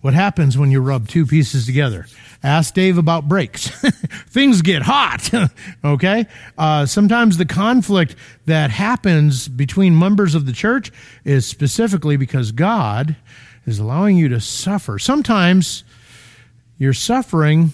What 0.00 0.14
happens 0.14 0.56
when 0.56 0.70
you 0.70 0.80
rub 0.80 1.08
two 1.08 1.26
pieces 1.26 1.66
together? 1.66 2.06
Ask 2.42 2.74
Dave 2.74 2.98
about 2.98 3.28
brakes. 3.28 3.68
Things 4.28 4.62
get 4.62 4.82
hot, 4.82 5.28
okay? 5.84 6.26
Uh, 6.56 6.86
sometimes 6.86 7.36
the 7.36 7.44
conflict 7.44 8.14
that 8.46 8.70
happens 8.70 9.48
between 9.48 9.98
members 9.98 10.36
of 10.36 10.46
the 10.46 10.52
church 10.52 10.92
is 11.24 11.46
specifically 11.46 12.16
because 12.16 12.52
God 12.52 13.16
is 13.66 13.80
allowing 13.80 14.16
you 14.16 14.28
to 14.28 14.40
suffer. 14.40 15.00
Sometimes 15.00 15.82
you're 16.78 16.92
suffering 16.92 17.72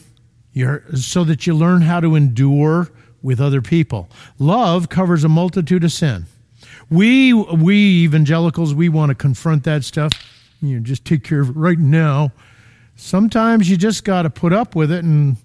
you're, 0.54 0.82
so 0.94 1.24
that 1.24 1.46
you 1.46 1.54
learn 1.54 1.82
how 1.82 2.00
to 2.00 2.14
endure 2.14 2.88
with 3.22 3.38
other 3.38 3.60
people. 3.60 4.08
Love 4.38 4.88
covers 4.88 5.24
a 5.24 5.28
multitude 5.28 5.84
of 5.84 5.92
sin. 5.92 6.24
We, 6.88 7.34
we 7.34 8.04
evangelicals, 8.04 8.72
we 8.74 8.88
want 8.88 9.10
to 9.10 9.14
confront 9.14 9.64
that 9.64 9.84
stuff 9.84 10.12
you 10.60 10.76
know, 10.76 10.82
just 10.82 11.04
take 11.04 11.24
care 11.24 11.40
of 11.40 11.50
it 11.50 11.56
right 11.56 11.78
now. 11.78 12.32
Sometimes 12.96 13.68
you 13.68 13.76
just 13.76 14.04
got 14.04 14.22
to 14.22 14.30
put 14.30 14.52
up 14.52 14.74
with 14.74 14.92
it 14.92 15.04
and 15.04 15.36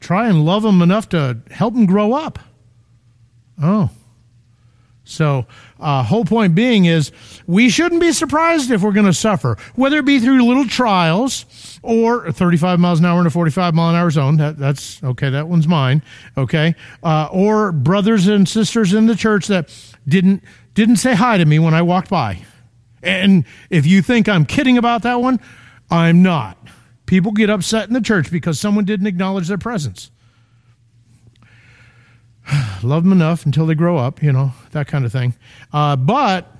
try 0.00 0.28
and 0.28 0.44
love 0.44 0.62
them 0.62 0.82
enough 0.82 1.08
to 1.10 1.38
help 1.50 1.74
them 1.74 1.86
grow 1.86 2.12
up. 2.12 2.38
Oh. 3.60 3.90
So, 5.04 5.46
uh, 5.80 6.02
whole 6.02 6.26
point 6.26 6.54
being 6.54 6.84
is 6.84 7.12
we 7.46 7.70
shouldn't 7.70 8.02
be 8.02 8.12
surprised 8.12 8.70
if 8.70 8.82
we're 8.82 8.92
going 8.92 9.06
to 9.06 9.14
suffer, 9.14 9.56
whether 9.74 9.96
it 9.96 10.04
be 10.04 10.20
through 10.20 10.44
little 10.44 10.66
trials 10.66 11.46
or 11.82 12.30
35 12.30 12.78
miles 12.78 12.98
an 12.98 13.06
hour 13.06 13.18
in 13.22 13.26
a 13.26 13.30
45 13.30 13.74
mile 13.74 13.88
an 13.88 13.96
hour 13.96 14.10
zone. 14.10 14.36
That, 14.36 14.58
that's 14.58 15.02
okay. 15.02 15.30
That 15.30 15.48
one's 15.48 15.66
mine. 15.66 16.02
Okay. 16.36 16.74
Uh, 17.02 17.28
or 17.32 17.72
brothers 17.72 18.28
and 18.28 18.46
sisters 18.46 18.92
in 18.92 19.06
the 19.06 19.16
church 19.16 19.46
that 19.46 19.74
didn't 20.06 20.44
didn't 20.74 20.96
say 20.96 21.14
hi 21.14 21.38
to 21.38 21.44
me 21.46 21.58
when 21.58 21.72
I 21.72 21.80
walked 21.80 22.10
by. 22.10 22.44
And 23.02 23.44
if 23.70 23.86
you 23.86 24.02
think 24.02 24.28
I'm 24.28 24.44
kidding 24.44 24.78
about 24.78 25.02
that 25.02 25.20
one, 25.20 25.40
I'm 25.90 26.22
not. 26.22 26.58
People 27.06 27.32
get 27.32 27.48
upset 27.48 27.88
in 27.88 27.94
the 27.94 28.00
church 28.00 28.30
because 28.30 28.60
someone 28.60 28.84
didn't 28.84 29.06
acknowledge 29.06 29.48
their 29.48 29.58
presence. 29.58 30.10
love 32.82 33.04
them 33.04 33.12
enough 33.12 33.46
until 33.46 33.66
they 33.66 33.74
grow 33.74 33.96
up, 33.96 34.22
you 34.22 34.32
know, 34.32 34.52
that 34.72 34.86
kind 34.86 35.04
of 35.04 35.12
thing. 35.12 35.34
Uh, 35.72 35.96
but 35.96 36.52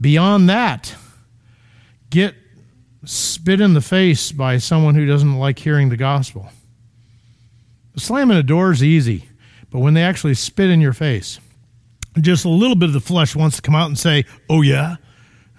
beyond 0.00 0.48
that, 0.48 0.94
get 2.10 2.34
spit 3.04 3.60
in 3.60 3.74
the 3.74 3.80
face 3.80 4.32
by 4.32 4.58
someone 4.58 4.94
who 4.94 5.06
doesn't 5.06 5.38
like 5.38 5.58
hearing 5.58 5.88
the 5.88 5.96
gospel. 5.96 6.48
Slamming 7.96 8.36
a 8.36 8.42
door 8.42 8.72
is 8.72 8.82
easy, 8.82 9.28
but 9.70 9.78
when 9.78 9.94
they 9.94 10.02
actually 10.02 10.34
spit 10.34 10.70
in 10.70 10.80
your 10.80 10.92
face, 10.92 11.40
just 12.20 12.44
a 12.44 12.48
little 12.48 12.76
bit 12.76 12.88
of 12.88 12.92
the 12.92 13.00
flesh 13.00 13.34
wants 13.34 13.56
to 13.56 13.62
come 13.62 13.74
out 13.74 13.86
and 13.86 13.98
say, 13.98 14.24
Oh, 14.50 14.62
yeah? 14.62 14.96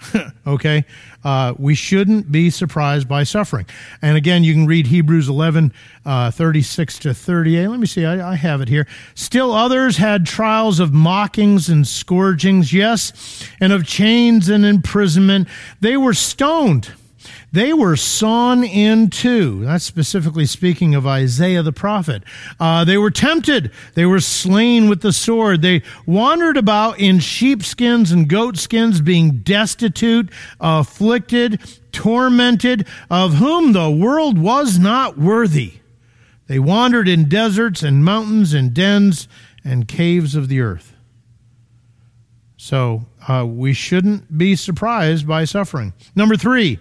okay? 0.48 0.86
Uh, 1.24 1.54
we 1.58 1.76
shouldn't 1.76 2.32
be 2.32 2.50
surprised 2.50 3.08
by 3.08 3.24
suffering. 3.24 3.66
And 4.02 4.18
again, 4.18 4.43
you 4.43 4.54
can 4.54 4.66
read 4.66 4.88
Hebrews 4.88 5.28
11, 5.30 5.74
uh, 6.06 6.32
36 6.32 7.00
to 7.00 7.14
38. 7.14 7.68
Let 7.68 7.80
me 7.80 7.88
see, 7.88 8.06
I, 8.06 8.32
I 8.32 8.36
have 8.36 8.62
it 8.62 8.70
here. 8.70 8.88
Still 9.16 9.52
others 9.52 9.98
had 9.98 10.26
trials 10.26 10.80
of 10.80 10.93
mockings 10.93 11.70
and 11.70 11.86
scourgings, 11.88 12.72
yes, 12.72 13.43
and 13.60 13.74
of 13.74 13.86
chains 13.86 14.50
and 14.50 14.66
imprisonment. 14.66 15.48
They 15.82 15.98
were 15.98 16.14
stoned 16.14 16.91
they 17.58 17.74
were 17.74 17.95
sawn 17.95 18.64
in 18.64 19.10
two. 19.10 19.66
That's 19.66 19.84
specifically 19.84 20.45
speaking 20.45 20.93
of 20.93 21.08
Isaiah 21.08 21.64
the 21.64 21.72
prophet. 21.72 22.22
Uh, 22.60 22.86
they 22.86 22.99
were 22.99 23.10
tempted. 23.10 23.72
They 23.95 24.05
were 24.05 24.20
slain 24.20 24.88
with 24.88 25.01
the 25.01 25.12
sword. 25.12 25.64
They 25.64 25.82
wandered 26.05 26.55
about 26.55 26.99
in 26.99 27.18
sheepskins 27.18 28.12
and 28.12 28.30
goatskins, 28.30 29.01
being 29.01 29.39
destitute, 29.39 30.30
afflicted, 30.60 31.60
tormented, 31.91 32.86
of 33.10 33.34
whom 33.34 33.74
the 33.74 33.89
world 33.89 34.38
was 34.38 34.78
not 34.78 35.18
worthy. 35.18 35.80
They 36.45 36.60
wandered 36.60 37.08
in 37.08 37.28
deserts 37.28 37.82
and 37.82 38.05
mountains 38.05 38.53
and 38.53 38.72
dens 38.72 39.28
and 39.64 39.88
caves 39.88 40.36
of 40.36 40.47
the 40.47 40.62
earth. 40.62 40.93
So 42.55 43.08
uh, 43.28 43.46
we 43.46 43.74
shouldn't 43.74 44.38
be 44.38 44.56
surprised 44.56 45.28
by 45.28 45.46
suffering. 45.46 45.94
Number 46.16 46.38
three, 46.38 46.80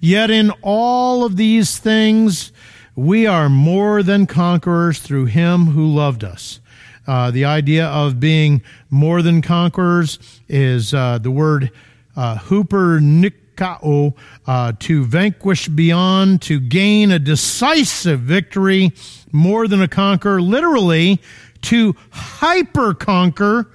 yet 0.00 0.30
in 0.30 0.52
all 0.62 1.24
of 1.24 1.36
these 1.36 1.78
things, 1.78 2.52
we 2.94 3.26
are 3.26 3.48
more 3.48 4.02
than 4.02 4.26
conquerors 4.26 4.98
through 5.00 5.26
him 5.26 5.66
who 5.66 5.86
loved 5.86 6.24
us. 6.24 6.60
Uh, 7.06 7.30
the 7.30 7.44
idea 7.44 7.86
of 7.86 8.20
being 8.20 8.62
more 8.90 9.22
than 9.22 9.40
conquerors 9.40 10.18
is 10.48 10.92
uh, 10.92 11.18
the 11.18 11.30
word 11.30 11.70
uh, 12.16 12.36
hupernikao, 12.36 14.14
uh, 14.46 14.72
to 14.78 15.04
vanquish 15.04 15.68
beyond, 15.68 16.42
to 16.42 16.60
gain 16.60 17.10
a 17.10 17.18
decisive 17.18 18.20
victory, 18.20 18.92
more 19.32 19.66
than 19.66 19.82
a 19.82 19.88
conqueror, 19.88 20.40
literally 20.40 21.20
to 21.62 21.96
hyper 22.10 22.94
conquer 22.94 23.68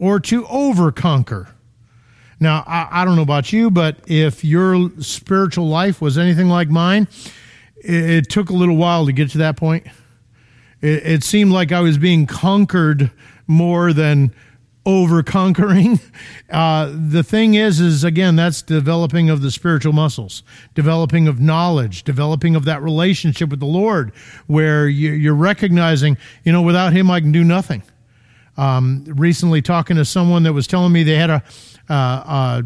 or 0.00 0.18
to 0.18 0.46
overconquer. 0.46 1.48
Now, 2.40 2.64
I, 2.66 3.02
I, 3.02 3.04
don't 3.04 3.16
know 3.16 3.22
about 3.22 3.52
you, 3.52 3.70
but 3.70 3.98
if 4.06 4.42
your 4.42 4.90
spiritual 4.98 5.68
life 5.68 6.00
was 6.00 6.16
anything 6.16 6.48
like 6.48 6.70
mine, 6.70 7.06
it, 7.76 8.10
it 8.10 8.30
took 8.30 8.48
a 8.48 8.54
little 8.54 8.76
while 8.76 9.04
to 9.04 9.12
get 9.12 9.30
to 9.32 9.38
that 9.38 9.56
point. 9.56 9.86
It, 10.80 11.06
it 11.06 11.24
seemed 11.24 11.52
like 11.52 11.70
I 11.70 11.80
was 11.80 11.98
being 11.98 12.26
conquered 12.26 13.10
more 13.46 13.92
than 13.92 14.34
over 14.86 15.22
conquering. 15.22 16.00
Uh, 16.50 16.92
the 16.92 17.22
thing 17.22 17.54
is, 17.54 17.78
is 17.78 18.02
again, 18.02 18.34
that's 18.34 18.60
developing 18.60 19.30
of 19.30 19.40
the 19.40 19.52
spiritual 19.52 19.92
muscles, 19.92 20.42
developing 20.74 21.28
of 21.28 21.38
knowledge, 21.38 22.02
developing 22.02 22.56
of 22.56 22.64
that 22.64 22.82
relationship 22.82 23.50
with 23.50 23.60
the 23.60 23.66
Lord, 23.66 24.10
where 24.48 24.88
you, 24.88 25.12
you're 25.12 25.32
recognizing, 25.32 26.18
you 26.42 26.50
know, 26.50 26.60
without 26.60 26.92
Him, 26.92 27.08
I 27.08 27.20
can 27.20 27.30
do 27.30 27.44
nothing. 27.44 27.84
Um, 28.60 29.04
recently, 29.06 29.62
talking 29.62 29.96
to 29.96 30.04
someone 30.04 30.42
that 30.42 30.52
was 30.52 30.66
telling 30.66 30.92
me 30.92 31.02
they 31.02 31.16
had 31.16 31.30
a 31.30 31.42
uh, 31.88 31.92
uh, 31.94 32.62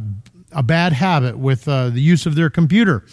a 0.51 0.63
bad 0.63 0.93
habit 0.93 1.39
with 1.39 1.69
uh, 1.69 1.91
the 1.91 2.01
use 2.01 2.27
of 2.27 2.35
their 2.35 2.51
computer, 2.51 3.05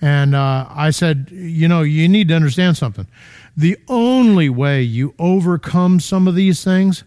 and 0.00 0.36
uh, 0.36 0.66
I 0.70 0.90
said, 0.90 1.28
you 1.32 1.66
know, 1.66 1.82
you 1.82 2.08
need 2.08 2.28
to 2.28 2.34
understand 2.34 2.76
something. 2.76 3.08
The 3.56 3.76
only 3.88 4.48
way 4.48 4.82
you 4.82 5.12
overcome 5.18 5.98
some 5.98 6.28
of 6.28 6.36
these 6.36 6.62
things 6.62 7.02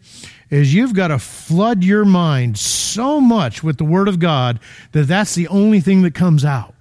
is 0.50 0.74
you've 0.74 0.94
got 0.94 1.08
to 1.08 1.20
flood 1.20 1.86
your 1.86 2.04
mind 2.04 2.58
so 2.58 3.22
much 3.22 3.64
with 3.64 3.78
the 3.78 3.86
Word 3.86 4.10
of 4.10 4.20
God 4.20 4.60
that 4.92 5.08
that's 5.08 5.36
the 5.36 5.48
only 5.48 5.80
thing 5.80 6.02
that 6.02 6.14
comes 6.14 6.44
out. 6.44 6.76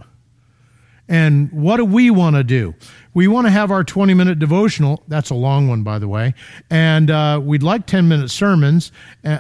And 1.09 1.53
what 1.53 1.77
do 1.77 1.85
we 1.85 2.11
want 2.11 2.37
to 2.37 2.45
do? 2.45 2.75
We 3.15 3.29
want 3.29 3.47
to 3.47 3.51
have 3.51 3.71
our 3.71 3.85
20 3.85 4.15
minute 4.15 4.39
devotional. 4.39 5.03
That's 5.09 5.31
a 5.31 5.35
long 5.35 5.69
one, 5.69 5.83
by 5.83 5.99
the 5.99 6.09
way. 6.09 6.35
And 6.71 7.11
uh, 7.11 7.41
we'd 7.43 7.63
like 7.63 7.87
10 7.87 8.09
minute 8.09 8.31
sermons. 8.31 8.93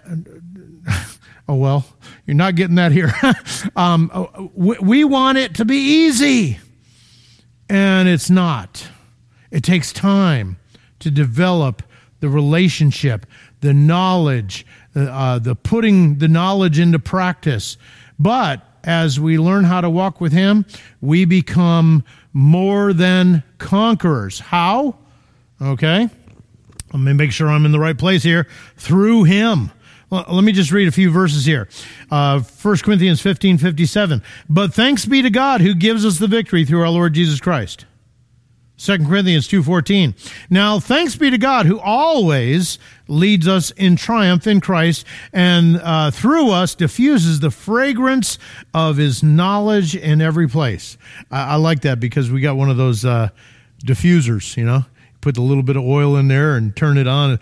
Oh, 1.48 1.56
well, 1.56 1.84
you're 2.24 2.36
not 2.36 2.54
getting 2.54 2.76
that 2.76 2.92
here. 2.92 3.12
um, 3.76 4.10
uh, 4.14 4.26
we 4.54 5.02
want 5.04 5.38
it 5.38 5.56
to 5.56 5.64
be 5.64 5.76
easy. 5.76 6.60
And 7.68 8.08
it's 8.08 8.30
not. 8.30 8.88
It 9.50 9.64
takes 9.64 9.92
time 9.92 10.58
to 11.00 11.10
develop 11.10 11.82
the 12.20 12.28
relationship, 12.28 13.26
the 13.60 13.74
knowledge, 13.74 14.64
uh, 14.94 15.40
the 15.40 15.56
putting 15.56 16.18
the 16.18 16.28
knowledge 16.28 16.78
into 16.78 16.98
practice. 16.98 17.76
But 18.18 18.62
as 18.84 19.18
we 19.18 19.38
learn 19.38 19.64
how 19.64 19.80
to 19.80 19.90
walk 19.90 20.20
with 20.20 20.32
Him, 20.32 20.64
we 21.00 21.24
become 21.24 22.04
more 22.32 22.92
than 22.92 23.42
conquerors. 23.58 24.40
How? 24.40 24.96
Okay. 25.60 26.08
Let 26.92 27.00
me 27.00 27.12
make 27.12 27.32
sure 27.32 27.48
I'm 27.48 27.64
in 27.64 27.72
the 27.72 27.80
right 27.80 27.96
place 27.96 28.22
here. 28.22 28.46
Through 28.76 29.24
Him. 29.24 29.70
Well, 30.10 30.26
let 30.28 30.44
me 30.44 30.52
just 30.52 30.70
read 30.72 30.88
a 30.88 30.92
few 30.92 31.10
verses 31.10 31.46
here. 31.46 31.68
Uh, 32.10 32.40
1 32.40 32.76
Corinthians 32.78 33.22
15 33.22 33.56
57. 33.56 34.22
But 34.48 34.74
thanks 34.74 35.06
be 35.06 35.22
to 35.22 35.30
God 35.30 35.62
who 35.62 35.74
gives 35.74 36.04
us 36.04 36.18
the 36.18 36.26
victory 36.26 36.64
through 36.66 36.82
our 36.82 36.90
Lord 36.90 37.14
Jesus 37.14 37.40
Christ. 37.40 37.86
2 38.76 39.06
Corinthians 39.06 39.46
2:14. 39.48 40.14
Now 40.50 40.80
thanks 40.80 41.16
be 41.16 41.30
to 41.30 41.38
God 41.38 41.66
who 41.66 41.78
always 41.78 42.78
leads 43.12 43.46
us 43.46 43.70
in 43.72 43.96
triumph 43.96 44.46
in 44.46 44.60
Christ 44.60 45.06
and 45.32 45.76
uh, 45.82 46.10
through 46.10 46.50
us 46.50 46.74
diffuses 46.74 47.40
the 47.40 47.50
fragrance 47.50 48.38
of 48.74 48.96
his 48.96 49.22
knowledge 49.22 49.94
in 49.94 50.20
every 50.20 50.48
place. 50.48 50.96
I, 51.30 51.52
I 51.52 51.54
like 51.56 51.82
that 51.82 52.00
because 52.00 52.30
we 52.30 52.40
got 52.40 52.56
one 52.56 52.70
of 52.70 52.76
those 52.76 53.04
uh, 53.04 53.28
diffusers, 53.84 54.56
you 54.56 54.64
know. 54.64 54.84
Put 55.20 55.36
a 55.36 55.42
little 55.42 55.62
bit 55.62 55.76
of 55.76 55.84
oil 55.84 56.16
in 56.16 56.26
there 56.26 56.56
and 56.56 56.74
turn 56.74 56.98
it 56.98 57.06
on. 57.06 57.38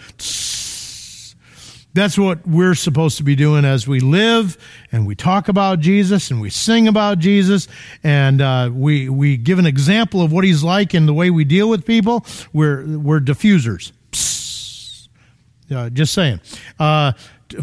That's 1.92 2.18
what 2.18 2.46
we're 2.46 2.74
supposed 2.74 3.16
to 3.16 3.24
be 3.24 3.34
doing 3.34 3.64
as 3.64 3.88
we 3.88 4.00
live 4.00 4.58
and 4.92 5.06
we 5.06 5.14
talk 5.14 5.48
about 5.48 5.80
Jesus 5.80 6.30
and 6.30 6.40
we 6.40 6.50
sing 6.50 6.86
about 6.86 7.18
Jesus 7.18 7.66
and 8.04 8.40
uh, 8.40 8.70
we 8.72 9.08
we 9.08 9.36
give 9.36 9.58
an 9.58 9.66
example 9.66 10.22
of 10.22 10.30
what 10.30 10.44
He's 10.44 10.62
like 10.62 10.94
in 10.94 11.06
the 11.06 11.14
way 11.14 11.30
we 11.30 11.44
deal 11.44 11.68
with 11.68 11.84
people. 11.86 12.24
We're 12.52 12.84
we're 12.98 13.18
diffusers. 13.18 13.92
Uh, 15.70 15.88
just 15.90 16.12
saying. 16.12 16.40
Uh, 16.78 17.12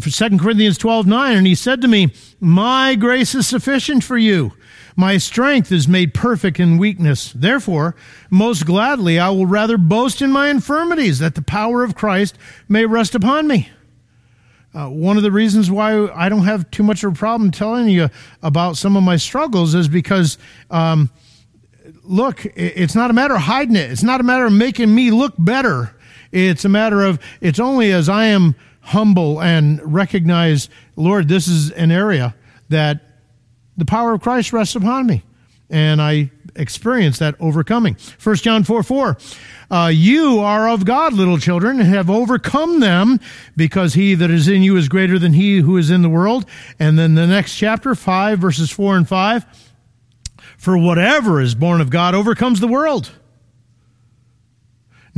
for 0.00 0.10
2 0.10 0.38
Corinthians 0.38 0.78
12 0.78 1.06
9, 1.06 1.36
and 1.36 1.46
he 1.46 1.54
said 1.54 1.80
to 1.82 1.88
me, 1.88 2.12
My 2.40 2.94
grace 2.94 3.34
is 3.34 3.46
sufficient 3.46 4.04
for 4.04 4.18
you. 4.18 4.52
My 4.96 5.16
strength 5.16 5.70
is 5.70 5.86
made 5.86 6.12
perfect 6.12 6.58
in 6.58 6.76
weakness. 6.76 7.32
Therefore, 7.32 7.94
most 8.30 8.66
gladly 8.66 9.18
I 9.18 9.30
will 9.30 9.46
rather 9.46 9.78
boast 9.78 10.20
in 10.20 10.32
my 10.32 10.48
infirmities, 10.48 11.20
that 11.20 11.36
the 11.36 11.42
power 11.42 11.84
of 11.84 11.94
Christ 11.94 12.36
may 12.68 12.84
rest 12.84 13.14
upon 13.14 13.46
me. 13.46 13.68
Uh, 14.74 14.88
one 14.88 15.16
of 15.16 15.22
the 15.22 15.30
reasons 15.30 15.70
why 15.70 16.08
I 16.08 16.28
don't 16.28 16.44
have 16.44 16.70
too 16.70 16.82
much 16.82 17.04
of 17.04 17.12
a 17.12 17.16
problem 17.16 17.50
telling 17.50 17.88
you 17.88 18.10
about 18.42 18.76
some 18.76 18.96
of 18.96 19.02
my 19.02 19.16
struggles 19.16 19.74
is 19.74 19.88
because, 19.88 20.36
um, 20.70 21.10
look, 22.02 22.44
it's 22.54 22.94
not 22.94 23.10
a 23.10 23.14
matter 23.14 23.34
of 23.34 23.42
hiding 23.42 23.76
it. 23.76 23.90
It's 23.90 24.02
not 24.02 24.20
a 24.20 24.24
matter 24.24 24.46
of 24.46 24.52
making 24.52 24.94
me 24.94 25.10
look 25.10 25.34
better. 25.38 25.94
It's 26.32 26.64
a 26.64 26.68
matter 26.68 27.02
of, 27.02 27.18
it's 27.40 27.58
only 27.58 27.92
as 27.92 28.08
I 28.08 28.26
am 28.26 28.54
humble 28.80 29.40
and 29.40 29.80
recognize, 29.82 30.68
Lord, 30.96 31.28
this 31.28 31.48
is 31.48 31.70
an 31.72 31.90
area 31.90 32.34
that 32.68 33.00
the 33.76 33.84
power 33.84 34.14
of 34.14 34.20
Christ 34.20 34.52
rests 34.52 34.74
upon 34.74 35.06
me. 35.06 35.22
And 35.70 36.00
I 36.00 36.30
experience 36.56 37.18
that 37.18 37.36
overcoming. 37.40 37.96
1 38.22 38.36
John 38.36 38.64
4 38.64 38.82
4. 38.82 39.18
Uh, 39.70 39.90
you 39.92 40.40
are 40.40 40.68
of 40.68 40.84
God, 40.84 41.12
little 41.12 41.38
children, 41.38 41.78
and 41.78 41.88
have 41.88 42.08
overcome 42.08 42.80
them 42.80 43.20
because 43.56 43.94
he 43.94 44.14
that 44.14 44.30
is 44.30 44.48
in 44.48 44.62
you 44.62 44.76
is 44.76 44.88
greater 44.88 45.18
than 45.18 45.34
he 45.34 45.58
who 45.58 45.76
is 45.76 45.90
in 45.90 46.02
the 46.02 46.08
world. 46.08 46.46
And 46.78 46.98
then 46.98 47.14
the 47.14 47.26
next 47.26 47.54
chapter, 47.54 47.94
5 47.94 48.38
verses 48.38 48.70
4 48.70 48.96
and 48.96 49.08
5. 49.08 49.46
For 50.56 50.76
whatever 50.76 51.40
is 51.40 51.54
born 51.54 51.80
of 51.80 51.90
God 51.90 52.14
overcomes 52.14 52.60
the 52.60 52.66
world. 52.66 53.12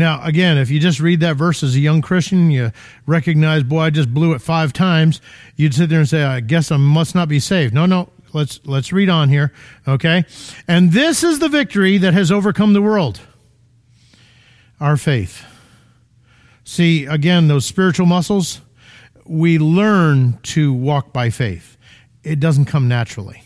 Now, 0.00 0.20
again, 0.24 0.58
if 0.58 0.70
you 0.70 0.80
just 0.80 0.98
read 0.98 1.20
that 1.20 1.36
verse 1.36 1.62
as 1.62 1.76
a 1.76 1.80
young 1.80 2.02
Christian, 2.02 2.50
you 2.50 2.72
recognize, 3.06 3.62
boy, 3.62 3.82
I 3.82 3.90
just 3.90 4.12
blew 4.12 4.32
it 4.32 4.40
five 4.40 4.72
times. 4.72 5.20
You'd 5.54 5.74
sit 5.74 5.88
there 5.88 6.00
and 6.00 6.08
say, 6.08 6.24
I 6.24 6.40
guess 6.40 6.72
I 6.72 6.76
must 6.76 7.14
not 7.14 7.28
be 7.28 7.38
saved. 7.38 7.72
No, 7.72 7.86
no, 7.86 8.08
let's 8.32 8.60
let's 8.64 8.92
read 8.92 9.08
on 9.08 9.28
here 9.28 9.52
okay 9.88 10.24
and 10.68 10.92
this 10.92 11.24
is 11.24 11.40
the 11.40 11.48
victory 11.48 11.98
that 11.98 12.14
has 12.14 12.30
overcome 12.30 12.74
the 12.74 12.80
world 12.80 13.20
our 14.78 14.96
faith 14.96 15.44
See, 16.70 17.06
again, 17.06 17.48
those 17.48 17.66
spiritual 17.66 18.06
muscles, 18.06 18.60
we 19.24 19.58
learn 19.58 20.38
to 20.44 20.72
walk 20.72 21.12
by 21.12 21.30
faith. 21.30 21.76
It 22.22 22.38
doesn't 22.38 22.66
come 22.66 22.86
naturally. 22.86 23.42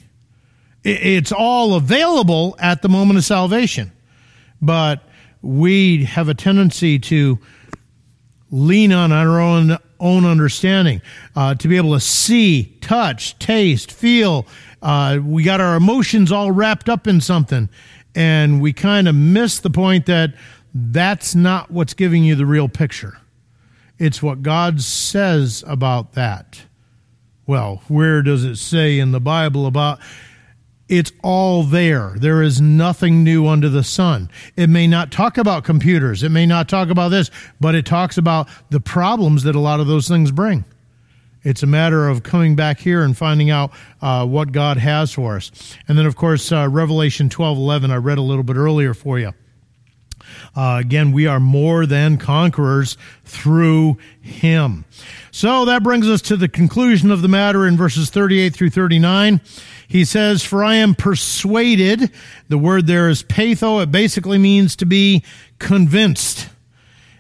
It's 0.83 1.33
all 1.33 1.73
available 1.75 2.55
at 2.59 2.83
the 2.83 2.91
moment 2.91 3.17
of 3.19 3.25
salvation, 3.25 3.93
but 4.61 5.09
we 5.45 6.05
have 6.05 6.29
a 6.29 6.35
tendency 6.35 6.99
to 6.99 7.39
lean 8.51 8.93
on 8.93 9.13
our 9.13 9.41
own 9.41 9.79
own 10.01 10.25
understanding, 10.25 11.01
uh, 11.35 11.55
to 11.55 11.69
be 11.69 11.77
able 11.77 11.95
to 11.95 12.01
see, 12.01 12.77
touch, 12.81 13.39
taste, 13.39 13.91
feel. 13.91 14.47
Uh, 14.83 15.19
we 15.25 15.43
got 15.43 15.61
our 15.61 15.77
emotions 15.77 16.31
all 16.31 16.51
wrapped 16.51 16.89
up 16.89 17.07
in 17.07 17.21
something, 17.21 17.69
and 18.15 18.61
we 18.61 18.73
kind 18.73 19.09
of 19.09 19.15
miss 19.15 19.61
the 19.61 19.71
point 19.71 20.07
that 20.07 20.35
that's 20.75 21.35
not 21.35 21.71
what's 21.71 21.95
giving 21.95 22.23
you 22.25 22.35
the 22.35 22.45
real 22.45 22.69
picture. 22.69 23.17
It's 23.99 24.23
what 24.23 24.43
God 24.43 24.83
says 24.83 25.65
about 25.67 26.13
that. 26.15 26.65
Well, 27.47 27.83
where 27.89 28.21
does 28.21 28.45
it 28.45 28.57
say 28.57 28.99
in 28.99 29.13
the 29.13 29.21
Bible 29.21 29.67
about 29.67 30.01
it's 30.89 31.13
all 31.23 31.63
there. 31.63 32.13
There 32.17 32.43
is 32.43 32.61
nothing 32.61 33.25
new 33.25 33.47
under 33.47 33.69
the 33.69 33.85
sun. 33.85 34.31
It 34.57 34.69
may 34.69 34.87
not 34.87 35.11
talk 35.11 35.39
about 35.39 35.65
computers. 35.65 36.23
It 36.23 36.29
may 36.29 36.47
not 36.47 36.69
talk 36.69 36.91
about 36.91 37.09
this, 37.09 37.31
but 37.61 37.75
it 37.75 37.87
talks 37.87 38.19
about 38.19 38.49
the 38.71 38.81
problems 38.81 39.45
that 39.45 39.55
a 39.55 39.61
lot 39.61 39.81
of 39.81 39.87
those 39.87 40.09
things 40.09 40.31
bring. 40.31 40.65
It's 41.43 41.63
a 41.63 41.67
matter 41.67 42.09
of 42.09 42.23
coming 42.23 42.57
back 42.57 42.81
here 42.81 43.03
and 43.03 43.17
finding 43.17 43.51
out 43.51 43.71
uh, 44.01 44.27
what 44.27 44.53
God 44.53 44.79
has 44.79 45.13
for 45.13 45.37
us. 45.37 45.77
And 45.87 45.99
then, 45.99 46.07
of 46.07 46.17
course, 46.17 46.51
uh, 46.51 46.69
Revelation 46.71 47.29
12 47.29 47.59
11, 47.59 47.91
I 47.91 47.97
read 47.97 48.19
a 48.19 48.23
little 48.23 48.45
bit 48.45 48.57
earlier 48.57 48.95
for 48.95 49.19
you. 49.19 49.33
Uh, 50.57 50.79
again, 50.81 51.13
we 51.13 51.27
are 51.27 51.41
more 51.41 51.85
than 51.85 52.17
conquerors 52.17 52.97
through 53.25 53.99
him. 54.21 54.85
So 55.31 55.65
that 55.65 55.83
brings 55.83 56.09
us 56.09 56.23
to 56.23 56.37
the 56.37 56.49
conclusion 56.49 57.11
of 57.11 57.23
the 57.23 57.29
matter 57.29 57.67
in 57.67 57.77
verses 57.77 58.11
38 58.11 58.55
through 58.55 58.71
39. 58.71 59.41
He 59.89 60.05
says, 60.05 60.43
For 60.43 60.63
I 60.63 60.77
am 60.77 60.95
persuaded. 60.95 62.11
The 62.49 62.59
word 62.59 62.87
there 62.87 63.09
is 63.09 63.23
peitho. 63.23 63.83
It 63.83 63.91
basically 63.91 64.39
means 64.39 64.77
to 64.77 64.87
be 64.87 65.25
convinced. 65.59 66.49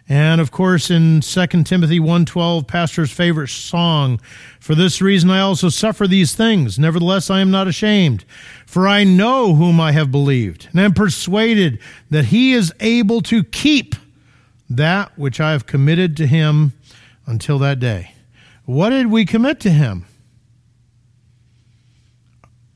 And 0.08 0.40
of 0.40 0.50
course, 0.50 0.90
in 0.90 1.22
2 1.22 1.46
Timothy 1.64 1.98
1.12, 1.98 2.66
pastor's 2.66 3.10
favorite 3.10 3.48
song, 3.48 4.20
For 4.60 4.74
this 4.74 5.00
reason 5.00 5.30
I 5.30 5.40
also 5.40 5.70
suffer 5.70 6.06
these 6.06 6.34
things. 6.34 6.78
Nevertheless, 6.78 7.30
I 7.30 7.40
am 7.40 7.50
not 7.50 7.68
ashamed. 7.68 8.24
For 8.66 8.86
I 8.86 9.04
know 9.04 9.54
whom 9.54 9.80
I 9.80 9.92
have 9.92 10.10
believed, 10.10 10.68
and 10.70 10.80
am 10.80 10.92
persuaded 10.92 11.78
that 12.10 12.26
he 12.26 12.52
is 12.52 12.72
able 12.80 13.22
to 13.22 13.42
keep 13.44 13.94
that 14.68 15.16
which 15.18 15.40
I 15.40 15.52
have 15.52 15.66
committed 15.66 16.16
to 16.18 16.26
him 16.26 16.74
until 17.26 17.58
that 17.60 17.80
day. 17.80 18.12
What 18.66 18.90
did 18.90 19.06
we 19.06 19.24
commit 19.24 19.60
to 19.60 19.70
him? 19.70 20.04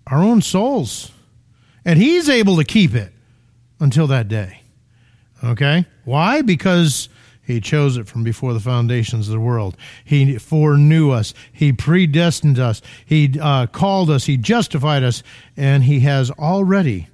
Our 0.06 0.22
own 0.22 0.40
souls. 0.40 1.10
And 1.84 1.98
he's 1.98 2.28
able 2.28 2.56
to 2.56 2.64
keep 2.64 2.94
it 2.94 3.12
until 3.80 4.06
that 4.06 4.28
day. 4.28 4.62
Okay? 5.42 5.86
Why? 6.04 6.42
Because 6.42 7.08
he 7.48 7.62
chose 7.62 7.96
it 7.96 8.06
from 8.06 8.24
before 8.24 8.52
the 8.52 8.60
foundations 8.60 9.26
of 9.26 9.32
the 9.32 9.40
world. 9.40 9.74
He 10.04 10.36
foreknew 10.36 11.10
us. 11.12 11.32
He 11.50 11.72
predestined 11.72 12.58
us. 12.58 12.82
He 13.06 13.40
uh, 13.40 13.68
called 13.68 14.10
us. 14.10 14.26
He 14.26 14.36
justified 14.36 15.02
us. 15.02 15.22
And 15.56 15.84
He 15.84 16.00
has 16.00 16.30
already 16.32 17.08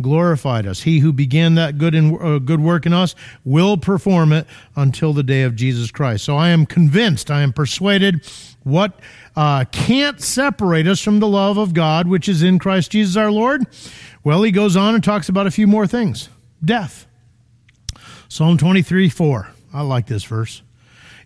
glorified 0.00 0.64
us. 0.64 0.82
He 0.82 1.00
who 1.00 1.12
began 1.12 1.56
that 1.56 1.76
good, 1.76 1.96
in, 1.96 2.16
uh, 2.22 2.38
good 2.38 2.60
work 2.60 2.86
in 2.86 2.92
us 2.92 3.16
will 3.44 3.76
perform 3.76 4.32
it 4.32 4.46
until 4.76 5.12
the 5.12 5.24
day 5.24 5.42
of 5.42 5.56
Jesus 5.56 5.90
Christ. 5.90 6.24
So 6.24 6.36
I 6.36 6.50
am 6.50 6.66
convinced, 6.66 7.28
I 7.28 7.42
am 7.42 7.52
persuaded 7.52 8.24
what 8.62 8.96
uh, 9.34 9.64
can't 9.72 10.20
separate 10.20 10.86
us 10.86 11.00
from 11.00 11.18
the 11.18 11.26
love 11.26 11.58
of 11.58 11.74
God, 11.74 12.06
which 12.06 12.28
is 12.28 12.44
in 12.44 12.60
Christ 12.60 12.92
Jesus 12.92 13.16
our 13.16 13.32
Lord. 13.32 13.66
Well, 14.22 14.44
he 14.44 14.52
goes 14.52 14.76
on 14.76 14.94
and 14.94 15.02
talks 15.02 15.28
about 15.28 15.48
a 15.48 15.50
few 15.50 15.66
more 15.66 15.88
things 15.88 16.28
death. 16.64 17.08
Psalm 18.28 18.56
23 18.56 19.08
4. 19.08 19.54
I 19.72 19.82
like 19.82 20.06
this 20.06 20.24
verse. 20.24 20.62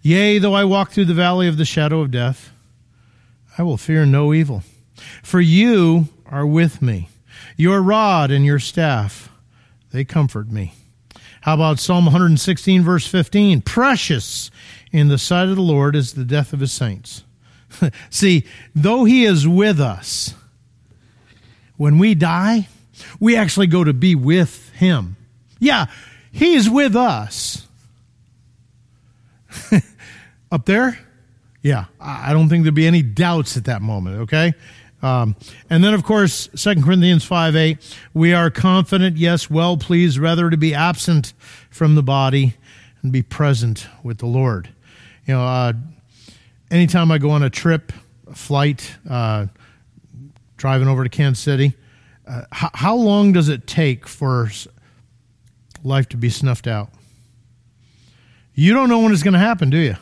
Yea, 0.03 0.39
though 0.39 0.55
I 0.55 0.65
walk 0.65 0.91
through 0.91 1.07
the 1.07 1.15
valley 1.15 1.49
of 1.49 1.57
the 1.57 1.65
shadow 1.65 2.01
of 2.01 2.11
death, 2.11 2.53
I 3.57 3.63
will 3.63 3.77
fear 3.77 4.05
no 4.05 4.35
evil. 4.35 4.63
For 5.23 5.41
you 5.41 6.09
are 6.27 6.47
with 6.47 6.83
me. 6.83 7.09
Your 7.57 7.81
rod 7.81 8.31
and 8.31 8.45
your 8.45 8.59
staff, 8.59 9.31
they 9.93 10.05
comfort 10.05 10.51
me. 10.51 10.75
How 11.43 11.55
about 11.55 11.79
Psalm 11.79 12.07
116, 12.07 12.83
verse 12.83 13.07
15? 13.07 13.63
Precious 13.63 14.51
in 14.93 15.09
the 15.09 15.19
sight 15.19 15.49
of 15.49 15.57
the 15.57 15.63
Lord 15.63 15.95
is 15.95 16.15
the 16.15 16.25
death 16.25 16.53
of 16.53 16.61
his 16.61 16.73
saints. 16.73 17.25
See, 18.11 18.45
though 18.75 19.05
he 19.05 19.25
is 19.25 19.47
with 19.47 19.81
us, 19.81 20.35
when 21.77 21.99
we 21.99 22.15
die, 22.15 22.69
we 23.21 23.37
actually 23.37 23.67
go 23.67 23.85
to 23.85 23.93
be 23.93 24.15
with 24.15 24.71
him. 24.71 25.17
Yeah, 25.59 25.87
he's 26.33 26.71
with 26.71 26.97
us, 26.97 27.67
Up 30.53 30.67
there? 30.67 30.99
Yeah, 31.63 31.87
I 31.99 32.33
don't 32.33 32.49
think 32.49 32.65
there'd 32.65 32.75
be 32.75 32.87
any 32.87 33.03
doubts 33.03 33.57
at 33.57 33.65
that 33.65 33.81
moment, 33.81 34.21
okay? 34.23 34.53
Um, 35.03 35.37
and 35.69 35.83
then, 35.83 35.95
of 35.95 36.05
course, 36.05 36.49
2 36.57 36.83
Corinthians 36.83 37.25
5 37.25 37.57
8, 37.57 37.99
we 38.15 38.33
are 38.33 38.51
confident, 38.51 39.17
yes, 39.17 39.51
well 39.51 39.77
pleased, 39.77 40.19
rather 40.19 40.51
to 40.51 40.57
be 40.57 40.75
absent 40.75 41.35
from 41.71 41.95
the 41.95 42.03
body 42.03 42.55
and 43.03 43.13
be 43.13 43.23
present 43.23 43.87
with 44.03 44.19
the 44.19 44.27
Lord. 44.27 44.71
You 45.27 45.35
know, 45.35 45.45
uh, 45.45 45.73
anytime 46.71 47.11
I 47.11 47.19
go 47.19 47.31
on 47.31 47.43
a 47.43 47.51
trip, 47.51 47.93
a 48.27 48.35
flight, 48.35 48.95
uh, 49.09 49.47
driving 50.57 50.89
over 50.89 51.05
to 51.05 51.11
Kansas 51.11 51.43
City, 51.43 51.75
uh, 52.27 52.43
how, 52.51 52.71
how 52.73 52.97
long 52.97 53.33
does 53.33 53.49
it 53.49 53.67
take 53.67 54.07
for 54.07 54.51
life 55.83 56.09
to 56.11 56.17
be 56.17 56.31
snuffed 56.31 56.67
out? 56.67 56.89
You 58.55 58.73
don't 58.73 58.89
know 58.89 59.01
when 59.01 59.13
it's 59.13 59.23
going 59.23 59.35
to 59.35 59.41
happen, 59.41 59.71
do 59.71 59.79
you? 59.79 59.97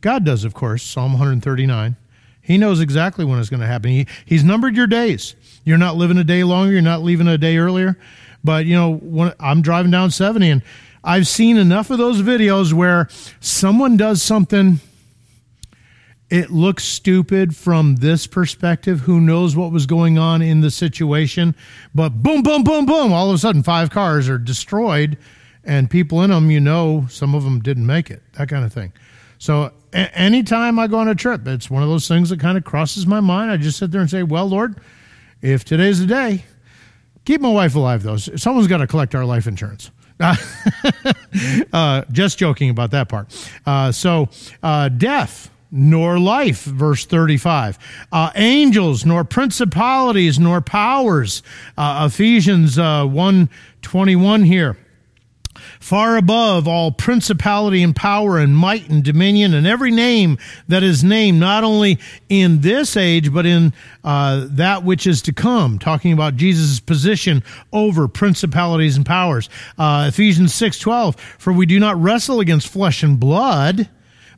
God 0.00 0.24
does, 0.24 0.44
of 0.44 0.54
course. 0.54 0.82
Psalm 0.82 1.12
139. 1.12 1.96
He 2.40 2.58
knows 2.58 2.80
exactly 2.80 3.24
when 3.24 3.38
it's 3.38 3.50
going 3.50 3.60
to 3.60 3.66
happen. 3.66 3.90
He, 3.90 4.06
he's 4.24 4.42
numbered 4.42 4.74
your 4.74 4.86
days. 4.86 5.36
You're 5.64 5.78
not 5.78 5.96
living 5.96 6.18
a 6.18 6.24
day 6.24 6.42
longer. 6.44 6.72
You're 6.72 6.82
not 6.82 7.02
leaving 7.02 7.28
a 7.28 7.38
day 7.38 7.58
earlier. 7.58 7.96
But, 8.42 8.66
you 8.66 8.74
know, 8.74 8.94
when 8.94 9.32
I'm 9.38 9.62
driving 9.62 9.92
down 9.92 10.10
70 10.10 10.50
and 10.50 10.62
I've 11.04 11.28
seen 11.28 11.56
enough 11.56 11.90
of 11.90 11.98
those 11.98 12.22
videos 12.22 12.72
where 12.72 13.08
someone 13.38 13.96
does 13.96 14.22
something, 14.22 14.80
it 16.30 16.50
looks 16.50 16.84
stupid 16.84 17.54
from 17.54 17.96
this 17.96 18.26
perspective. 18.26 19.00
Who 19.00 19.20
knows 19.20 19.54
what 19.54 19.70
was 19.70 19.86
going 19.86 20.18
on 20.18 20.42
in 20.42 20.62
the 20.62 20.70
situation? 20.70 21.54
But 21.94 22.22
boom, 22.22 22.42
boom, 22.42 22.64
boom, 22.64 22.86
boom. 22.86 23.12
All 23.12 23.28
of 23.28 23.34
a 23.34 23.38
sudden, 23.38 23.62
five 23.62 23.90
cars 23.90 24.28
are 24.28 24.38
destroyed 24.38 25.18
and 25.64 25.90
people 25.90 26.22
in 26.22 26.30
them, 26.30 26.50
you 26.50 26.60
know, 26.60 27.06
some 27.08 27.34
of 27.34 27.44
them 27.44 27.60
didn't 27.60 27.86
make 27.86 28.10
it, 28.10 28.22
that 28.34 28.48
kind 28.48 28.64
of 28.64 28.72
thing. 28.72 28.92
So 29.38 29.72
a- 29.92 30.18
anytime 30.18 30.78
I 30.78 30.86
go 30.86 30.98
on 30.98 31.08
a 31.08 31.14
trip, 31.14 31.46
it's 31.46 31.70
one 31.70 31.82
of 31.82 31.88
those 31.88 32.08
things 32.08 32.30
that 32.30 32.40
kind 32.40 32.56
of 32.58 32.64
crosses 32.64 33.06
my 33.06 33.20
mind. 33.20 33.50
I 33.50 33.56
just 33.56 33.78
sit 33.78 33.90
there 33.90 34.00
and 34.00 34.10
say, 34.10 34.22
well, 34.22 34.46
Lord, 34.46 34.80
if 35.40 35.64
today's 35.64 36.00
the 36.00 36.06
day, 36.06 36.44
keep 37.24 37.40
my 37.40 37.50
wife 37.50 37.74
alive, 37.74 38.02
though. 38.02 38.16
Someone's 38.16 38.68
got 38.68 38.78
to 38.78 38.86
collect 38.86 39.14
our 39.14 39.24
life 39.24 39.46
insurance. 39.46 39.90
uh, 41.72 42.02
just 42.12 42.38
joking 42.38 42.70
about 42.70 42.92
that 42.92 43.08
part. 43.08 43.50
Uh, 43.66 43.90
so, 43.90 44.28
uh, 44.62 44.88
death 44.88 45.50
nor 45.74 46.18
life, 46.18 46.64
verse 46.64 47.06
35. 47.06 47.78
Uh, 48.12 48.30
angels, 48.34 49.06
nor 49.06 49.24
principalities, 49.24 50.38
nor 50.38 50.60
powers. 50.60 51.42
Uh, 51.78 52.08
Ephesians 52.12 52.78
uh, 52.78 53.06
1 53.06 53.48
21 53.80 54.44
here 54.44 54.76
far 55.82 56.16
above 56.16 56.68
all 56.68 56.92
principality 56.92 57.82
and 57.82 57.94
power 57.96 58.38
and 58.38 58.56
might 58.56 58.88
and 58.88 59.02
dominion 59.02 59.52
and 59.52 59.66
every 59.66 59.90
name 59.90 60.38
that 60.68 60.82
is 60.82 61.02
named, 61.02 61.40
not 61.40 61.64
only 61.64 61.98
in 62.28 62.60
this 62.60 62.96
age, 62.96 63.32
but 63.32 63.44
in 63.44 63.72
uh, 64.04 64.46
that 64.48 64.84
which 64.84 65.08
is 65.08 65.20
to 65.22 65.32
come, 65.32 65.80
talking 65.80 66.12
about 66.12 66.36
Jesus' 66.36 66.78
position 66.78 67.42
over 67.72 68.06
principalities 68.06 68.96
and 68.96 69.04
powers. 69.04 69.48
Uh, 69.76 70.06
Ephesians 70.08 70.52
6.12, 70.52 71.18
for 71.18 71.52
we 71.52 71.66
do 71.66 71.80
not 71.80 72.00
wrestle 72.00 72.38
against 72.38 72.68
flesh 72.68 73.02
and 73.02 73.18
blood, 73.18 73.88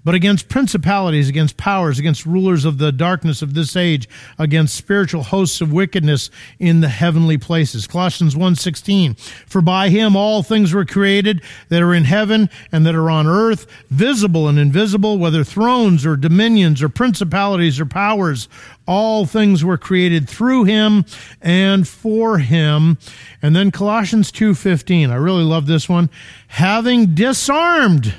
but 0.04 0.14
against 0.14 0.48
principalities, 0.48 1.28
against 1.28 1.56
powers, 1.56 1.98
against 1.98 2.26
rulers 2.26 2.64
of 2.64 2.78
the 2.78 2.92
darkness 2.92 3.42
of 3.42 3.54
this 3.54 3.74
age, 3.74 4.08
against 4.38 4.74
spiritual 4.76 5.24
hosts 5.24 5.60
of 5.60 5.72
wickedness 5.72 6.30
in 6.58 6.80
the 6.80 6.88
heavenly 6.88 7.38
places. 7.38 7.86
Colossians 7.86 8.36
1:16 8.36 9.16
For 9.46 9.62
by 9.62 9.88
him 9.88 10.14
all 10.14 10.42
things 10.42 10.72
were 10.72 10.84
created 10.84 11.40
that 11.70 11.82
are 11.82 11.94
in 11.94 12.04
heaven 12.04 12.50
and 12.70 12.84
that 12.84 12.94
are 12.94 13.10
on 13.10 13.26
earth, 13.26 13.66
visible 13.90 14.48
and 14.48 14.58
invisible, 14.58 15.18
whether 15.18 15.42
thrones 15.42 16.04
or 16.04 16.16
dominions 16.16 16.82
or 16.82 16.88
principalities 16.88 17.80
or 17.80 17.86
powers, 17.86 18.48
all 18.86 19.24
things 19.24 19.64
were 19.64 19.78
created 19.78 20.28
through 20.28 20.64
him 20.64 21.06
and 21.40 21.88
for 21.88 22.38
him. 22.38 22.98
And 23.40 23.56
then 23.56 23.70
Colossians 23.70 24.30
2:15. 24.30 25.10
I 25.10 25.16
really 25.16 25.44
love 25.44 25.66
this 25.66 25.88
one. 25.88 26.10
Having 26.48 27.14
disarmed 27.14 28.14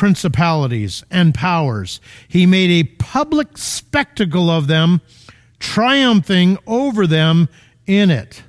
principalities 0.00 1.04
and 1.10 1.34
powers. 1.34 2.00
He 2.26 2.46
made 2.46 2.70
a 2.70 2.88
public 2.94 3.58
spectacle 3.58 4.48
of 4.48 4.66
them, 4.66 5.02
triumphing 5.58 6.56
over 6.66 7.06
them 7.06 7.50
in 7.86 8.10
it. 8.10 8.42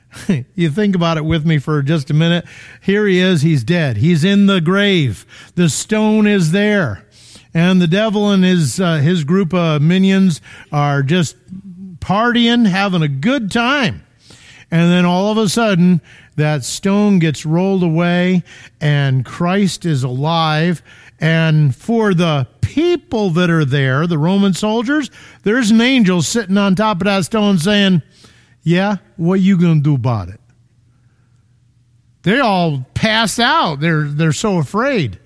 you 0.54 0.68
think 0.68 0.94
about 0.94 1.16
it 1.16 1.24
with 1.24 1.46
me 1.46 1.56
for 1.56 1.80
just 1.80 2.10
a 2.10 2.14
minute. 2.14 2.44
Here 2.82 3.06
he 3.06 3.20
is, 3.20 3.40
he's 3.40 3.64
dead. 3.64 3.96
He's 3.96 4.22
in 4.22 4.44
the 4.44 4.60
grave. 4.60 5.24
The 5.54 5.70
stone 5.70 6.26
is 6.26 6.52
there. 6.52 7.06
And 7.54 7.80
the 7.80 7.86
devil 7.86 8.30
and 8.30 8.44
his 8.44 8.78
uh, 8.78 8.98
his 8.98 9.24
group 9.24 9.54
of 9.54 9.80
minions 9.80 10.42
are 10.70 11.02
just 11.02 11.36
partying, 12.00 12.66
having 12.66 13.00
a 13.00 13.08
good 13.08 13.50
time. 13.50 14.04
And 14.70 14.92
then 14.92 15.06
all 15.06 15.32
of 15.32 15.38
a 15.38 15.48
sudden, 15.48 16.02
that 16.38 16.64
stone 16.64 17.18
gets 17.18 17.44
rolled 17.44 17.82
away 17.82 18.44
and 18.80 19.24
Christ 19.24 19.84
is 19.84 20.04
alive. 20.04 20.82
And 21.20 21.74
for 21.74 22.14
the 22.14 22.46
people 22.60 23.30
that 23.30 23.50
are 23.50 23.64
there, 23.64 24.06
the 24.06 24.18
Roman 24.18 24.54
soldiers, 24.54 25.10
there's 25.42 25.72
an 25.72 25.80
angel 25.80 26.22
sitting 26.22 26.56
on 26.56 26.76
top 26.76 27.00
of 27.00 27.06
that 27.06 27.24
stone 27.24 27.58
saying, 27.58 28.02
Yeah, 28.62 28.96
what 29.16 29.40
you 29.40 29.60
gonna 29.60 29.80
do 29.80 29.96
about 29.96 30.28
it? 30.28 30.40
They 32.22 32.38
all 32.38 32.86
pass 32.94 33.40
out. 33.40 33.80
They're 33.80 34.04
they're 34.04 34.32
so 34.32 34.58
afraid. 34.58 35.18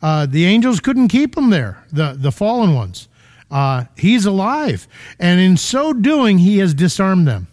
Uh, 0.00 0.26
the 0.26 0.44
angels 0.44 0.78
couldn't 0.78 1.08
keep 1.08 1.36
him 1.36 1.50
there, 1.50 1.82
the, 1.90 2.14
the 2.16 2.30
fallen 2.30 2.74
ones. 2.74 3.08
Uh, 3.50 3.84
he's 3.96 4.26
alive. 4.26 4.86
And 5.18 5.40
in 5.40 5.56
so 5.56 5.94
doing, 5.94 6.38
he 6.38 6.58
has 6.58 6.74
disarmed 6.74 7.26
them. 7.26 7.48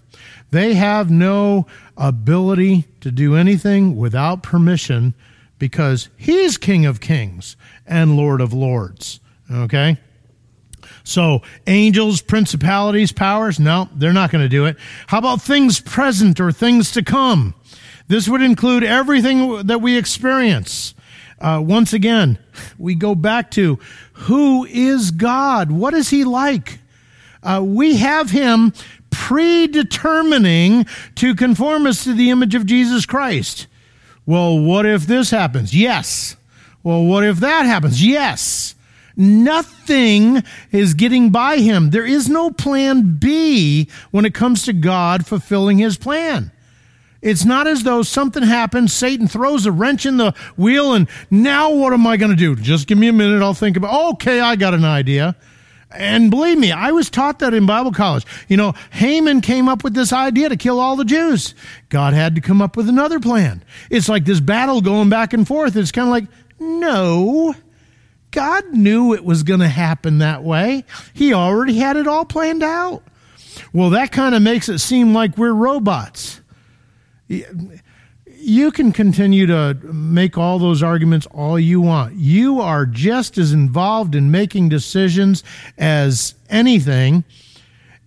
They 0.51 0.73
have 0.73 1.09
no 1.09 1.65
ability 2.01 2.85
to 2.99 3.11
do 3.11 3.35
anything 3.35 3.95
without 3.95 4.41
permission 4.41 5.13
because 5.59 6.09
he's 6.17 6.57
King 6.57 6.85
of 6.85 6.99
Kings 6.99 7.55
and 7.85 8.17
Lord 8.17 8.41
of 8.41 8.51
Lords. 8.51 9.19
Okay? 9.49 9.97
So, 11.03 11.41
angels, 11.67 12.21
principalities, 12.21 13.11
powers, 13.11 13.59
no, 13.59 13.87
they're 13.93 14.13
not 14.13 14.31
going 14.31 14.43
to 14.43 14.49
do 14.49 14.65
it. 14.65 14.77
How 15.07 15.19
about 15.19 15.41
things 15.41 15.79
present 15.79 16.39
or 16.39 16.51
things 16.51 16.91
to 16.93 17.03
come? 17.03 17.53
This 18.07 18.27
would 18.27 18.41
include 18.41 18.83
everything 18.83 19.67
that 19.67 19.81
we 19.81 19.97
experience. 19.97 20.95
Uh, 21.39 21.61
once 21.63 21.93
again, 21.93 22.39
we 22.77 22.95
go 22.95 23.15
back 23.15 23.51
to 23.51 23.79
who 24.13 24.65
is 24.65 25.11
God? 25.11 25.71
What 25.71 25.93
is 25.93 26.09
he 26.09 26.23
like? 26.23 26.79
Uh, 27.43 27.61
we 27.63 27.97
have 27.97 28.29
him 28.29 28.73
predetermining 29.31 30.85
to 31.15 31.33
conform 31.33 31.87
us 31.87 32.03
to 32.03 32.13
the 32.13 32.29
image 32.29 32.53
of 32.53 32.65
Jesus 32.65 33.05
Christ. 33.05 33.65
Well, 34.25 34.59
what 34.59 34.85
if 34.85 35.07
this 35.07 35.31
happens? 35.31 35.73
Yes. 35.73 36.35
Well, 36.83 37.05
what 37.05 37.23
if 37.23 37.37
that 37.37 37.65
happens? 37.65 38.05
Yes. 38.05 38.75
Nothing 39.15 40.43
is 40.73 40.95
getting 40.95 41.29
by 41.29 41.59
him. 41.59 41.91
There 41.91 42.05
is 42.05 42.27
no 42.27 42.51
plan 42.51 43.19
B 43.19 43.87
when 44.11 44.25
it 44.25 44.33
comes 44.33 44.65
to 44.65 44.73
God 44.73 45.25
fulfilling 45.25 45.77
his 45.77 45.97
plan. 45.97 46.51
It's 47.21 47.45
not 47.45 47.67
as 47.67 47.83
though 47.83 48.01
something 48.01 48.43
happens, 48.43 48.91
Satan 48.91 49.29
throws 49.29 49.65
a 49.65 49.71
wrench 49.71 50.05
in 50.05 50.17
the 50.17 50.33
wheel, 50.57 50.93
and 50.93 51.07
now 51.29 51.69
what 51.69 51.93
am 51.93 52.05
I 52.05 52.17
going 52.17 52.31
to 52.31 52.35
do? 52.35 52.57
Just 52.57 52.85
give 52.85 52.97
me 52.97 53.07
a 53.07 53.13
minute, 53.13 53.41
I'll 53.41 53.53
think 53.53 53.77
about 53.77 54.13
Okay, 54.15 54.41
I 54.41 54.57
got 54.57 54.73
an 54.73 54.83
idea. 54.83 55.37
And 55.93 56.31
believe 56.31 56.57
me, 56.57 56.71
I 56.71 56.91
was 56.91 57.09
taught 57.09 57.39
that 57.39 57.53
in 57.53 57.65
Bible 57.65 57.91
college. 57.91 58.25
You 58.47 58.57
know, 58.57 58.73
Haman 58.91 59.41
came 59.41 59.67
up 59.67 59.83
with 59.83 59.93
this 59.93 60.13
idea 60.13 60.49
to 60.49 60.55
kill 60.55 60.79
all 60.79 60.95
the 60.95 61.05
Jews. 61.05 61.53
God 61.89 62.13
had 62.13 62.35
to 62.35 62.41
come 62.41 62.61
up 62.61 62.77
with 62.77 62.87
another 62.87 63.19
plan. 63.19 63.63
It's 63.89 64.07
like 64.07 64.25
this 64.25 64.39
battle 64.39 64.81
going 64.81 65.09
back 65.09 65.33
and 65.33 65.47
forth. 65.47 65.75
It's 65.75 65.91
kind 65.91 66.07
of 66.07 66.11
like, 66.11 66.25
no, 66.59 67.55
God 68.31 68.73
knew 68.73 69.13
it 69.13 69.25
was 69.25 69.43
going 69.43 69.59
to 69.59 69.67
happen 69.67 70.19
that 70.19 70.43
way. 70.43 70.85
He 71.13 71.33
already 71.33 71.77
had 71.77 71.97
it 71.97 72.07
all 72.07 72.25
planned 72.25 72.63
out. 72.63 73.03
Well, 73.73 73.89
that 73.91 74.11
kind 74.11 74.33
of 74.33 74.41
makes 74.41 74.69
it 74.69 74.79
seem 74.79 75.13
like 75.13 75.37
we're 75.37 75.53
robots 75.53 76.41
you 78.41 78.71
can 78.71 78.91
continue 78.91 79.45
to 79.45 79.73
make 79.83 80.37
all 80.37 80.59
those 80.59 80.83
arguments 80.83 81.27
all 81.27 81.59
you 81.59 81.81
want. 81.81 82.15
You 82.15 82.59
are 82.59 82.85
just 82.85 83.37
as 83.37 83.53
involved 83.53 84.15
in 84.15 84.31
making 84.31 84.69
decisions 84.69 85.43
as 85.77 86.35
anything, 86.49 87.23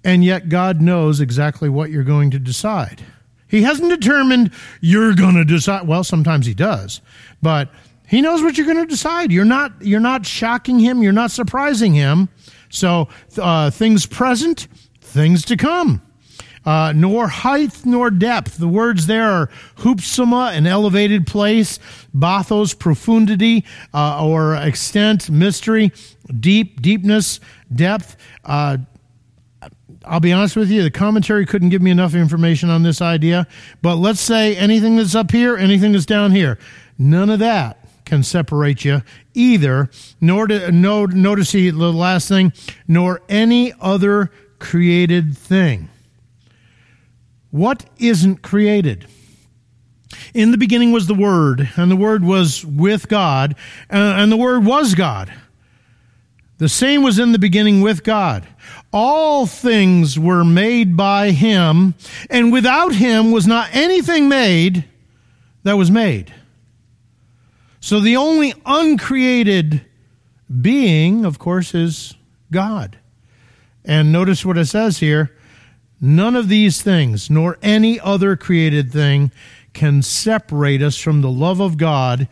and 0.03 0.25
yet 0.25 0.49
God 0.49 0.81
knows 0.81 1.21
exactly 1.21 1.69
what 1.69 1.91
you're 1.91 2.05
going 2.05 2.31
to 2.33 2.39
decide. 2.39 3.03
He 3.49 3.63
hasn't 3.63 3.89
determined 3.89 4.51
you're 4.81 5.15
going 5.15 5.37
to 5.37 5.45
decide. 5.45 5.87
Well, 5.87 6.05
sometimes 6.05 6.47
He 6.47 6.55
does, 6.55 7.01
but 7.41 7.71
He 8.09 8.21
knows 8.21 8.43
what 8.43 8.57
you're 8.59 8.67
going 8.67 8.85
to 8.85 8.87
decide. 8.87 9.31
You're 9.33 9.45
not 9.45 9.73
you're 9.81 10.01
not 10.01 10.27
shocking 10.27 10.79
Him. 10.79 11.03
You're 11.03 11.13
not 11.13 11.31
surprising 11.31 11.95
Him. 11.95 12.29
So 12.69 13.09
uh, 13.39 13.71
things 13.71 14.07
present, 14.07 14.67
things 15.01 15.45
to 15.47 15.57
come 15.57 16.03
uh, 16.65 16.93
nor 16.95 17.29
height 17.29 17.85
nor 17.85 18.11
depth. 18.11 18.59
The 18.59 18.69
words 18.69 19.07
there 19.07 19.31
are 19.31 19.51
hupsoma, 19.79 20.57
an 20.57 20.67
elevated 20.67 21.27
place, 21.27 21.79
bathos, 22.15 22.75
profundity 22.75 23.65
uh, 23.93 24.25
or 24.25 24.55
extent, 24.57 25.31
mystery, 25.31 25.93
deep, 26.41 26.81
deepness, 26.81 27.41
depth. 27.75 28.17
Uh, 28.45 28.79
I'll 30.07 30.21
be 30.21 30.33
honest 30.33 30.57
with 30.57 30.71
you, 30.71 30.83
the 30.83 30.91
commentary 30.91 31.47
couldn't 31.47 31.71
give 31.71 31.81
me 31.81 31.91
enough 31.91 32.15
information 32.15 32.69
on 32.69 32.83
this 32.83 33.01
idea. 33.01 33.47
But 33.81 33.97
let's 33.97 34.21
say 34.21 34.55
anything 34.57 34.97
that's 34.97 35.15
up 35.15 35.31
here, 35.31 35.57
anything 35.57 35.93
that's 35.93 36.07
down 36.07 36.33
here, 36.33 36.59
none 36.99 37.31
of 37.31 37.39
that 37.39 37.79
can 38.05 38.23
separate 38.23 38.85
you 38.85 39.03
either. 39.33 39.91
Nor 40.21 40.47
to, 40.49 40.71
no, 40.73 41.07
notice 41.07 41.53
the 41.53 41.73
last 41.73 42.29
thing, 42.29 42.53
nor 42.87 43.23
any 43.29 43.73
other 43.81 44.31
created 44.59 45.37
thing. 45.37 45.89
What 47.55 47.85
isn't 48.01 48.43
created? 48.43 49.07
In 50.35 50.51
the 50.51 50.59
beginning 50.59 50.91
was 50.91 51.07
the 51.07 51.15
Word, 51.15 51.71
and 51.77 51.89
the 51.89 51.95
Word 51.95 52.25
was 52.25 52.67
with 52.67 53.07
God, 53.07 53.55
and 53.89 54.33
the 54.33 54.37
Word 54.37 54.65
was 54.65 54.97
God. 54.97 55.33
The 56.59 56.69
same 56.69 57.05
was 57.05 57.21
in 57.21 57.31
the 57.31 57.39
beginning 57.39 57.81
with 57.81 58.03
God. 58.03 58.45
All 58.93 59.47
things 59.47 60.19
were 60.19 60.45
made 60.45 60.97
by 60.97 61.31
Him, 61.31 61.95
and 62.29 62.51
without 62.51 62.93
Him 62.93 63.31
was 63.31 63.47
not 63.47 63.69
anything 63.73 64.29
made 64.29 64.87
that 65.63 65.77
was 65.77 65.93
made. 65.93 66.35
So 67.79 68.01
the 68.01 68.17
only 68.17 68.53
uncreated 68.67 69.87
being, 70.61 71.25
of 71.25 71.39
course, 71.39 71.73
is 71.73 72.15
God. 72.51 72.99
And 73.85 74.11
notice 74.11 74.45
what 74.45 74.59
it 74.59 74.67
says 74.67 74.99
here 74.99 75.31
None 76.01 76.37
of 76.37 76.49
these 76.49 76.83
things, 76.83 77.31
nor 77.31 77.59
any 77.63 77.99
other 78.01 78.37
created 78.37 78.93
thing, 78.93 79.31
can 79.73 80.03
separate 80.03 80.83
us 80.83 80.97
from 80.97 81.21
the 81.21 81.31
love 81.31 81.61
of 81.61 81.77
God 81.77 82.29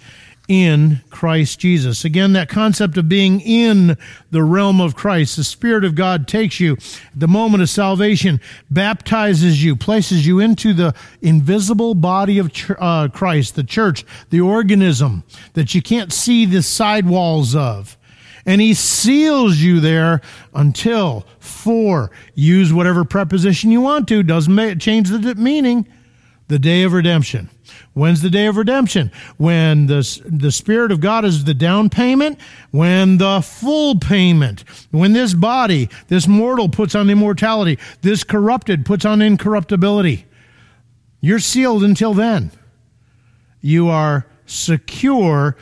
in 0.49 1.01
Christ 1.11 1.61
Jesus. 1.61 2.05
Again, 2.05 2.33
that 2.33 2.49
concept 2.49 2.97
of 2.97 3.09
being 3.09 3.41
in 3.41 3.97
the 4.31 4.43
realm 4.43 4.81
of 4.81 4.95
Christ. 4.95 5.37
The 5.37 5.45
Spirit 5.45 5.85
of 5.85 5.95
God 5.95 6.27
takes 6.27 6.61
you 6.61 6.75
at 6.75 6.81
the 7.15 7.29
moment 7.29 7.63
of 7.63 7.71
salvation, 7.71 8.41
baptizes 8.71 9.63
you, 9.63 9.77
places 9.77 10.27
you 10.27 10.41
into 10.41 10.75
the 10.75 10.95
invisible 11.21 11.95
body 11.95 12.39
of 12.39 12.53
uh, 12.79 13.09
Christ, 13.13 13.55
the 13.55 13.65
church, 13.65 14.05
the 14.31 14.41
organism 14.41 15.25
that 15.55 15.75
you 15.75 15.83
can't 15.83 16.13
see 16.13 16.45
the 16.45 16.63
sidewalls 16.63 17.55
of 17.55 17.97
and 18.45 18.61
he 18.61 18.75
seals 18.75 19.59
you 19.59 19.81
there 19.81 20.21
until 20.55 21.25
for 21.63 22.11
use 22.35 22.73
whatever 22.73 23.05
preposition 23.05 23.71
you 23.71 23.81
want 23.81 24.09
to. 24.09 24.23
Doesn't 24.23 24.81
change 24.81 25.09
the 25.09 25.35
meaning. 25.37 25.87
The 26.49 26.59
day 26.59 26.83
of 26.83 26.93
redemption. 26.93 27.49
When's 27.95 28.21
the 28.21 28.29
day 28.29 28.47
of 28.47 28.57
redemption? 28.57 29.11
When 29.39 29.87
the, 29.87 30.21
the 30.27 30.53
spirit 30.53 30.93
of 30.93 31.01
god 31.01 31.25
is 31.25 31.45
the 31.45 31.55
down 31.55 31.89
payment 31.89 32.39
when 32.73 33.17
the 33.17 33.41
full 33.41 33.99
payment. 33.99 34.65
When 34.91 35.15
this 35.15 35.33
body 35.33 35.89
this 36.09 36.27
mortal 36.27 36.69
puts 36.69 36.95
on 36.95 37.09
immortality 37.09 37.79
this 38.03 38.23
corrupted 38.25 38.85
puts 38.85 39.07
on 39.07 39.23
incorruptibility. 39.23 40.27
You're 41.21 41.39
sealed 41.39 41.85
until 41.85 42.13
then. 42.13 42.51
You 43.63 43.89
are 43.89 44.27
secure 44.45 45.57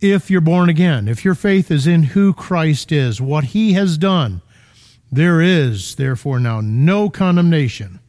if 0.00 0.30
you're 0.30 0.40
born 0.40 0.68
again, 0.68 1.06
if 1.06 1.24
your 1.24 1.36
faith 1.36 1.70
is 1.70 1.86
in 1.86 2.02
who 2.02 2.32
Christ 2.32 2.90
is, 2.90 3.20
what 3.20 3.44
he 3.44 3.74
has 3.74 3.96
done, 3.96 4.42
there 5.12 5.40
is 5.40 5.96
therefore 5.96 6.40
now 6.40 6.60
no 6.60 7.10
condemnation 7.10 8.00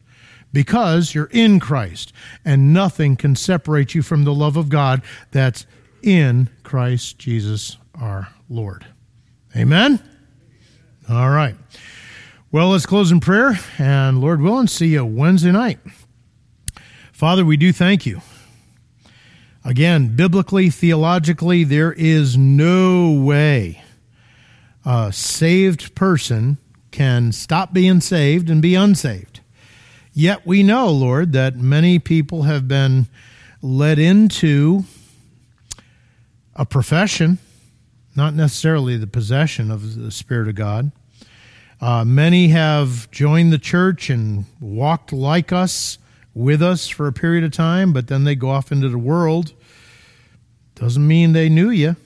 because 0.52 1.14
you're 1.14 1.30
in 1.30 1.60
Christ 1.60 2.12
and 2.44 2.72
nothing 2.72 3.14
can 3.16 3.36
separate 3.36 3.94
you 3.94 4.02
from 4.02 4.24
the 4.24 4.34
love 4.34 4.56
of 4.56 4.68
God 4.70 5.02
that's 5.30 5.66
in 6.02 6.48
Christ 6.62 7.18
Jesus 7.18 7.76
our 7.94 8.28
Lord. 8.48 8.86
Amen? 9.54 10.02
All 11.08 11.30
right. 11.30 11.54
Well, 12.50 12.70
let's 12.70 12.86
close 12.86 13.12
in 13.12 13.20
prayer 13.20 13.58
and 13.78 14.20
Lord 14.20 14.40
willing, 14.40 14.68
see 14.68 14.88
you 14.88 15.04
Wednesday 15.04 15.52
night. 15.52 15.78
Father, 17.12 17.44
we 17.44 17.56
do 17.56 17.72
thank 17.72 18.06
you 18.06 18.22
Again, 19.66 20.14
biblically, 20.14 20.68
theologically, 20.68 21.64
there 21.64 21.92
is 21.92 22.36
no 22.36 23.12
way 23.12 23.82
a 24.84 25.10
saved 25.10 25.94
person 25.94 26.58
can 26.94 27.32
stop 27.32 27.72
being 27.72 28.00
saved 28.00 28.48
and 28.48 28.62
be 28.62 28.76
unsaved. 28.76 29.40
Yet 30.12 30.46
we 30.46 30.62
know, 30.62 30.88
Lord, 30.90 31.32
that 31.32 31.56
many 31.56 31.98
people 31.98 32.44
have 32.44 32.68
been 32.68 33.08
led 33.60 33.98
into 33.98 34.84
a 36.54 36.64
profession, 36.64 37.38
not 38.14 38.32
necessarily 38.32 38.96
the 38.96 39.08
possession 39.08 39.72
of 39.72 39.96
the 39.96 40.12
Spirit 40.12 40.46
of 40.46 40.54
God. 40.54 40.92
Uh, 41.80 42.04
many 42.04 42.48
have 42.48 43.10
joined 43.10 43.52
the 43.52 43.58
church 43.58 44.08
and 44.08 44.44
walked 44.60 45.12
like 45.12 45.52
us, 45.52 45.98
with 46.32 46.62
us 46.62 46.88
for 46.88 47.08
a 47.08 47.12
period 47.12 47.42
of 47.42 47.50
time, 47.50 47.92
but 47.92 48.06
then 48.06 48.22
they 48.22 48.36
go 48.36 48.50
off 48.50 48.70
into 48.70 48.88
the 48.88 48.98
world. 48.98 49.52
Doesn't 50.76 51.06
mean 51.06 51.32
they 51.32 51.48
knew 51.48 51.70
you. 51.70 51.96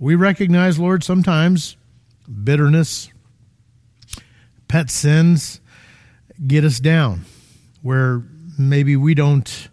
We 0.00 0.16
recognize, 0.16 0.76
Lord, 0.76 1.04
sometimes 1.04 1.76
bitterness, 2.42 3.10
pet 4.68 4.90
sins 4.90 5.60
get 6.46 6.64
us 6.64 6.80
down 6.80 7.24
where 7.82 8.22
maybe 8.58 8.96
we 8.96 9.14
don't 9.14 9.68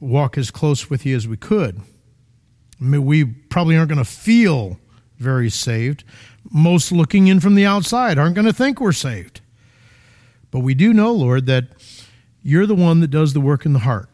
walk 0.00 0.38
as 0.38 0.50
close 0.50 0.88
with 0.88 1.04
you 1.04 1.16
as 1.16 1.26
we 1.26 1.36
could. 1.36 1.80
We 2.80 3.24
probably 3.24 3.76
aren't 3.76 3.88
going 3.88 3.98
to 3.98 4.04
feel 4.04 4.78
very 5.18 5.50
saved. 5.50 6.04
Most 6.50 6.92
looking 6.92 7.26
in 7.26 7.40
from 7.40 7.56
the 7.56 7.66
outside 7.66 8.18
aren't 8.18 8.36
going 8.36 8.46
to 8.46 8.52
think 8.52 8.80
we're 8.80 8.92
saved. 8.92 9.40
But 10.50 10.60
we 10.60 10.74
do 10.74 10.92
know, 10.94 11.12
Lord, 11.12 11.46
that 11.46 11.64
you're 12.42 12.66
the 12.66 12.74
one 12.74 13.00
that 13.00 13.10
does 13.10 13.32
the 13.32 13.40
work 13.40 13.66
in 13.66 13.72
the 13.72 13.80
heart. 13.80 14.08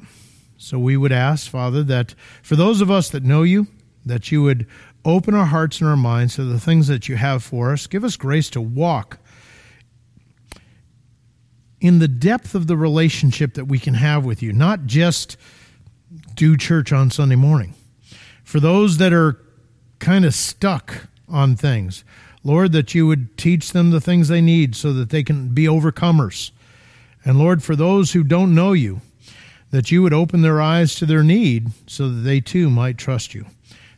So 0.57 0.79
we 0.79 0.97
would 0.97 1.13
ask, 1.13 1.51
Father, 1.51 1.83
that 1.85 2.15
for 2.43 2.57
those 2.57 2.81
of 2.81 2.91
us 2.91 3.11
that 3.11 3.23
know 3.23 3.43
you, 3.43 3.67
that 4.07 4.33
you 4.33 4.43
would 4.43 4.67
open 5.05 5.35
our 5.35 5.45
hearts 5.45 5.81
and 5.81 5.89
our 5.89 5.97
minds 5.97 6.37
to 6.37 6.45
the 6.45 6.59
things 6.59 6.89
that 6.89 7.09
you 7.09 7.17
have 7.17 7.43
for 7.43 7.73
us. 7.73 7.87
Give 7.87 8.05
us 8.05 8.17
grace 8.17 8.49
to 8.51 8.61
walk 8.61 9.19
in 11.85 11.99
the 11.99 12.09
depth 12.09 12.55
of 12.55 12.67
the 12.67 12.79
relationship 12.79 13.53
that 13.53 13.67
we 13.67 13.79
can 13.79 13.93
have 13.93 14.25
with 14.25 14.43
you, 14.43 14.55
not 14.55 14.87
just 14.87 15.37
do 16.35 16.57
church 16.57 16.95
on 16.95 17.11
Sunday 17.11 17.37
morning. 17.37 17.75
For 18.43 18.59
those 18.59 18.97
that 18.97 19.13
are 19.13 19.39
kind 19.99 20.25
of 20.25 20.33
stuck 20.33 21.09
on 21.29 21.57
things, 21.57 22.03
Lord, 22.43 22.73
that 22.73 22.95
you 22.95 23.07
would 23.07 23.37
teach 23.37 23.73
them 23.73 23.91
the 23.91 24.01
things 24.01 24.29
they 24.29 24.41
need 24.41 24.75
so 24.75 24.95
that 24.95 25.11
they 25.11 25.23
can 25.23 25.49
be 25.49 25.67
overcomers. 25.67 26.53
And 27.23 27.39
Lord, 27.39 27.63
for 27.63 27.77
those 27.77 28.13
who 28.13 28.25
don't 28.25 28.55
know 28.55 28.73
you, 28.73 29.03
that 29.71 29.91
you 29.91 30.03
would 30.03 30.15
open 30.15 30.41
their 30.41 30.63
eyes 30.63 30.95
to 30.95 31.05
their 31.05 31.23
need 31.23 31.69
so 31.87 32.09
that 32.09 32.23
they 32.23 32.41
too 32.41 32.71
might 32.71 32.97
trust 32.97 33.35
you. 33.35 33.45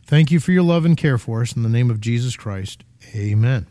Thank 0.05 0.29
you 0.29 0.41
for 0.41 0.51
your 0.51 0.63
love 0.63 0.83
and 0.83 0.97
care 0.97 1.17
for 1.17 1.41
us. 1.41 1.53
In 1.53 1.63
the 1.63 1.69
name 1.69 1.89
of 1.89 2.01
Jesus 2.01 2.35
Christ, 2.35 2.83
amen. 3.15 3.65